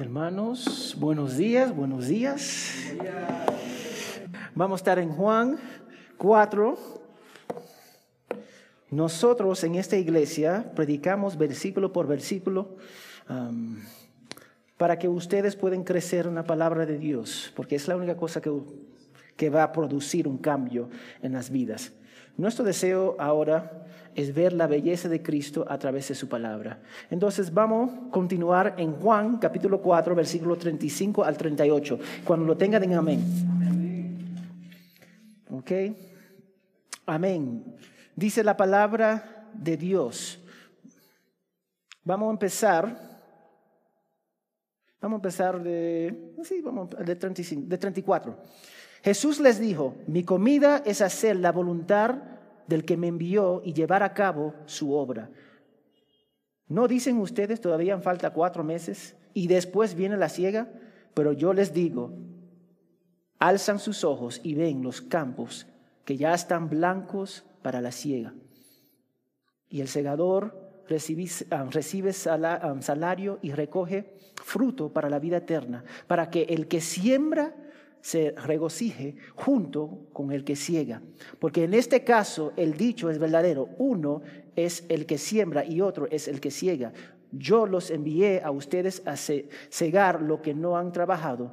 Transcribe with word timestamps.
Hermanos, 0.00 0.96
buenos 0.98 1.36
días, 1.36 1.76
buenos 1.76 2.08
días. 2.08 2.72
Vamos 4.54 4.78
a 4.78 4.80
estar 4.80 4.98
en 4.98 5.10
Juan 5.10 5.58
4. 6.16 6.78
Nosotros 8.88 9.62
en 9.62 9.74
esta 9.74 9.98
iglesia 9.98 10.72
predicamos 10.74 11.36
versículo 11.36 11.92
por 11.92 12.06
versículo 12.06 12.78
um, 13.28 13.76
para 14.78 14.98
que 14.98 15.06
ustedes 15.06 15.54
puedan 15.54 15.84
crecer 15.84 16.24
en 16.24 16.36
la 16.36 16.44
palabra 16.44 16.86
de 16.86 16.96
Dios, 16.96 17.52
porque 17.54 17.76
es 17.76 17.86
la 17.86 17.96
única 17.96 18.16
cosa 18.16 18.40
que, 18.40 18.50
que 19.36 19.50
va 19.50 19.64
a 19.64 19.72
producir 19.72 20.26
un 20.26 20.38
cambio 20.38 20.88
en 21.20 21.34
las 21.34 21.50
vidas. 21.50 21.92
Nuestro 22.38 22.64
deseo 22.64 23.16
ahora 23.18 23.84
es 24.14 24.34
ver 24.34 24.52
la 24.52 24.66
belleza 24.66 25.08
de 25.08 25.22
Cristo 25.22 25.64
a 25.68 25.78
través 25.78 26.08
de 26.08 26.14
su 26.14 26.28
palabra. 26.28 26.80
Entonces 27.10 27.52
vamos 27.52 27.90
a 27.90 28.10
continuar 28.10 28.74
en 28.78 28.92
Juan 28.92 29.38
capítulo 29.38 29.80
4, 29.80 30.14
versículo 30.14 30.56
35 30.56 31.24
al 31.24 31.36
38. 31.36 31.98
Cuando 32.24 32.46
lo 32.46 32.56
tengan, 32.56 32.80
den 32.80 32.94
amén. 32.94 33.20
¿Ok? 35.50 35.72
Amén. 37.06 37.64
Dice 38.14 38.44
la 38.44 38.56
palabra 38.56 39.48
de 39.54 39.76
Dios. 39.76 40.40
Vamos 42.04 42.28
a 42.28 42.32
empezar. 42.32 43.10
Vamos 45.00 45.16
a 45.16 45.20
empezar 45.20 45.62
de, 45.62 46.34
sí, 46.42 46.60
vamos, 46.60 46.90
de, 46.90 47.16
35, 47.16 47.66
de 47.66 47.78
34. 47.78 48.36
Jesús 49.02 49.40
les 49.40 49.58
dijo, 49.58 49.94
mi 50.06 50.24
comida 50.24 50.82
es 50.84 51.00
hacer 51.00 51.36
la 51.36 51.52
voluntad 51.52 52.16
del 52.70 52.84
que 52.84 52.96
me 52.96 53.08
envió 53.08 53.60
y 53.64 53.74
llevar 53.74 54.02
a 54.02 54.14
cabo 54.14 54.54
su 54.64 54.94
obra. 54.94 55.28
¿No 56.68 56.86
dicen 56.86 57.18
ustedes 57.18 57.60
todavía 57.60 57.98
falta 57.98 58.32
cuatro 58.32 58.62
meses 58.62 59.16
y 59.34 59.48
después 59.48 59.94
viene 59.94 60.16
la 60.16 60.28
ciega? 60.28 60.72
Pero 61.12 61.32
yo 61.32 61.52
les 61.52 61.74
digo, 61.74 62.14
alzan 63.40 63.80
sus 63.80 64.04
ojos 64.04 64.40
y 64.44 64.54
ven 64.54 64.82
los 64.84 65.02
campos 65.02 65.66
que 66.04 66.16
ya 66.16 66.32
están 66.32 66.70
blancos 66.70 67.44
para 67.60 67.80
la 67.80 67.90
ciega. 67.90 68.34
Y 69.68 69.80
el 69.80 69.88
segador 69.88 70.84
recibe, 70.88 71.26
ah, 71.50 71.66
recibe 71.70 72.12
ah, 72.26 72.76
salario 72.80 73.40
y 73.42 73.50
recoge 73.50 74.14
fruto 74.36 74.92
para 74.92 75.10
la 75.10 75.18
vida 75.18 75.38
eterna, 75.38 75.84
para 76.06 76.30
que 76.30 76.42
el 76.44 76.68
que 76.68 76.80
siembra 76.80 77.52
se 78.00 78.32
regocije 78.32 79.16
junto 79.34 80.06
con 80.12 80.32
el 80.32 80.44
que 80.44 80.56
ciega. 80.56 81.02
Porque 81.38 81.64
en 81.64 81.74
este 81.74 82.04
caso 82.04 82.52
el 82.56 82.76
dicho 82.76 83.10
es 83.10 83.18
verdadero. 83.18 83.68
Uno 83.78 84.22
es 84.56 84.84
el 84.88 85.06
que 85.06 85.18
siembra 85.18 85.64
y 85.64 85.80
otro 85.80 86.06
es 86.10 86.28
el 86.28 86.40
que 86.40 86.50
ciega. 86.50 86.92
Yo 87.32 87.66
los 87.66 87.90
envié 87.90 88.42
a 88.42 88.50
ustedes 88.50 89.02
a 89.06 89.16
cegar 89.16 90.22
lo 90.22 90.42
que 90.42 90.54
no 90.54 90.76
han 90.76 90.92
trabajado. 90.92 91.52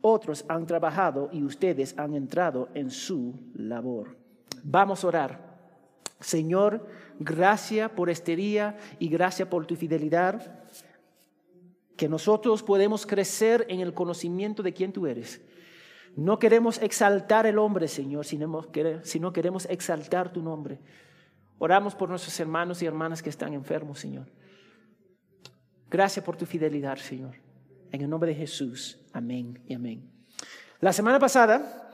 Otros 0.00 0.44
han 0.48 0.66
trabajado 0.66 1.30
y 1.32 1.42
ustedes 1.42 1.98
han 1.98 2.14
entrado 2.14 2.68
en 2.74 2.90
su 2.90 3.34
labor. 3.54 4.16
Vamos 4.62 5.02
a 5.02 5.08
orar. 5.08 5.56
Señor, 6.20 6.86
gracias 7.18 7.90
por 7.90 8.08
este 8.08 8.36
día 8.36 8.78
y 8.98 9.08
gracias 9.08 9.48
por 9.48 9.66
tu 9.66 9.74
fidelidad. 9.74 10.60
Que 11.96 12.08
nosotros 12.08 12.62
podemos 12.62 13.06
crecer 13.06 13.66
en 13.68 13.80
el 13.80 13.94
conocimiento 13.94 14.62
de 14.62 14.72
quién 14.72 14.92
tú 14.92 15.06
eres 15.06 15.40
no 16.16 16.38
queremos 16.38 16.80
exaltar 16.80 17.44
el 17.44 17.58
hombre, 17.58 17.88
Señor, 17.88 18.24
sino 18.24 19.32
queremos 19.34 19.66
exaltar 19.66 20.32
tu 20.32 20.42
nombre. 20.42 20.80
Oramos 21.58 21.94
por 21.94 22.08
nuestros 22.08 22.40
hermanos 22.40 22.82
y 22.82 22.86
hermanas 22.86 23.22
que 23.22 23.28
están 23.28 23.52
enfermos, 23.52 24.00
Señor. 24.00 24.26
Gracias 25.90 26.24
por 26.24 26.36
tu 26.36 26.46
fidelidad, 26.46 26.96
Señor. 26.96 27.34
En 27.92 28.00
el 28.00 28.08
nombre 28.08 28.30
de 28.30 28.34
Jesús. 28.34 28.98
Amén 29.12 29.62
y 29.68 29.74
amén. 29.74 30.10
La 30.80 30.94
semana 30.94 31.18
pasada 31.18 31.86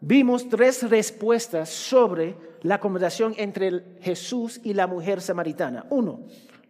vimos 0.00 0.48
tres 0.48 0.88
respuestas 0.88 1.68
sobre 1.68 2.36
la 2.62 2.78
conversación 2.78 3.34
entre 3.36 3.98
Jesús 4.00 4.60
y 4.62 4.74
la 4.74 4.86
mujer 4.86 5.20
samaritana. 5.20 5.86
Uno, 5.90 6.20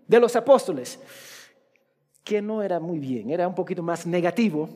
de 0.09 0.19
los 0.19 0.35
apóstoles, 0.35 0.99
que 2.25 2.41
no 2.41 2.63
era 2.63 2.81
muy 2.81 2.99
bien, 2.99 3.31
era 3.31 3.47
un 3.47 3.55
poquito 3.55 3.83
más 3.83 4.07
negativo 4.07 4.71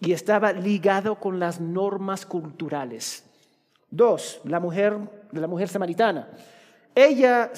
y 0.00 0.12
estaba 0.12 0.52
ligado 0.52 1.18
con 1.18 1.38
las 1.38 1.60
normas 1.60 2.26
culturales. 2.26 3.24
Dos, 3.90 4.40
la 4.44 4.60
mujer, 4.60 4.98
la 5.32 5.46
mujer 5.46 5.68
samaritana. 5.68 6.28
Ella, 6.94 7.52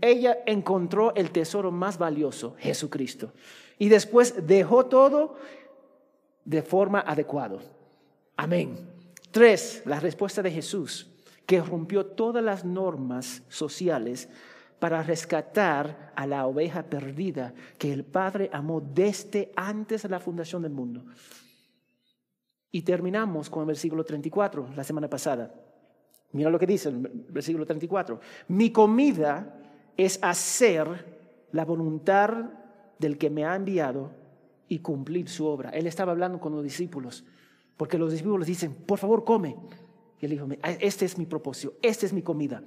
ella 0.00 0.38
encontró 0.46 1.14
el 1.14 1.30
tesoro 1.30 1.70
más 1.70 1.96
valioso, 1.96 2.56
Jesucristo, 2.58 3.32
y 3.78 3.88
después 3.88 4.46
dejó 4.46 4.86
todo 4.86 5.36
de 6.44 6.62
forma 6.62 7.00
adecuada. 7.00 7.58
Amén. 8.36 8.78
Tres, 9.30 9.82
la 9.84 10.00
respuesta 10.00 10.42
de 10.42 10.50
Jesús, 10.50 11.08
que 11.46 11.60
rompió 11.60 12.06
todas 12.06 12.42
las 12.42 12.64
normas 12.64 13.42
sociales 13.48 14.28
para 14.78 15.02
rescatar 15.02 16.12
a 16.14 16.26
la 16.26 16.46
oveja 16.46 16.82
perdida 16.84 17.52
que 17.78 17.92
el 17.92 18.04
Padre 18.04 18.50
amó 18.52 18.80
desde 18.80 19.52
antes 19.56 20.02
de 20.02 20.08
la 20.08 20.20
fundación 20.20 20.62
del 20.62 20.72
mundo. 20.72 21.04
Y 22.70 22.82
terminamos 22.82 23.48
con 23.48 23.62
el 23.62 23.66
versículo 23.66 24.04
34, 24.04 24.70
la 24.76 24.84
semana 24.84 25.08
pasada. 25.08 25.52
Mira 26.32 26.50
lo 26.50 26.58
que 26.58 26.66
dice 26.66 26.90
el 26.90 26.98
versículo 26.98 27.64
34. 27.64 28.20
Mi 28.48 28.70
comida 28.70 29.60
es 29.96 30.18
hacer 30.22 31.18
la 31.52 31.64
voluntad 31.64 32.50
del 32.98 33.16
que 33.16 33.30
me 33.30 33.44
ha 33.44 33.54
enviado 33.54 34.10
y 34.68 34.80
cumplir 34.80 35.28
su 35.28 35.46
obra. 35.46 35.70
Él 35.70 35.86
estaba 35.86 36.12
hablando 36.12 36.38
con 36.38 36.52
los 36.54 36.62
discípulos, 36.62 37.24
porque 37.76 37.96
los 37.96 38.12
discípulos 38.12 38.46
dicen, 38.46 38.74
por 38.74 38.98
favor, 38.98 39.24
come. 39.24 39.56
Y 40.20 40.26
él 40.26 40.32
dijo, 40.32 40.46
este 40.80 41.04
es 41.06 41.16
mi 41.16 41.26
propósito, 41.26 41.74
esta 41.80 42.04
es 42.04 42.12
mi 42.12 42.22
comida. 42.22 42.62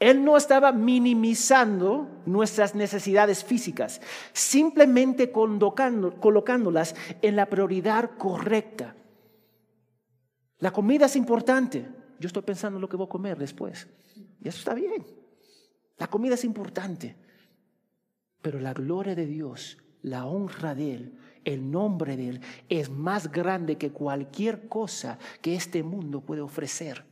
Él 0.00 0.24
no 0.24 0.38
estaba 0.38 0.72
minimizando 0.72 2.22
nuestras 2.24 2.74
necesidades 2.74 3.44
físicas, 3.44 4.00
simplemente 4.32 5.30
colocándolas 5.30 6.96
en 7.20 7.36
la 7.36 7.46
prioridad 7.50 8.12
correcta. 8.16 8.96
La 10.58 10.72
comida 10.72 11.04
es 11.04 11.16
importante. 11.16 11.86
Yo 12.18 12.26
estoy 12.28 12.42
pensando 12.42 12.78
en 12.78 12.80
lo 12.80 12.88
que 12.88 12.96
voy 12.96 13.06
a 13.06 13.10
comer 13.10 13.38
después. 13.38 13.88
Y 14.42 14.48
eso 14.48 14.58
está 14.58 14.72
bien. 14.72 15.06
La 15.98 16.06
comida 16.06 16.34
es 16.34 16.44
importante. 16.44 17.16
Pero 18.40 18.58
la 18.58 18.72
gloria 18.72 19.14
de 19.14 19.26
Dios, 19.26 19.76
la 20.00 20.24
honra 20.24 20.74
de 20.74 20.94
Él, 20.94 21.18
el 21.44 21.70
nombre 21.70 22.16
de 22.16 22.28
Él 22.30 22.40
es 22.70 22.88
más 22.88 23.30
grande 23.30 23.76
que 23.76 23.92
cualquier 23.92 24.66
cosa 24.66 25.18
que 25.42 25.54
este 25.54 25.82
mundo 25.82 26.22
puede 26.22 26.40
ofrecer 26.40 27.09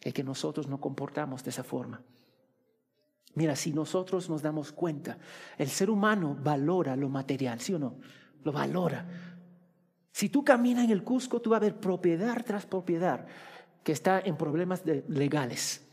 que 0.00 0.24
nosotros 0.24 0.68
no 0.68 0.80
comportamos 0.80 1.44
de 1.44 1.50
esa 1.50 1.64
forma. 1.64 2.00
Mira, 3.34 3.54
si 3.54 3.72
nosotros 3.72 4.28
nos 4.28 4.42
damos 4.42 4.72
cuenta, 4.72 5.18
el 5.56 5.68
ser 5.68 5.90
humano 5.90 6.36
valora 6.42 6.96
lo 6.96 7.08
material, 7.08 7.60
¿sí 7.60 7.74
o 7.74 7.78
no? 7.78 7.96
Lo 8.42 8.52
valora. 8.52 9.06
Si 10.10 10.28
tú 10.28 10.44
caminas 10.44 10.84
en 10.84 10.90
el 10.90 11.04
Cusco, 11.04 11.40
tú 11.40 11.50
vas 11.50 11.58
a 11.58 11.60
ver 11.60 11.76
propiedad 11.76 12.44
tras 12.44 12.66
propiedad 12.66 13.26
que 13.84 13.92
está 13.92 14.20
en 14.20 14.36
problemas 14.36 14.82
legales. 15.08 15.86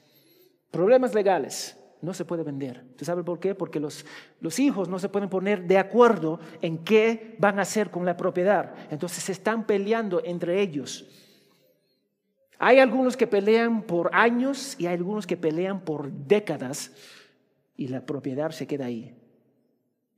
Problemas 0.71 1.13
legales. 1.13 1.77
No 2.01 2.13
se 2.13 2.25
puede 2.25 2.44
vender. 2.44 2.83
¿Tú 2.97 3.05
sabes 3.05 3.23
por 3.23 3.39
qué? 3.39 3.55
Porque 3.55 3.79
los, 3.79 4.05
los 4.39 4.59
hijos 4.59 4.89
no 4.89 4.99
se 4.99 5.09
pueden 5.09 5.29
poner 5.29 5.67
de 5.67 5.77
acuerdo 5.77 6.39
en 6.61 6.79
qué 6.79 7.35
van 7.39 7.59
a 7.59 7.63
hacer 7.63 7.89
con 7.89 8.05
la 8.05 8.17
propiedad. 8.17 8.73
Entonces 8.89 9.23
se 9.23 9.31
están 9.31 9.65
peleando 9.65 10.21
entre 10.23 10.61
ellos. 10.61 11.07
Hay 12.59 12.79
algunos 12.79 13.17
que 13.17 13.27
pelean 13.27 13.83
por 13.83 14.09
años 14.13 14.75
y 14.79 14.88
hay 14.88 14.95
algunos 14.95 15.27
que 15.27 15.38
pelean 15.38 15.81
por 15.81 16.11
décadas 16.11 16.91
y 17.75 17.88
la 17.88 18.05
propiedad 18.05 18.51
se 18.51 18.67
queda 18.67 18.85
ahí. 18.85 19.17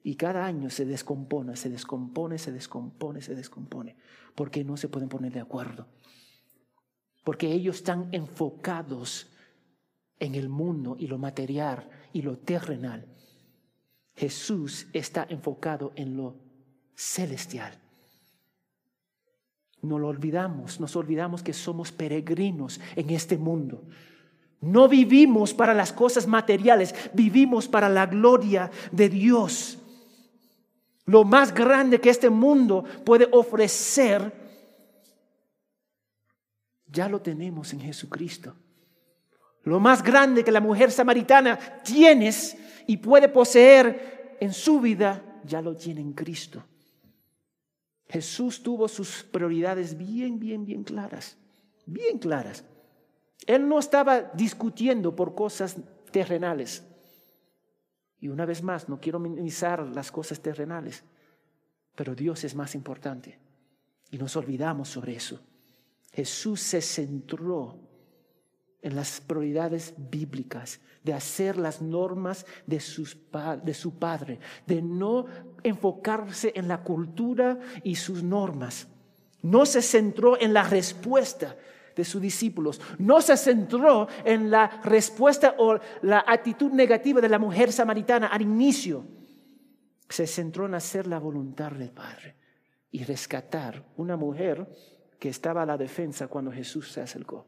Y 0.04 0.16
cada 0.16 0.46
año 0.46 0.70
se 0.70 0.86
descompone, 0.86 1.56
se 1.56 1.70
descompone, 1.70 2.38
se 2.38 2.52
descompone, 2.52 3.22
se 3.22 3.36
descompone, 3.36 3.96
porque 4.36 4.64
no 4.64 4.78
se 4.78 4.88
pueden 4.88 5.10
poner 5.10 5.34
de 5.34 5.42
acuerdo. 5.42 5.88
Porque 7.24 7.52
ellos 7.52 7.78
están 7.78 8.08
enfocados 8.12 9.30
en 10.20 10.36
el 10.36 10.50
mundo 10.50 10.96
y 10.98 11.08
lo 11.08 11.18
material 11.18 11.90
y 12.14 12.22
lo 12.22 12.38
terrenal. 12.38 13.06
Jesús 14.16 14.88
está 14.94 15.28
enfocado 15.30 15.92
en 15.96 16.16
lo 16.16 16.38
celestial. 16.96 17.78
No 19.82 20.00
lo 20.00 20.08
olvidamos, 20.08 20.80
nos 20.80 20.96
olvidamos 20.96 21.44
que 21.44 21.54
somos 21.54 21.92
peregrinos 21.92 22.80
en 22.96 23.10
este 23.12 23.38
mundo. 23.38 23.84
No 24.60 24.88
vivimos 24.88 25.54
para 25.54 25.74
las 25.74 25.94
cosas 25.94 26.26
materiales, 26.26 26.96
vivimos 27.14 27.68
para 27.68 27.90
la 27.90 28.08
gloria 28.08 28.72
de 28.92 29.08
Dios. 29.08 29.78
Lo 31.06 31.24
más 31.24 31.54
grande 31.54 32.02
que 32.02 32.10
este 32.10 32.30
mundo 32.30 32.84
puede 33.06 33.30
ofrecer, 33.32 34.34
ya 36.88 37.08
lo 37.08 37.22
tenemos 37.22 37.72
en 37.74 37.82
Jesucristo. 37.82 38.56
Lo 39.64 39.80
más 39.80 40.02
grande 40.02 40.44
que 40.44 40.52
la 40.52 40.62
mujer 40.62 40.92
samaritana 40.92 41.60
tienes 41.84 42.58
y 42.88 42.98
puede 42.98 43.30
poseer 43.30 44.38
en 44.40 44.54
su 44.54 44.80
vida, 44.80 45.42
ya 45.44 45.62
lo 45.62 45.76
tiene 45.76 46.02
en 46.02 46.14
Cristo. 46.14 46.64
Jesús 48.10 48.64
tuvo 48.64 48.88
sus 48.88 49.24
prioridades 49.24 49.98
bien, 49.98 50.40
bien, 50.40 50.66
bien 50.66 50.84
claras, 50.84 51.38
bien 51.86 52.20
claras. 52.20 52.64
Él 53.46 53.68
no 53.68 53.80
estaba 53.80 54.22
discutiendo 54.22 55.16
por 55.16 55.36
cosas 55.36 55.78
terrenales. 56.12 56.84
Y 58.20 58.30
una 58.30 58.46
vez 58.46 58.64
más, 58.64 58.90
no 58.90 59.00
quiero 59.00 59.20
minimizar 59.20 59.86
las 59.88 60.12
cosas 60.12 60.40
terrenales, 60.40 61.04
pero 61.96 62.16
Dios 62.16 62.44
es 62.44 62.56
más 62.56 62.76
importante. 62.76 63.40
Y 64.10 64.18
nos 64.18 64.36
olvidamos 64.36 64.90
sobre 64.90 65.16
eso. 65.16 65.40
Jesús 66.12 66.62
se 66.62 66.82
centró 66.82 67.87
en 68.82 68.96
las 68.96 69.22
prioridades 69.22 69.94
bíblicas, 69.98 70.80
de 71.04 71.14
hacer 71.14 71.58
las 71.58 71.82
normas 71.82 72.46
de, 72.66 72.78
de, 73.64 73.74
su 73.74 73.98
Padre, 73.98 74.40
de 74.66 74.82
no 74.82 75.26
enfocarse 75.64 76.52
en 76.56 76.68
la 76.68 76.84
cultura 76.84 77.60
y 77.84 77.96
sus 77.96 78.24
normas. 78.24 78.88
No 79.42 79.66
se 79.66 79.82
centró 79.82 80.40
en 80.40 80.54
la 80.54 80.64
respuesta 80.64 81.56
de 81.96 82.04
sus 82.06 82.22
discípulos, 82.22 82.80
no 83.00 83.22
se 83.22 83.38
centró 83.38 84.08
en 84.24 84.52
la 84.52 84.82
respuesta 84.84 85.56
o 85.58 85.80
la 86.04 86.24
actitud 86.28 86.72
negativa 86.72 87.22
de 87.22 87.30
la 87.30 87.40
mujer 87.40 87.72
samaritana 87.72 88.28
al 88.28 88.42
inicio. 88.42 89.06
Se 90.08 90.28
centró 90.28 90.66
en 90.68 90.76
hacer 90.76 91.08
la 91.08 91.20
voluntad 91.20 91.72
del 91.72 91.92
Padre 91.92 92.36
y 92.92 93.04
rescatar 93.04 93.84
una 93.98 94.16
mujer 94.16 94.68
que 95.20 95.30
estaba 95.30 95.64
a 95.64 95.66
la 95.66 95.78
defensa 95.78 96.28
cuando 96.28 96.52
Jesús 96.52 96.92
se 96.92 97.02
acercó. 97.02 97.46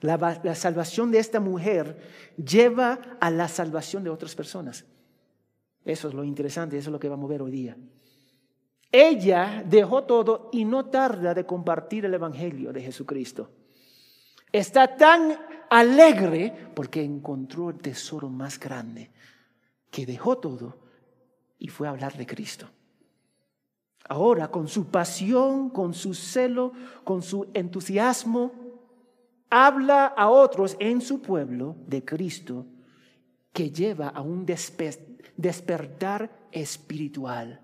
La, 0.00 0.54
salvación 0.54 1.10
de 1.10 1.18
esta 1.18 1.40
mujer 1.40 1.98
lleva 2.36 2.98
a 3.20 3.30
la 3.30 3.48
salvación 3.48 4.04
de 4.04 4.10
otras 4.10 4.34
personas. 4.34 4.84
Eso 5.84 6.08
es 6.08 6.14
lo 6.14 6.24
interesante, 6.24 6.76
eso 6.76 6.90
es 6.90 6.92
lo 6.92 7.00
que 7.00 7.08
vamos 7.08 7.28
a 7.28 7.32
ver 7.32 7.42
hoy 7.42 7.50
día. 7.50 7.76
Ella 8.92 9.64
dejó 9.66 10.04
todo 10.04 10.50
y 10.52 10.64
no 10.64 10.86
tarda 10.86 11.34
de 11.34 11.46
compartir 11.46 12.04
el 12.04 12.14
Evangelio 12.14 12.72
de 12.72 12.82
Jesucristo. 12.82 13.50
Está 14.52 14.96
tan 14.96 15.38
alegre 15.70 16.70
porque 16.74 17.02
encontró 17.02 17.70
el 17.70 17.78
tesoro 17.78 18.28
más 18.28 18.60
grande, 18.60 19.10
que 19.90 20.06
dejó 20.06 20.38
todo 20.38 20.78
y 21.58 21.68
fue 21.68 21.88
a 21.88 21.90
hablar 21.90 22.16
de 22.16 22.26
Cristo. 22.26 22.68
Ahora, 24.08 24.50
con 24.50 24.68
su 24.68 24.86
pasión, 24.86 25.70
con 25.70 25.92
su 25.92 26.14
celo, 26.14 26.72
con 27.02 27.22
su 27.22 27.50
entusiasmo, 27.54 28.65
habla 29.50 30.06
a 30.06 30.28
otros 30.28 30.76
en 30.78 31.00
su 31.00 31.22
pueblo 31.22 31.76
de 31.86 32.04
Cristo 32.04 32.66
que 33.52 33.70
lleva 33.70 34.08
a 34.08 34.20
un 34.20 34.44
despertar 35.36 36.30
espiritual. 36.52 37.60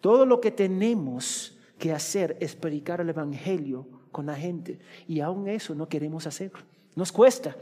Todo 0.00 0.26
lo 0.26 0.40
que 0.40 0.50
tenemos 0.50 1.58
que 1.78 1.92
hacer 1.92 2.36
es 2.40 2.56
predicar 2.56 3.00
el 3.00 3.10
Evangelio 3.10 3.86
con 4.10 4.26
la 4.26 4.34
gente 4.34 4.80
y 5.06 5.20
aún 5.20 5.48
eso 5.48 5.74
no 5.74 5.88
queremos 5.88 6.26
hacer. 6.26 6.52
Nos 6.96 7.12
cuesta. 7.12 7.56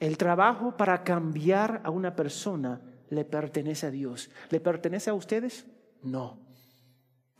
El 0.00 0.18
trabajo 0.18 0.76
para 0.76 1.04
cambiar 1.04 1.80
a 1.84 1.90
una 1.90 2.14
persona 2.16 2.80
le 3.10 3.24
pertenece 3.24 3.86
a 3.86 3.90
Dios. 3.90 4.30
¿Le 4.50 4.60
pertenece 4.60 5.10
a 5.10 5.14
ustedes? 5.14 5.66
No. 6.02 6.43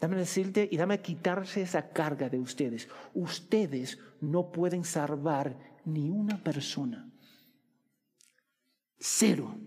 Dame 0.05 0.17
decirte 0.19 0.69
y 0.71 0.77
dame 0.77 1.01
quitarse 1.01 1.63
esa 1.63 1.89
carga 1.89 2.29
de 2.29 2.39
ustedes. 2.39 2.91
Ustedes 3.15 3.99
no 4.21 4.53
pueden 4.53 4.85
salvar 4.85 5.57
ni 5.87 6.11
una 6.11 6.45
persona. 6.45 7.11
Cero. 8.99 9.59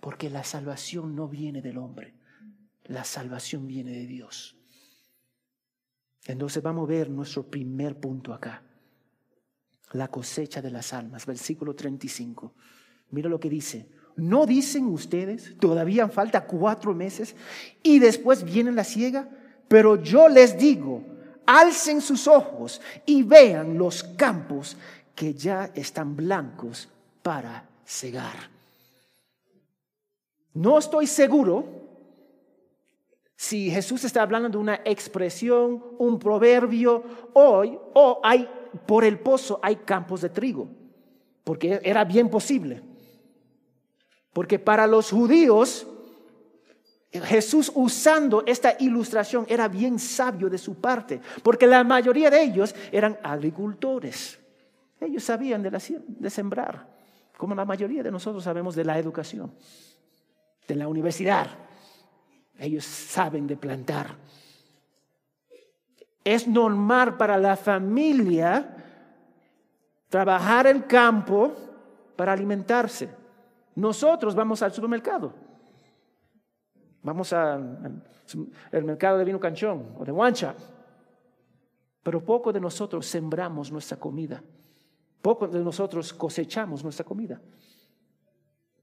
Porque 0.00 0.30
la 0.30 0.44
salvación 0.44 1.14
no 1.14 1.28
viene 1.28 1.60
del 1.60 1.76
hombre. 1.76 2.14
La 2.84 3.04
salvación 3.04 3.66
viene 3.66 3.92
de 3.92 4.06
Dios. 4.06 4.56
Entonces 6.24 6.62
vamos 6.62 6.88
a 6.88 6.92
ver 6.92 7.10
nuestro 7.10 7.46
primer 7.46 8.00
punto 8.00 8.32
acá. 8.32 8.62
La 9.92 10.08
cosecha 10.08 10.62
de 10.62 10.70
las 10.70 10.94
almas, 10.94 11.26
versículo 11.26 11.74
35. 11.74 12.54
Mira 13.10 13.28
lo 13.28 13.38
que 13.38 13.50
dice. 13.50 13.90
¿No 14.16 14.46
dicen 14.46 14.86
ustedes, 14.86 15.54
todavía 15.58 16.08
falta 16.08 16.46
cuatro 16.46 16.94
meses 16.94 17.36
y 17.82 17.98
después 17.98 18.42
viene 18.42 18.72
la 18.72 18.84
ciega? 18.84 19.36
Pero 19.70 20.02
yo 20.02 20.28
les 20.28 20.58
digo, 20.58 21.00
alcen 21.46 22.00
sus 22.00 22.26
ojos 22.26 22.80
y 23.06 23.22
vean 23.22 23.78
los 23.78 24.02
campos 24.02 24.76
que 25.14 25.32
ya 25.32 25.70
están 25.76 26.16
blancos 26.16 26.88
para 27.22 27.68
cegar. 27.84 28.50
No 30.54 30.76
estoy 30.76 31.06
seguro 31.06 31.68
si 33.36 33.70
Jesús 33.70 34.02
está 34.02 34.22
hablando 34.22 34.48
de 34.48 34.56
una 34.56 34.80
expresión, 34.84 35.84
un 35.98 36.18
proverbio, 36.18 37.04
hoy, 37.34 37.78
o 37.94 38.20
hay, 38.24 38.48
por 38.86 39.04
el 39.04 39.20
pozo 39.20 39.60
hay 39.62 39.76
campos 39.76 40.22
de 40.22 40.30
trigo, 40.30 40.66
porque 41.44 41.80
era 41.84 42.04
bien 42.04 42.28
posible. 42.28 42.82
Porque 44.32 44.58
para 44.58 44.88
los 44.88 45.12
judíos 45.12 45.86
Jesús 47.12 47.72
usando 47.74 48.44
esta 48.46 48.76
ilustración 48.78 49.44
era 49.48 49.66
bien 49.66 49.98
sabio 49.98 50.48
de 50.48 50.58
su 50.58 50.76
parte, 50.76 51.20
porque 51.42 51.66
la 51.66 51.82
mayoría 51.82 52.30
de 52.30 52.40
ellos 52.40 52.74
eran 52.92 53.18
agricultores. 53.22 54.38
Ellos 55.00 55.24
sabían 55.24 55.62
de, 55.62 56.30
sembrar, 56.30 56.86
como 57.36 57.54
la 57.54 57.64
mayoría 57.64 58.04
de 58.04 58.12
nosotros 58.12 58.44
sabemos 58.44 58.76
de 58.76 58.84
la 58.84 58.96
educación, 58.96 59.52
de 60.68 60.76
la 60.76 60.86
universidad. 60.86 61.48
Ellos 62.58 62.84
saben 62.84 63.46
de 63.48 63.56
plantar. 63.56 64.14
Es 66.22 66.46
normal 66.46 67.16
para 67.16 67.38
la 67.38 67.56
familia 67.56 68.76
trabajar 70.08 70.68
el 70.68 70.86
campo 70.86 71.56
para 72.14 72.34
alimentarse. 72.34 73.08
Nosotros 73.74 74.34
vamos 74.34 74.62
al 74.62 74.72
supermercado 74.72 75.49
Vamos 77.02 77.32
al 77.32 78.02
mercado 78.72 79.18
de 79.18 79.24
vino 79.24 79.40
canchón 79.40 79.94
o 79.98 80.04
de 80.04 80.12
guancha. 80.12 80.54
Pero 82.02 82.24
poco 82.24 82.52
de 82.52 82.60
nosotros 82.60 83.06
sembramos 83.06 83.70
nuestra 83.70 83.98
comida. 83.98 84.42
Poco 85.22 85.46
de 85.46 85.60
nosotros 85.60 86.12
cosechamos 86.12 86.82
nuestra 86.82 87.04
comida. 87.04 87.40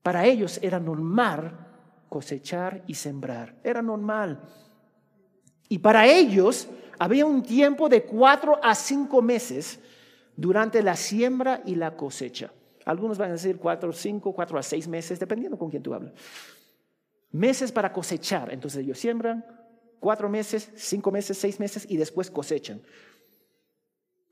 Para 0.04 0.26
ellos 0.26 0.60
era 0.62 0.80
normal 0.80 2.06
cosechar 2.10 2.84
y 2.88 2.94
sembrar. 2.94 3.56
Era 3.64 3.82
normal. 3.82 4.42
Y 5.70 5.80
para 5.80 6.06
ellos 6.06 6.68
había 7.00 7.26
un 7.26 7.44
tiempo 7.44 7.90
de 7.90 8.04
cuatro 8.04 8.60
a 8.64 8.74
cinco 8.74 9.22
meses 9.22 9.80
durante 10.36 10.82
la 10.82 10.96
siembra 10.96 11.62
y 11.66 11.76
la 11.76 11.96
cosecha. 11.96 12.52
Algunos 12.86 13.18
van 13.18 13.32
a 13.32 13.34
decir 13.34 13.58
cuatro, 13.58 13.92
cinco, 13.92 14.34
cuatro 14.34 14.58
a 14.58 14.64
seis 14.64 14.88
meses, 14.88 15.20
dependiendo 15.20 15.58
con 15.58 15.70
quién 15.70 15.84
tú 15.84 15.94
hablas 15.94 16.14
meses 17.32 17.72
para 17.72 17.92
cosechar. 17.92 18.54
Entonces 18.54 18.84
ellos 18.84 19.00
siembran 19.00 19.46
cuatro 20.00 20.30
meses, 20.30 20.70
cinco 20.76 21.12
meses, 21.12 21.38
seis 21.38 21.60
meses 21.60 21.86
y 21.90 21.98
después 21.98 22.32
cosechan. 22.32 22.82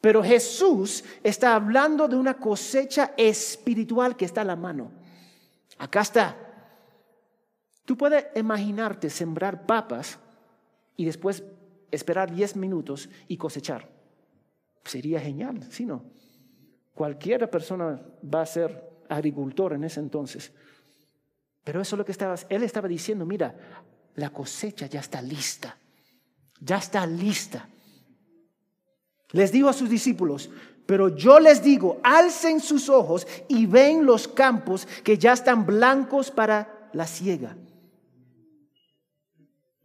Pero 0.02 0.24
Jesús 0.24 1.04
está 1.24 1.56
hablando 1.56 2.08
de 2.08 2.16
una 2.16 2.36
cosecha 2.36 3.14
espiritual 3.18 4.16
que 4.16 4.26
está 4.26 4.42
a 4.42 4.46
la 4.46 4.56
mano. 4.56 4.92
Acá 5.78 6.02
está. 6.02 6.38
Tú 7.86 7.98
puedes 7.98 8.26
imaginarte 8.36 9.10
sembrar 9.10 9.66
papas 9.66 10.20
y 10.96 11.06
después 11.06 11.44
esperar 11.92 12.34
diez 12.34 12.56
minutos 12.56 13.10
y 13.28 13.38
cosechar. 13.38 13.90
Sería 14.84 15.20
genial, 15.20 15.64
¿sí 15.72 15.86
no? 15.86 16.04
Cualquier 16.94 17.50
persona 17.50 18.02
va 18.24 18.42
a 18.42 18.46
ser 18.46 18.90
agricultor 19.10 19.74
en 19.74 19.84
ese 19.84 20.00
entonces. 20.00 20.52
Pero 21.66 21.82
eso 21.82 21.96
es 21.96 21.98
lo 21.98 22.06
que 22.06 22.12
estaba, 22.12 22.36
él 22.48 22.62
estaba 22.62 22.88
diciendo, 22.88 23.26
mira, 23.26 23.54
la 24.16 24.30
cosecha 24.30 24.86
ya 24.86 25.00
está 25.00 25.20
lista, 25.20 25.76
ya 26.62 26.78
está 26.78 27.06
lista. 27.08 27.68
Les 29.32 29.52
digo 29.52 29.68
a 29.68 29.74
sus 29.74 29.90
discípulos, 29.90 30.52
pero 30.86 31.10
yo 31.10 31.40
les 31.40 31.64
digo, 31.64 32.00
alcen 32.04 32.60
sus 32.60 32.88
ojos 32.88 33.28
y 33.48 33.66
ven 33.66 34.06
los 34.06 34.28
campos 34.28 34.88
que 35.04 35.18
ya 35.18 35.34
están 35.34 35.66
blancos 35.66 36.30
para 36.30 36.90
la 36.94 37.08
siega. 37.08 37.58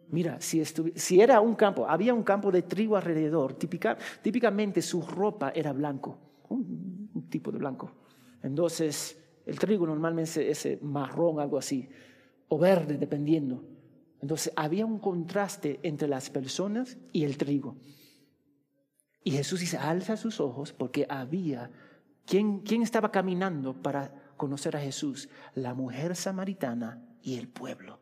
Mira, 0.08 0.38
si, 0.38 0.62
si 0.64 1.20
era 1.20 1.40
un 1.40 1.54
campo, 1.54 1.88
había 1.88 2.12
un 2.12 2.24
campo 2.24 2.52
de 2.52 2.60
trigo 2.60 2.98
alrededor, 2.98 3.54
típicamente 3.54 4.82
su 4.82 5.00
ropa 5.00 5.50
era 5.54 5.72
blanco, 5.72 6.18
un 6.50 7.26
tipo 7.30 7.50
de 7.50 7.58
blanco. 7.58 7.90
Entonces, 8.42 9.19
el 9.50 9.58
trigo 9.58 9.86
normalmente 9.86 10.50
es 10.50 10.82
marrón, 10.82 11.40
algo 11.40 11.58
así, 11.58 11.88
o 12.48 12.58
verde, 12.58 12.96
dependiendo. 12.96 13.64
Entonces 14.20 14.52
había 14.56 14.86
un 14.86 14.98
contraste 14.98 15.80
entre 15.82 16.08
las 16.08 16.30
personas 16.30 16.98
y 17.12 17.24
el 17.24 17.36
trigo. 17.36 17.76
Y 19.24 19.32
Jesús 19.32 19.60
dice, 19.60 19.76
alza 19.76 20.16
sus 20.16 20.40
ojos 20.40 20.72
porque 20.72 21.06
había, 21.08 21.70
¿quién, 22.24 22.60
quién 22.60 22.82
estaba 22.82 23.10
caminando 23.10 23.74
para 23.82 24.30
conocer 24.40 24.74
a 24.74 24.80
Jesús, 24.80 25.28
la 25.54 25.74
mujer 25.74 26.16
samaritana 26.16 27.04
y 27.20 27.36
el 27.36 27.46
pueblo. 27.46 28.00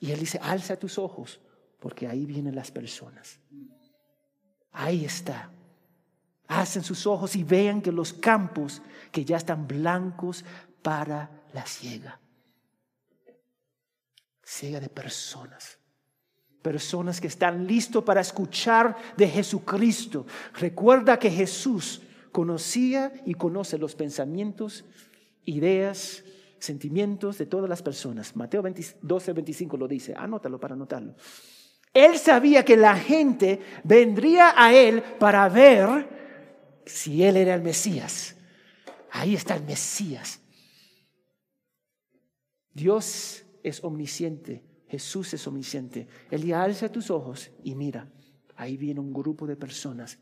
Y 0.00 0.10
él 0.10 0.18
dice, 0.18 0.40
alza 0.42 0.76
tus 0.76 0.98
ojos, 0.98 1.40
porque 1.78 2.08
ahí 2.08 2.26
vienen 2.26 2.56
las 2.56 2.72
personas. 2.72 3.38
Ahí 4.72 5.04
está. 5.04 5.52
Hacen 6.52 6.82
sus 6.82 7.06
ojos 7.06 7.34
y 7.36 7.44
vean 7.44 7.80
que 7.80 7.92
los 7.92 8.12
campos 8.12 8.82
que 9.10 9.24
ya 9.24 9.38
están 9.38 9.66
blancos 9.66 10.44
para 10.82 11.30
la 11.54 11.64
ciega. 11.64 12.20
Ciega 14.42 14.78
de 14.80 14.88
personas. 14.88 15.78
Personas 16.60 17.20
que 17.20 17.28
están 17.28 17.66
listos 17.66 18.04
para 18.04 18.20
escuchar 18.20 18.96
de 19.16 19.28
Jesucristo. 19.28 20.26
Recuerda 20.54 21.18
que 21.18 21.30
Jesús 21.30 22.02
conocía 22.32 23.12
y 23.24 23.34
conoce 23.34 23.78
los 23.78 23.94
pensamientos, 23.94 24.84
ideas, 25.44 26.22
sentimientos 26.58 27.38
de 27.38 27.46
todas 27.46 27.68
las 27.68 27.82
personas. 27.82 28.36
Mateo 28.36 28.62
12, 29.00 29.32
25 29.32 29.76
lo 29.76 29.88
dice. 29.88 30.14
Anótalo 30.16 30.60
para 30.60 30.74
anotarlo. 30.74 31.14
Él 31.94 32.18
sabía 32.18 32.64
que 32.64 32.76
la 32.76 32.96
gente 32.96 33.60
vendría 33.84 34.54
a 34.56 34.72
él 34.72 35.02
para 35.18 35.48
ver 35.48 36.21
si 36.86 37.22
él 37.24 37.36
era 37.36 37.54
el 37.54 37.62
Mesías. 37.62 38.36
Ahí 39.10 39.34
está 39.34 39.56
el 39.56 39.64
Mesías. 39.64 40.40
Dios 42.72 43.44
es 43.62 43.84
omnisciente, 43.84 44.64
Jesús 44.88 45.34
es 45.34 45.46
omnisciente. 45.46 46.08
Él 46.30 46.44
ya 46.44 46.62
alza 46.62 46.90
tus 46.90 47.10
ojos 47.10 47.50
y 47.62 47.74
mira, 47.74 48.10
ahí 48.56 48.76
viene 48.76 49.00
un 49.00 49.12
grupo 49.12 49.46
de 49.46 49.56
personas, 49.56 50.18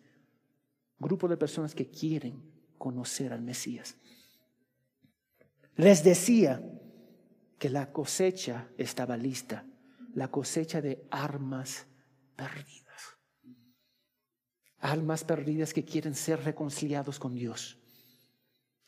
grupo 0.98 1.28
de 1.28 1.36
personas 1.36 1.74
que 1.74 1.88
quieren 1.88 2.42
conocer 2.78 3.32
al 3.32 3.42
Mesías. 3.42 3.96
Les 5.76 6.02
decía 6.02 6.62
que 7.58 7.70
la 7.70 7.92
cosecha 7.92 8.68
estaba 8.76 9.16
lista, 9.16 9.66
la 10.14 10.28
cosecha 10.28 10.80
de 10.80 11.06
armas 11.10 11.86
perdidas. 12.34 12.89
Almas 14.80 15.24
perdidas 15.24 15.74
que 15.74 15.84
quieren 15.84 16.14
ser 16.14 16.42
reconciliados 16.42 17.18
con 17.18 17.34
Dios. 17.34 17.76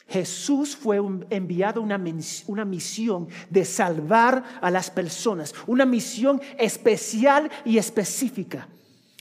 Jesús 0.08 0.76
fue 0.76 1.00
enviado 1.30 1.80
una, 1.80 2.02
una 2.46 2.64
misión 2.64 3.28
de 3.48 3.64
salvar 3.64 4.42
a 4.60 4.70
las 4.70 4.90
personas, 4.90 5.54
una 5.66 5.86
misión 5.86 6.40
especial 6.58 7.50
y 7.64 7.78
específica. 7.78 8.68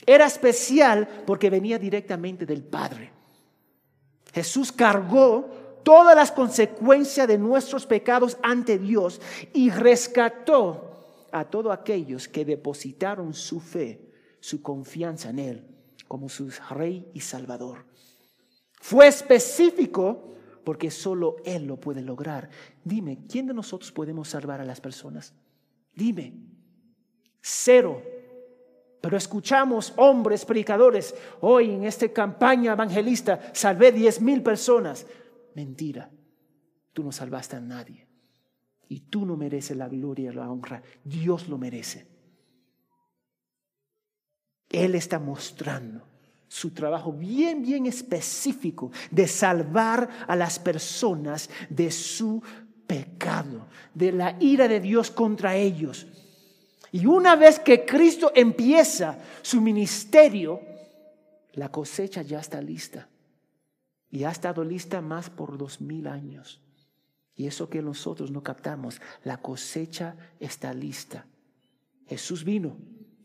Era 0.04 0.26
especial 0.26 1.08
porque 1.26 1.50
venía 1.50 1.78
directamente 1.78 2.44
del 2.44 2.62
Padre. 2.62 3.10
Jesús 4.34 4.72
cargó 4.72 5.48
todas 5.82 6.16
las 6.16 6.32
consecuencias 6.32 7.28
de 7.28 7.38
nuestros 7.38 7.86
pecados 7.86 8.36
ante 8.42 8.78
Dios 8.78 9.20
y 9.52 9.70
rescató 9.70 11.28
a 11.30 11.44
todos 11.44 11.72
aquellos 11.72 12.28
que 12.28 12.44
depositaron 12.44 13.34
su 13.34 13.60
fe, 13.60 14.00
su 14.40 14.60
confianza 14.60 15.30
en 15.30 15.38
Él 15.38 15.71
como 16.12 16.28
su 16.28 16.50
Rey 16.68 17.10
y 17.14 17.20
Salvador. 17.20 17.86
Fue 18.82 19.06
específico 19.06 20.34
porque 20.62 20.90
solo 20.90 21.36
Él 21.42 21.64
lo 21.64 21.80
puede 21.80 22.02
lograr. 22.02 22.50
Dime, 22.84 23.20
¿quién 23.26 23.46
de 23.46 23.54
nosotros 23.54 23.90
podemos 23.92 24.28
salvar 24.28 24.60
a 24.60 24.64
las 24.66 24.78
personas? 24.78 25.32
Dime, 25.94 26.34
cero. 27.40 28.02
Pero 29.00 29.16
escuchamos 29.16 29.94
hombres 29.96 30.44
predicadores, 30.44 31.14
hoy 31.40 31.70
en 31.70 31.84
esta 31.84 32.06
campaña 32.12 32.72
evangelista 32.74 33.50
salvé 33.54 33.90
diez 33.90 34.20
mil 34.20 34.42
personas. 34.42 35.06
Mentira, 35.54 36.10
tú 36.92 37.02
no 37.02 37.10
salvaste 37.10 37.56
a 37.56 37.60
nadie. 37.60 38.06
Y 38.86 39.00
tú 39.00 39.24
no 39.24 39.34
mereces 39.38 39.78
la 39.78 39.88
gloria 39.88 40.30
y 40.30 40.34
la 40.34 40.50
honra, 40.50 40.82
Dios 41.02 41.48
lo 41.48 41.56
merece. 41.56 42.06
Él 44.72 44.94
está 44.94 45.18
mostrando 45.18 46.02
su 46.48 46.70
trabajo 46.70 47.12
bien, 47.12 47.62
bien 47.62 47.86
específico 47.86 48.90
de 49.10 49.26
salvar 49.26 50.08
a 50.26 50.36
las 50.36 50.58
personas 50.58 51.48
de 51.70 51.90
su 51.90 52.42
pecado, 52.86 53.66
de 53.94 54.12
la 54.12 54.36
ira 54.40 54.68
de 54.68 54.80
Dios 54.80 55.10
contra 55.10 55.56
ellos. 55.56 56.06
Y 56.90 57.06
una 57.06 57.36
vez 57.36 57.58
que 57.58 57.86
Cristo 57.86 58.32
empieza 58.34 59.18
su 59.40 59.62
ministerio, 59.62 60.60
la 61.54 61.70
cosecha 61.70 62.20
ya 62.20 62.40
está 62.40 62.60
lista. 62.60 63.08
Y 64.10 64.24
ha 64.24 64.30
estado 64.30 64.62
lista 64.62 65.00
más 65.00 65.30
por 65.30 65.56
dos 65.56 65.80
mil 65.80 66.06
años. 66.06 66.60
Y 67.34 67.46
eso 67.46 67.70
que 67.70 67.80
nosotros 67.80 68.30
no 68.30 68.42
captamos, 68.42 69.00
la 69.24 69.38
cosecha 69.38 70.16
está 70.38 70.74
lista. 70.74 71.24
Jesús 72.06 72.44
vino 72.44 72.76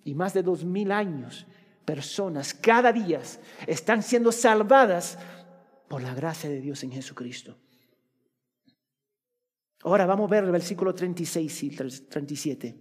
y 0.08 0.16
más 0.16 0.34
de 0.34 0.42
dos 0.42 0.64
mil 0.64 0.94
años 0.94 1.46
personas 1.84 2.54
cada 2.54 2.94
día 2.94 3.20
están 3.68 4.02
siendo 4.02 4.32
salvadas 4.32 5.18
por 5.90 6.02
la 6.02 6.14
gracia 6.14 6.50
de 6.50 6.62
Dios 6.62 6.82
en 6.84 6.92
Jesucristo. 6.94 7.58
Ahora 9.84 10.06
vamos 10.06 10.30
a 10.30 10.32
ver 10.32 10.46
el 10.46 10.52
versículo 10.52 10.96
36 10.96 11.64
y 11.64 11.70
37. 11.72 12.78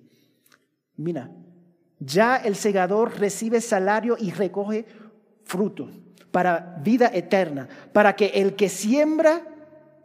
Mira, 0.99 1.33
ya 1.99 2.37
el 2.37 2.55
segador 2.55 3.19
recibe 3.19 3.61
salario 3.61 4.17
y 4.21 4.31
recoge 4.31 4.87
fruto 5.43 5.91
para 6.31 6.81
vida 6.83 7.11
eterna, 7.13 7.69
para 7.93 8.15
que 8.15 8.27
el 8.27 8.55
que 8.55 8.69
siembra 8.69 9.43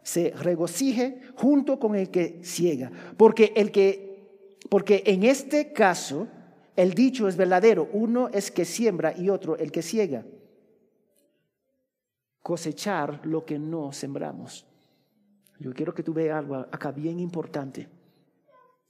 se 0.02 0.30
regocije 0.30 1.20
junto 1.36 1.78
con 1.78 1.94
el 1.94 2.10
que 2.10 2.40
ciega, 2.42 2.90
porque 3.16 3.52
el 3.54 3.70
que 3.70 4.10
porque 4.68 5.02
en 5.06 5.24
este 5.24 5.72
caso 5.72 6.28
el 6.76 6.94
dicho 6.94 7.28
es 7.28 7.36
verdadero, 7.36 7.88
uno 7.92 8.28
es 8.28 8.50
que 8.50 8.64
siembra 8.64 9.14
y 9.16 9.28
otro 9.28 9.56
el 9.56 9.70
que 9.70 9.82
ciega. 9.82 10.24
Cosechar 12.42 13.24
lo 13.26 13.44
que 13.44 13.58
no 13.58 13.92
sembramos. 13.92 14.66
Yo 15.58 15.72
quiero 15.72 15.94
que 15.94 16.02
tú 16.02 16.12
veas 16.12 16.38
algo 16.38 16.56
acá 16.56 16.90
bien 16.90 17.20
importante. 17.20 17.88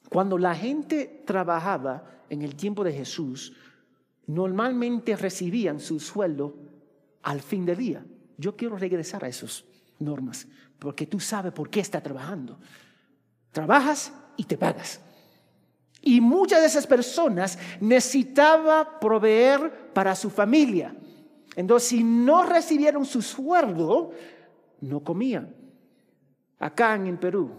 Cuando 0.09 0.39
la 0.39 0.55
gente 0.55 1.23
trabajaba 1.27 2.23
en 2.31 2.43
el 2.43 2.55
tiempo 2.55 2.85
de 2.85 2.93
Jesús, 2.93 3.55
normalmente 4.27 5.17
recibían 5.17 5.81
su 5.81 6.01
sueldo 6.01 6.55
al 7.23 7.41
fin 7.41 7.67
del 7.67 7.77
día. 7.77 8.07
Yo 8.39 8.57
quiero 8.57 8.77
regresar 8.77 9.25
a 9.25 9.29
esas 9.29 9.65
normas, 9.99 10.47
porque 10.79 11.07
tú 11.07 11.21
sabes 11.21 11.53
por 11.53 11.69
qué 11.69 11.81
está 11.81 12.01
trabajando. 12.03 12.59
Trabajas 13.51 14.13
y 14.37 14.45
te 14.45 14.57
pagas. 14.57 15.01
Y 16.03 16.21
muchas 16.21 16.61
de 16.61 16.67
esas 16.67 16.87
personas 16.87 17.59
necesitaba 17.81 18.99
proveer 18.99 19.93
para 19.95 20.17
su 20.17 20.29
familia. 20.29 20.95
Entonces, 21.55 21.89
si 21.91 22.03
no 22.03 22.43
recibieron 22.45 23.05
su 23.05 23.23
sueldo, 23.23 24.11
no 24.81 25.05
comían. 25.05 25.55
Acá 26.59 26.97
en 26.97 27.17
Perú, 27.19 27.51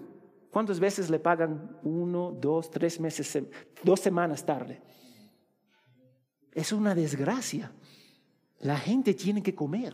¿cuántas 0.51 0.79
veces 0.79 1.09
le 1.09 1.19
pagan 1.19 1.77
uno, 1.83 2.31
dos, 2.31 2.69
tres 2.69 2.99
meses, 2.99 3.37
dos 3.81 3.99
semanas 4.01 4.45
tarde? 4.45 4.81
Es 6.51 6.73
una 6.73 6.93
desgracia. 6.93 7.71
La 8.59 8.77
gente 8.77 9.13
tiene 9.13 9.41
que 9.41 9.55
comer. 9.55 9.93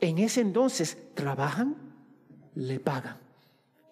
En 0.00 0.18
ese 0.18 0.42
entonces, 0.42 0.98
trabajan, 1.14 1.76
le 2.54 2.78
pagan. 2.78 3.23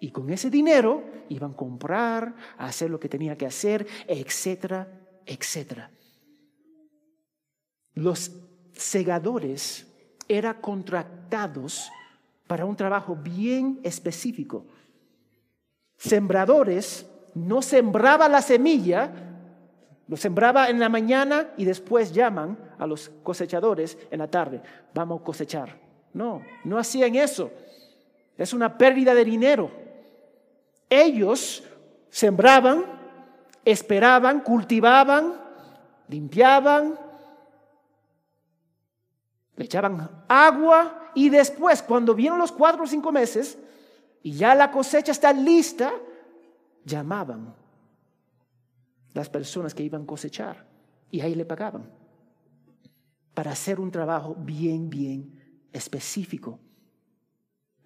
Y 0.03 0.11
con 0.11 0.31
ese 0.31 0.51
dinero 0.51 1.05
iban 1.29 1.53
a 1.53 1.57
comprar, 1.57 2.35
a 2.59 2.67
hacer 2.67 2.91
lo 2.91 2.99
que 2.99 3.09
tenía 3.09 3.39
que 3.39 3.47
hacer, 3.47 3.87
etcétera, 4.09 4.89
etcétera. 5.25 5.93
Los 7.95 8.33
segadores 8.73 9.87
eran 10.27 10.61
contratados 10.61 11.89
para 12.49 12.65
un 12.65 12.75
trabajo 12.75 13.15
bien 13.15 13.79
específico. 13.85 14.67
Sembradores 15.97 17.09
no 17.37 17.63
sembraba 17.63 18.29
la 18.29 18.43
semilla, 18.43 19.09
lo 20.09 20.17
sembraba 20.17 20.69
en 20.69 20.81
la 20.81 20.89
mañana 20.89 21.53
y 21.57 21.65
después 21.65 22.13
llaman 22.13 22.59
a 22.77 22.89
los 22.89 23.09
cosechadores 23.23 23.97
en 24.11 24.19
la 24.19 24.27
tarde, 24.27 24.63
vamos 24.93 25.21
a 25.21 25.25
cosechar. 25.25 25.79
No, 26.13 26.43
no 26.65 26.77
hacían 26.77 27.15
eso. 27.15 27.53
Es 28.37 28.53
una 28.53 28.77
pérdida 28.77 29.15
de 29.15 29.25
dinero. 29.25 29.82
Ellos 30.95 31.65
sembraban, 32.11 32.85
esperaban, 33.65 34.41
cultivaban, 34.41 35.41
limpiaban, 36.07 36.99
le 39.57 39.65
echaban 39.65 40.25
agua 40.29 41.11
y 41.15 41.31
después, 41.31 41.83
cuando 41.83 42.15
vieron 42.15 42.39
los 42.39 42.53
cuatro 42.53 42.85
o 42.85 42.87
cinco 42.87 43.11
meses 43.11 43.57
y 44.23 44.33
ya 44.33 44.55
la 44.55 44.71
cosecha 44.71 45.13
está 45.13 45.33
lista, 45.33 45.95
llamaban 46.85 47.55
las 49.15 49.31
personas 49.31 49.73
que 49.73 49.85
iban 49.85 50.03
a 50.03 50.07
cosechar 50.07 50.67
y 51.11 51.23
ahí 51.23 51.35
le 51.35 51.47
pagaban 51.47 51.91
para 53.33 53.53
hacer 53.53 53.81
un 53.81 53.91
trabajo 53.91 54.35
bien, 54.39 54.91
bien 54.91 55.41
específico. 55.73 56.59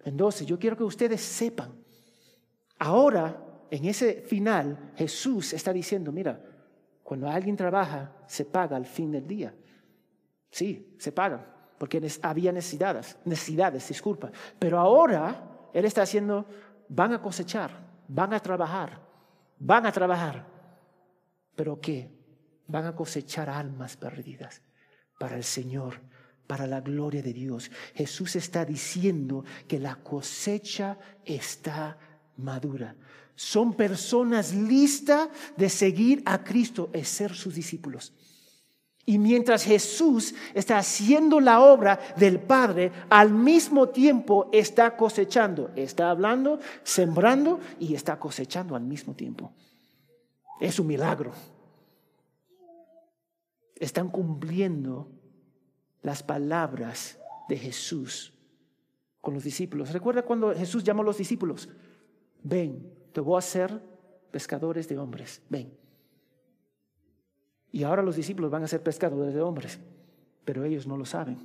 En 0.03 0.17
12, 0.17 0.45
yo 0.45 0.59
quiero 0.59 0.75
que 0.75 0.83
ustedes 0.83 1.21
sepan. 1.21 1.76
Ahora, 2.79 3.43
en 3.69 3.85
ese 3.85 4.21
final, 4.21 4.93
Jesús 4.95 5.53
está 5.53 5.73
diciendo, 5.73 6.11
mira, 6.11 6.41
cuando 7.03 7.29
alguien 7.29 7.55
trabaja, 7.55 8.11
se 8.27 8.45
paga 8.45 8.75
al 8.75 8.85
fin 8.85 9.11
del 9.11 9.27
día. 9.27 9.55
Sí, 10.49 10.95
se 10.99 11.11
pagan, 11.11 11.45
porque 11.77 12.05
había 12.21 12.51
necesidades, 12.51 13.17
necesidades, 13.25 13.87
disculpa. 13.87 14.31
Pero 14.59 14.79
ahora 14.79 15.69
Él 15.73 15.85
está 15.85 16.03
haciendo, 16.03 16.45
van 16.89 17.13
a 17.13 17.21
cosechar, 17.21 17.71
van 18.07 18.33
a 18.33 18.39
trabajar, 18.39 19.01
van 19.59 19.85
a 19.85 19.91
trabajar. 19.91 20.45
¿Pero 21.55 21.79
qué? 21.79 22.11
Van 22.67 22.85
a 22.85 22.95
cosechar 22.95 23.49
almas 23.49 23.97
perdidas 23.97 24.61
para 25.19 25.35
el 25.35 25.43
Señor, 25.43 26.01
para 26.45 26.67
la 26.67 26.81
gloria 26.81 27.21
de 27.21 27.33
Dios. 27.33 27.71
Jesús 27.93 28.35
está 28.35 28.65
diciendo 28.65 29.43
que 29.67 29.79
la 29.79 29.95
cosecha 29.95 30.97
está 31.25 31.97
madura. 32.37 32.95
Son 33.35 33.73
personas 33.73 34.53
listas 34.53 35.29
de 35.55 35.69
seguir 35.69 36.23
a 36.25 36.43
Cristo 36.43 36.89
y 36.93 37.03
ser 37.03 37.33
sus 37.35 37.55
discípulos. 37.55 38.13
Y 39.09 39.19
mientras 39.19 39.63
Jesús 39.63 40.35
está 40.53 40.79
haciendo 40.79 41.39
la 41.39 41.61
obra 41.61 41.97
del 42.17 42.41
Padre, 42.41 42.91
al 43.09 43.31
mismo 43.31 43.87
tiempo 43.87 44.49
está 44.51 44.97
cosechando. 44.97 45.71
Está 45.77 46.09
hablando, 46.09 46.59
sembrando 46.83 47.61
y 47.79 47.95
está 47.95 48.19
cosechando 48.19 48.75
al 48.75 48.83
mismo 48.83 49.13
tiempo. 49.13 49.53
Es 50.59 50.77
un 50.77 50.87
milagro. 50.87 51.31
Están 53.75 54.09
cumpliendo 54.09 55.09
las 56.01 56.21
palabras 56.21 57.17
de 57.47 57.57
Jesús 57.57 58.33
con 59.21 59.35
los 59.35 59.43
discípulos. 59.45 59.93
¿Recuerda 59.93 60.23
cuando 60.23 60.53
Jesús 60.53 60.83
llamó 60.83 61.03
a 61.03 61.05
los 61.05 61.17
discípulos? 61.17 61.69
Ven, 62.43 62.91
te 63.11 63.21
voy 63.21 63.35
a 63.35 63.39
hacer 63.39 63.81
pescadores 64.31 64.87
de 64.87 64.97
hombres. 64.97 65.41
Ven. 65.49 65.71
Y 67.71 67.83
ahora 67.83 68.01
los 68.01 68.15
discípulos 68.15 68.49
van 68.49 68.63
a 68.63 68.67
ser 68.67 68.81
pescadores 68.81 69.33
de 69.33 69.41
hombres, 69.41 69.79
pero 70.45 70.63
ellos 70.63 70.87
no 70.87 70.97
lo 70.97 71.05
saben. 71.05 71.37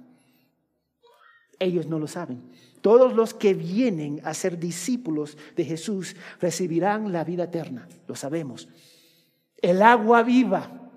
Ellos 1.58 1.86
no 1.86 1.98
lo 1.98 2.08
saben. 2.08 2.42
Todos 2.80 3.14
los 3.14 3.34
que 3.34 3.54
vienen 3.54 4.20
a 4.24 4.34
ser 4.34 4.58
discípulos 4.58 5.36
de 5.56 5.64
Jesús 5.64 6.16
recibirán 6.40 7.12
la 7.12 7.24
vida 7.24 7.44
eterna, 7.44 7.88
lo 8.08 8.16
sabemos. 8.16 8.68
El 9.58 9.82
agua 9.82 10.22
viva. 10.22 10.90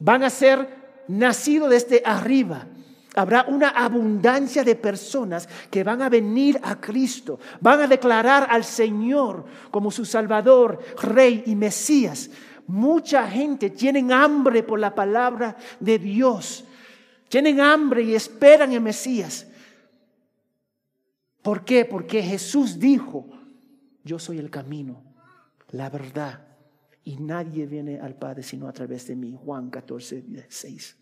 Van 0.00 0.24
a 0.24 0.30
ser 0.30 1.04
nacidos 1.06 1.70
desde 1.70 2.02
arriba. 2.04 2.66
Habrá 3.14 3.44
una 3.48 3.70
abundancia 3.70 4.62
de 4.62 4.76
personas 4.76 5.48
que 5.70 5.82
van 5.82 6.00
a 6.00 6.08
venir 6.08 6.60
a 6.62 6.80
Cristo, 6.80 7.40
van 7.60 7.80
a 7.80 7.86
declarar 7.88 8.46
al 8.48 8.64
Señor 8.64 9.44
como 9.70 9.90
su 9.90 10.04
Salvador, 10.04 10.78
Rey 11.02 11.42
y 11.46 11.56
Mesías. 11.56 12.30
Mucha 12.68 13.26
gente 13.28 13.70
tiene 13.70 14.12
hambre 14.14 14.62
por 14.62 14.78
la 14.78 14.94
palabra 14.94 15.56
de 15.80 15.98
Dios. 15.98 16.64
Tienen 17.28 17.60
hambre 17.60 18.02
y 18.02 18.14
esperan 18.14 18.72
en 18.72 18.82
Mesías. 18.82 19.48
¿Por 21.42 21.64
qué? 21.64 21.84
Porque 21.84 22.22
Jesús 22.22 22.78
dijo, 22.78 23.26
yo 24.04 24.20
soy 24.20 24.38
el 24.38 24.50
camino, 24.50 25.02
la 25.70 25.90
verdad, 25.90 26.46
y 27.02 27.16
nadie 27.16 27.66
viene 27.66 27.98
al 27.98 28.14
Padre 28.14 28.42
sino 28.42 28.68
a 28.68 28.72
través 28.72 29.06
de 29.08 29.16
mí. 29.16 29.36
Juan 29.44 29.70
14, 29.70 30.22
16. 30.22 30.99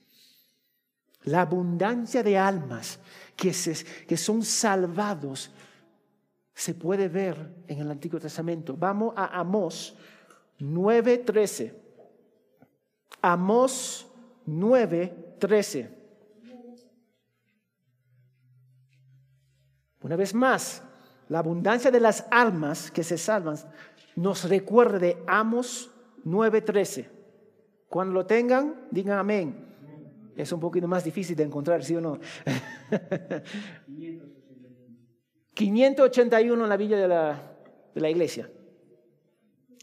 La 1.25 1.43
abundancia 1.43 2.23
de 2.23 2.39
almas 2.39 2.99
que, 3.37 3.53
que 4.07 4.17
son 4.17 4.43
salvados 4.43 5.51
se 6.55 6.75
puede 6.75 7.09
ver 7.09 7.55
en 7.69 7.81
el 7.81 7.91
Antiguo 7.91 8.19
Testamento. 8.19 8.77
Vamos 8.77 9.15
a 9.17 9.39
Amós 9.39 9.95
9:13. 10.59 11.73
Amós 13.23 14.07
9:13. 14.47 15.89
Una 20.01 20.17
vez 20.17 20.35
más, 20.35 20.83
la 21.29 21.41
abundancia 21.41 21.91
de 21.91 22.01
las 22.01 22.27
almas 22.31 22.91
que 22.91 23.05
se 23.05 23.19
salvan 23.19 23.57
nos 24.17 24.49
recuerda 24.49 24.99
de 24.99 25.23
Amos 25.27 25.91
9:13. 26.25 27.09
Cuando 27.89 28.15
lo 28.15 28.27
tengan, 28.27 28.89
digan 28.91 29.19
amén. 29.19 29.68
Es 30.39 30.53
un 30.53 30.61
poquito 30.61 30.87
más 30.87 31.03
difícil 31.03 31.35
de 31.35 31.43
encontrar, 31.43 31.83
¿sí 31.83 31.97
o 31.97 32.01
no? 32.01 32.21
581 35.55 36.63
en 36.63 36.69
la 36.69 36.77
villa 36.77 36.97
de 36.97 37.09
la, 37.09 37.57
de 37.93 38.01
la 38.01 38.09
iglesia. 38.09 38.49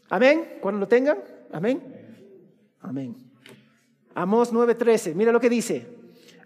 Amén. 0.08 0.56
Cuando 0.62 0.80
lo 0.80 0.88
tengan. 0.88 1.18
Amén. 1.52 1.82
Amén. 2.80 3.14
Amos 4.14 4.50
9:13. 4.54 5.14
Mira 5.14 5.30
lo 5.30 5.40
que 5.40 5.50
dice. 5.50 5.86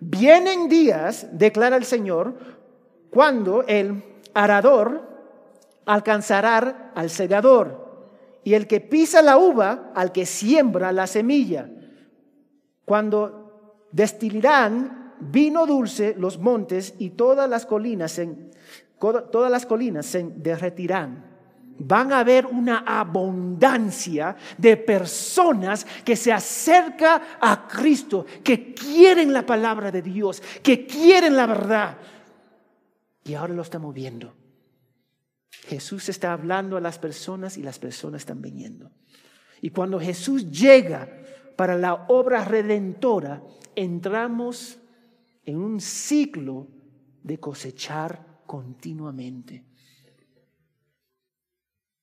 Vienen 0.01 0.69
días, 0.69 1.29
declara 1.31 1.77
el 1.77 1.85
Señor, 1.85 2.35
cuando 3.11 3.63
el 3.63 4.03
arador 4.35 5.09
alcanzará 5.85 6.91
al 6.97 7.11
segador 7.11 8.09
y 8.43 8.55
el 8.55 8.67
que 8.67 8.81
pisa 8.81 9.23
la 9.23 9.39
uva 9.39 9.93
al 9.95 10.11
que 10.11 10.27
siembra 10.27 10.91
la 10.91 11.07
semilla. 11.07 11.71
Cuando 12.85 13.40
destilirán 13.93 15.15
vino 15.21 15.67
dulce 15.67 16.15
los 16.17 16.39
montes 16.39 16.95
y 16.99 17.11
todas 17.11 17.49
las 17.49 17.67
colinas 17.67 18.13
se, 18.13 18.51
todas 18.99 19.51
las 19.51 19.67
colinas 19.67 20.07
se 20.07 20.23
derretirán 20.37 21.31
van 21.83 22.13
a 22.13 22.21
haber 22.21 22.47
una 22.47 22.85
abundancia 22.87 24.37
de 24.59 24.77
personas 24.77 25.87
que 26.05 26.15
se 26.15 26.33
acerca 26.33 27.39
a 27.41 27.67
Cristo, 27.67 28.27
que 28.45 28.75
quieren 28.75 29.33
la 29.33 29.47
palabra 29.47 29.91
de 29.91 30.03
Dios, 30.03 30.43
que 30.63 30.87
quieren 30.87 31.37
la 31.37 31.47
verdad. 31.47 31.97
Y 33.25 33.35
ahora 33.35 33.55
lo 33.55 33.63
estamos 33.63 33.95
viendo. 33.95 34.35
Jesús 35.67 36.09
está 36.09 36.33
hablando 36.33 36.77
a 36.77 36.81
las 36.81 36.99
personas 36.99 37.57
y 37.57 37.63
las 37.63 37.79
personas 37.79 38.23
están 38.23 38.43
viniendo. 38.43 38.91
Y 39.63 39.71
cuando 39.71 39.99
Jesús 39.99 40.51
llega 40.51 41.09
para 41.57 41.77
la 41.77 42.07
obra 42.09 42.45
redentora, 42.45 43.43
entramos 43.75 44.79
en 45.45 45.57
un 45.59 45.81
ciclo 45.81 46.69
de 47.23 47.39
cosechar 47.39 48.43
continuamente 48.47 49.71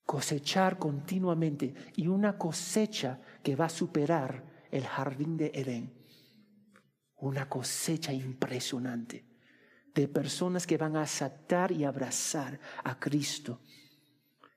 cosechar 0.07 0.79
continuamente 0.79 1.73
y 1.97 2.07
una 2.07 2.37
cosecha 2.37 3.19
que 3.43 3.57
va 3.57 3.65
a 3.65 3.69
superar 3.69 4.65
el 4.71 4.85
jardín 4.85 5.35
de 5.35 5.51
Edén. 5.53 5.93
Una 7.17 7.49
cosecha 7.49 8.13
impresionante 8.13 9.25
de 9.93 10.07
personas 10.07 10.65
que 10.65 10.77
van 10.77 10.95
a 10.95 11.01
aceptar 11.01 11.73
y 11.73 11.83
abrazar 11.83 12.57
a 12.85 12.97
Cristo. 12.97 13.59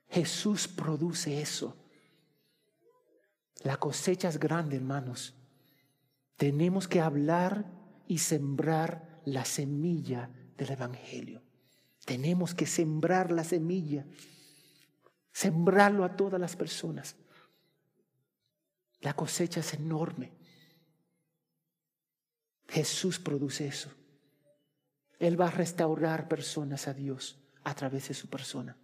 Jesús 0.07 0.69
produce 0.69 1.41
eso. 1.41 1.75
La 3.63 3.75
cosecha 3.75 4.29
es 4.29 4.39
grande, 4.39 4.77
hermanos. 4.77 5.35
Tenemos 6.41 6.87
que 6.87 6.99
hablar 6.99 7.65
y 8.07 8.17
sembrar 8.17 9.21
la 9.25 9.45
semilla 9.45 10.31
del 10.57 10.71
Evangelio. 10.71 11.43
Tenemos 12.03 12.55
que 12.55 12.65
sembrar 12.65 13.31
la 13.31 13.43
semilla 13.43 14.07
sembrarlo 15.31 16.03
a 16.03 16.15
todas 16.15 16.41
las 16.41 16.55
personas. 16.55 17.15
La 19.01 19.13
cosecha 19.13 19.59
es 19.59 19.75
enorme. 19.75 20.33
Jesús 22.69 23.19
produce 23.19 23.67
eso. 23.67 23.91
Él 25.19 25.39
va 25.39 25.49
a 25.49 25.51
restaurar 25.51 26.27
personas 26.27 26.87
a 26.87 26.95
Dios 26.95 27.39
a 27.63 27.75
través 27.75 28.07
de 28.07 28.15
su 28.15 28.31
persona. 28.31 28.75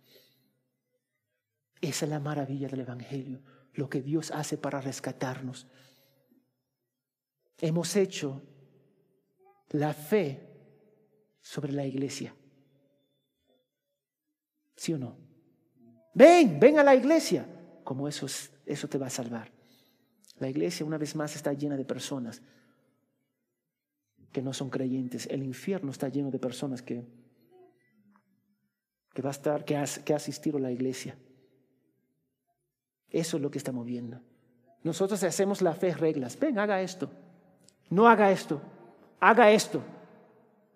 Esa 1.81 2.05
es 2.05 2.11
la 2.11 2.19
maravilla 2.19 2.67
del 2.67 2.81
Evangelio, 2.81 3.41
lo 3.73 3.89
que 3.89 4.03
Dios 4.03 4.29
hace 4.29 4.59
para 4.59 4.79
rescatarnos. 4.79 5.65
Hemos 7.59 7.95
hecho 7.95 8.41
la 9.69 9.93
fe 9.93 10.47
sobre 11.41 11.73
la 11.73 11.85
iglesia. 11.85 12.35
¿Sí 14.75 14.93
o 14.93 14.97
no? 14.97 15.17
Ven, 16.13 16.59
ven 16.59 16.79
a 16.79 16.83
la 16.83 16.95
iglesia. 16.95 17.47
Como 17.83 18.07
eso, 18.07 18.27
eso 18.65 18.87
te 18.87 18.97
va 18.97 19.07
a 19.07 19.09
salvar. 19.09 19.51
La 20.39 20.49
iglesia 20.49 20.85
una 20.85 20.97
vez 20.97 21.15
más 21.15 21.35
está 21.35 21.53
llena 21.53 21.77
de 21.77 21.85
personas 21.85 22.41
que 24.31 24.41
no 24.41 24.53
son 24.53 24.69
creyentes. 24.69 25.25
El 25.27 25.43
infierno 25.43 25.91
está 25.91 26.09
lleno 26.09 26.29
de 26.29 26.37
personas 26.37 26.81
que, 26.81 27.07
que 29.13 29.21
va 29.21 29.29
a 29.29 29.31
estar, 29.31 29.65
que 29.65 29.83
que 30.05 30.13
asistido 30.13 30.57
a 30.57 30.61
la 30.61 30.71
iglesia. 30.71 31.17
Eso 33.09 33.37
es 33.37 33.43
lo 33.43 33.49
que 33.49 33.57
estamos 33.57 33.85
viendo. 33.85 34.21
Nosotros 34.83 35.23
hacemos 35.23 35.61
la 35.61 35.73
fe 35.73 35.93
reglas. 35.93 36.37
Ven, 36.37 36.59
haga 36.59 36.81
esto. 36.81 37.09
No 37.89 38.07
haga 38.07 38.31
esto. 38.31 38.61
Haga 39.19 39.51
esto. 39.51 39.81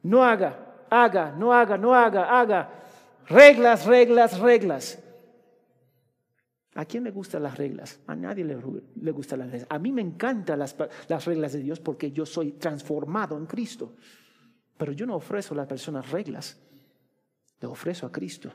No 0.03 0.23
haga. 0.23 0.85
Haga, 0.89 1.31
no 1.31 1.53
haga, 1.53 1.77
no 1.77 1.95
haga, 1.95 2.39
haga. 2.39 2.69
Reglas, 3.27 3.85
reglas, 3.85 4.39
reglas. 4.39 4.99
¿A 6.75 6.85
quién 6.85 7.03
le 7.03 7.11
gustan 7.11 7.43
las 7.43 7.57
reglas? 7.57 7.99
A 8.07 8.15
nadie 8.15 8.43
le, 8.43 8.57
le 9.01 9.11
gustan 9.11 9.39
las 9.39 9.51
reglas. 9.51 9.67
A 9.69 9.79
mí 9.79 9.91
me 9.91 10.01
encantan 10.01 10.59
las, 10.59 10.75
las, 11.07 11.25
reglas 11.25 11.53
de 11.53 11.59
Dios 11.59 11.79
porque 11.79 12.11
yo 12.11 12.25
soy 12.25 12.53
transformado 12.53 13.37
en 13.37 13.45
Cristo. 13.45 13.95
Pero 14.77 14.93
yo 14.93 15.05
no 15.05 15.15
ofrezco 15.15 15.53
a 15.53 15.57
las 15.57 15.67
personas 15.67 16.09
reglas. 16.11 16.59
Le 17.59 17.67
ofrezco 17.67 18.07
a 18.07 18.11
Cristo 18.11 18.53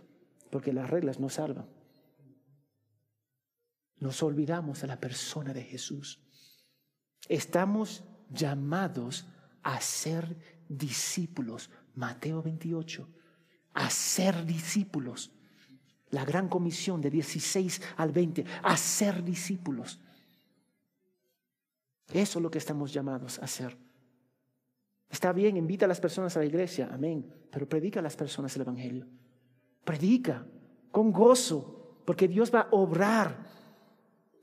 porque 0.51 0.73
las 0.73 0.89
reglas 0.89 1.21
no 1.21 1.29
salvan. 1.29 1.67
Nos 3.99 4.23
olvidamos 4.23 4.81
de 4.81 4.89
la 4.89 5.01
persona 5.01 5.55
de 5.55 5.63
Jesús. 5.63 6.21
Estamos 7.29 8.05
llamados 8.31 9.27
a 9.63 9.81
ser 9.81 10.37
discípulos. 10.69 11.71
Mateo 11.95 12.43
28. 12.43 13.09
A 13.75 13.91
ser 13.91 14.45
discípulos. 14.45 15.33
La 16.11 16.25
gran 16.25 16.49
comisión 16.49 17.01
de 17.01 17.11
16 17.11 17.83
al 17.97 18.13
20, 18.13 18.45
a 18.63 18.77
ser 18.77 19.25
discípulos. 19.25 20.01
Eso 22.13 22.39
es 22.39 22.43
lo 22.43 22.51
que 22.51 22.59
estamos 22.59 22.93
llamados 22.93 23.39
a 23.39 23.45
hacer. 23.45 23.77
Está 25.11 25.33
bien, 25.33 25.57
invita 25.57 25.85
a 25.85 25.89
las 25.89 26.01
personas 26.01 26.37
a 26.37 26.41
la 26.41 26.47
iglesia, 26.47 26.89
amén, 26.93 27.27
pero 27.51 27.69
predica 27.69 28.01
a 28.01 28.03
las 28.03 28.17
personas 28.17 28.55
el 28.55 28.63
Evangelio. 28.63 29.07
Predica 29.85 30.47
con 30.91 31.13
gozo, 31.13 32.03
porque 32.05 32.29
Dios 32.29 32.55
va 32.55 32.63
a 32.63 32.69
obrar. 32.71 33.56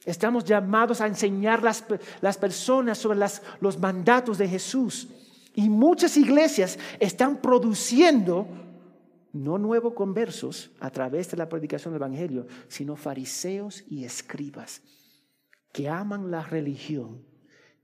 Estamos 0.05 0.43
llamados 0.43 0.99
a 0.99 1.07
enseñar 1.07 1.63
las, 1.63 1.85
las 2.21 2.37
personas 2.37 2.97
sobre 2.97 3.17
las, 3.17 3.41
los 3.61 3.79
mandatos 3.79 4.37
de 4.37 4.47
Jesús. 4.47 5.07
Y 5.55 5.69
muchas 5.69 6.17
iglesias 6.17 6.77
están 6.99 7.41
produciendo 7.41 8.47
no 9.33 9.57
nuevos 9.57 9.93
conversos 9.93 10.71
a 10.79 10.89
través 10.89 11.31
de 11.31 11.37
la 11.37 11.49
predicación 11.49 11.93
del 11.93 12.01
Evangelio, 12.01 12.47
sino 12.67 12.95
fariseos 12.95 13.83
y 13.89 14.03
escribas 14.03 14.81
que 15.71 15.89
aman 15.89 16.29
la 16.29 16.43
religión, 16.43 17.25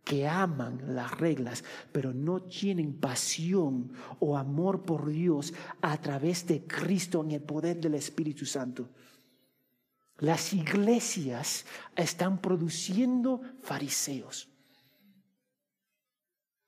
que 0.05 0.27
aman 0.27 0.95
las 0.95 1.19
reglas, 1.19 1.63
pero 1.91 2.13
no 2.13 2.43
tienen 2.43 2.93
pasión 2.99 3.91
o 4.19 4.38
amor 4.38 4.84
por 4.84 5.10
Dios 5.10 5.53
a 5.82 5.99
través 5.99 6.45
de 6.45 6.65
Cristo 6.65 7.23
en 7.23 7.32
el 7.32 7.41
poder 7.41 7.79
del 7.79 7.95
Espíritu 7.95 8.45
Santo. 8.45 8.89
Las 10.19 10.53
iglesias 10.53 11.65
están 11.95 12.41
produciendo 12.41 13.41
fariseos, 13.62 14.49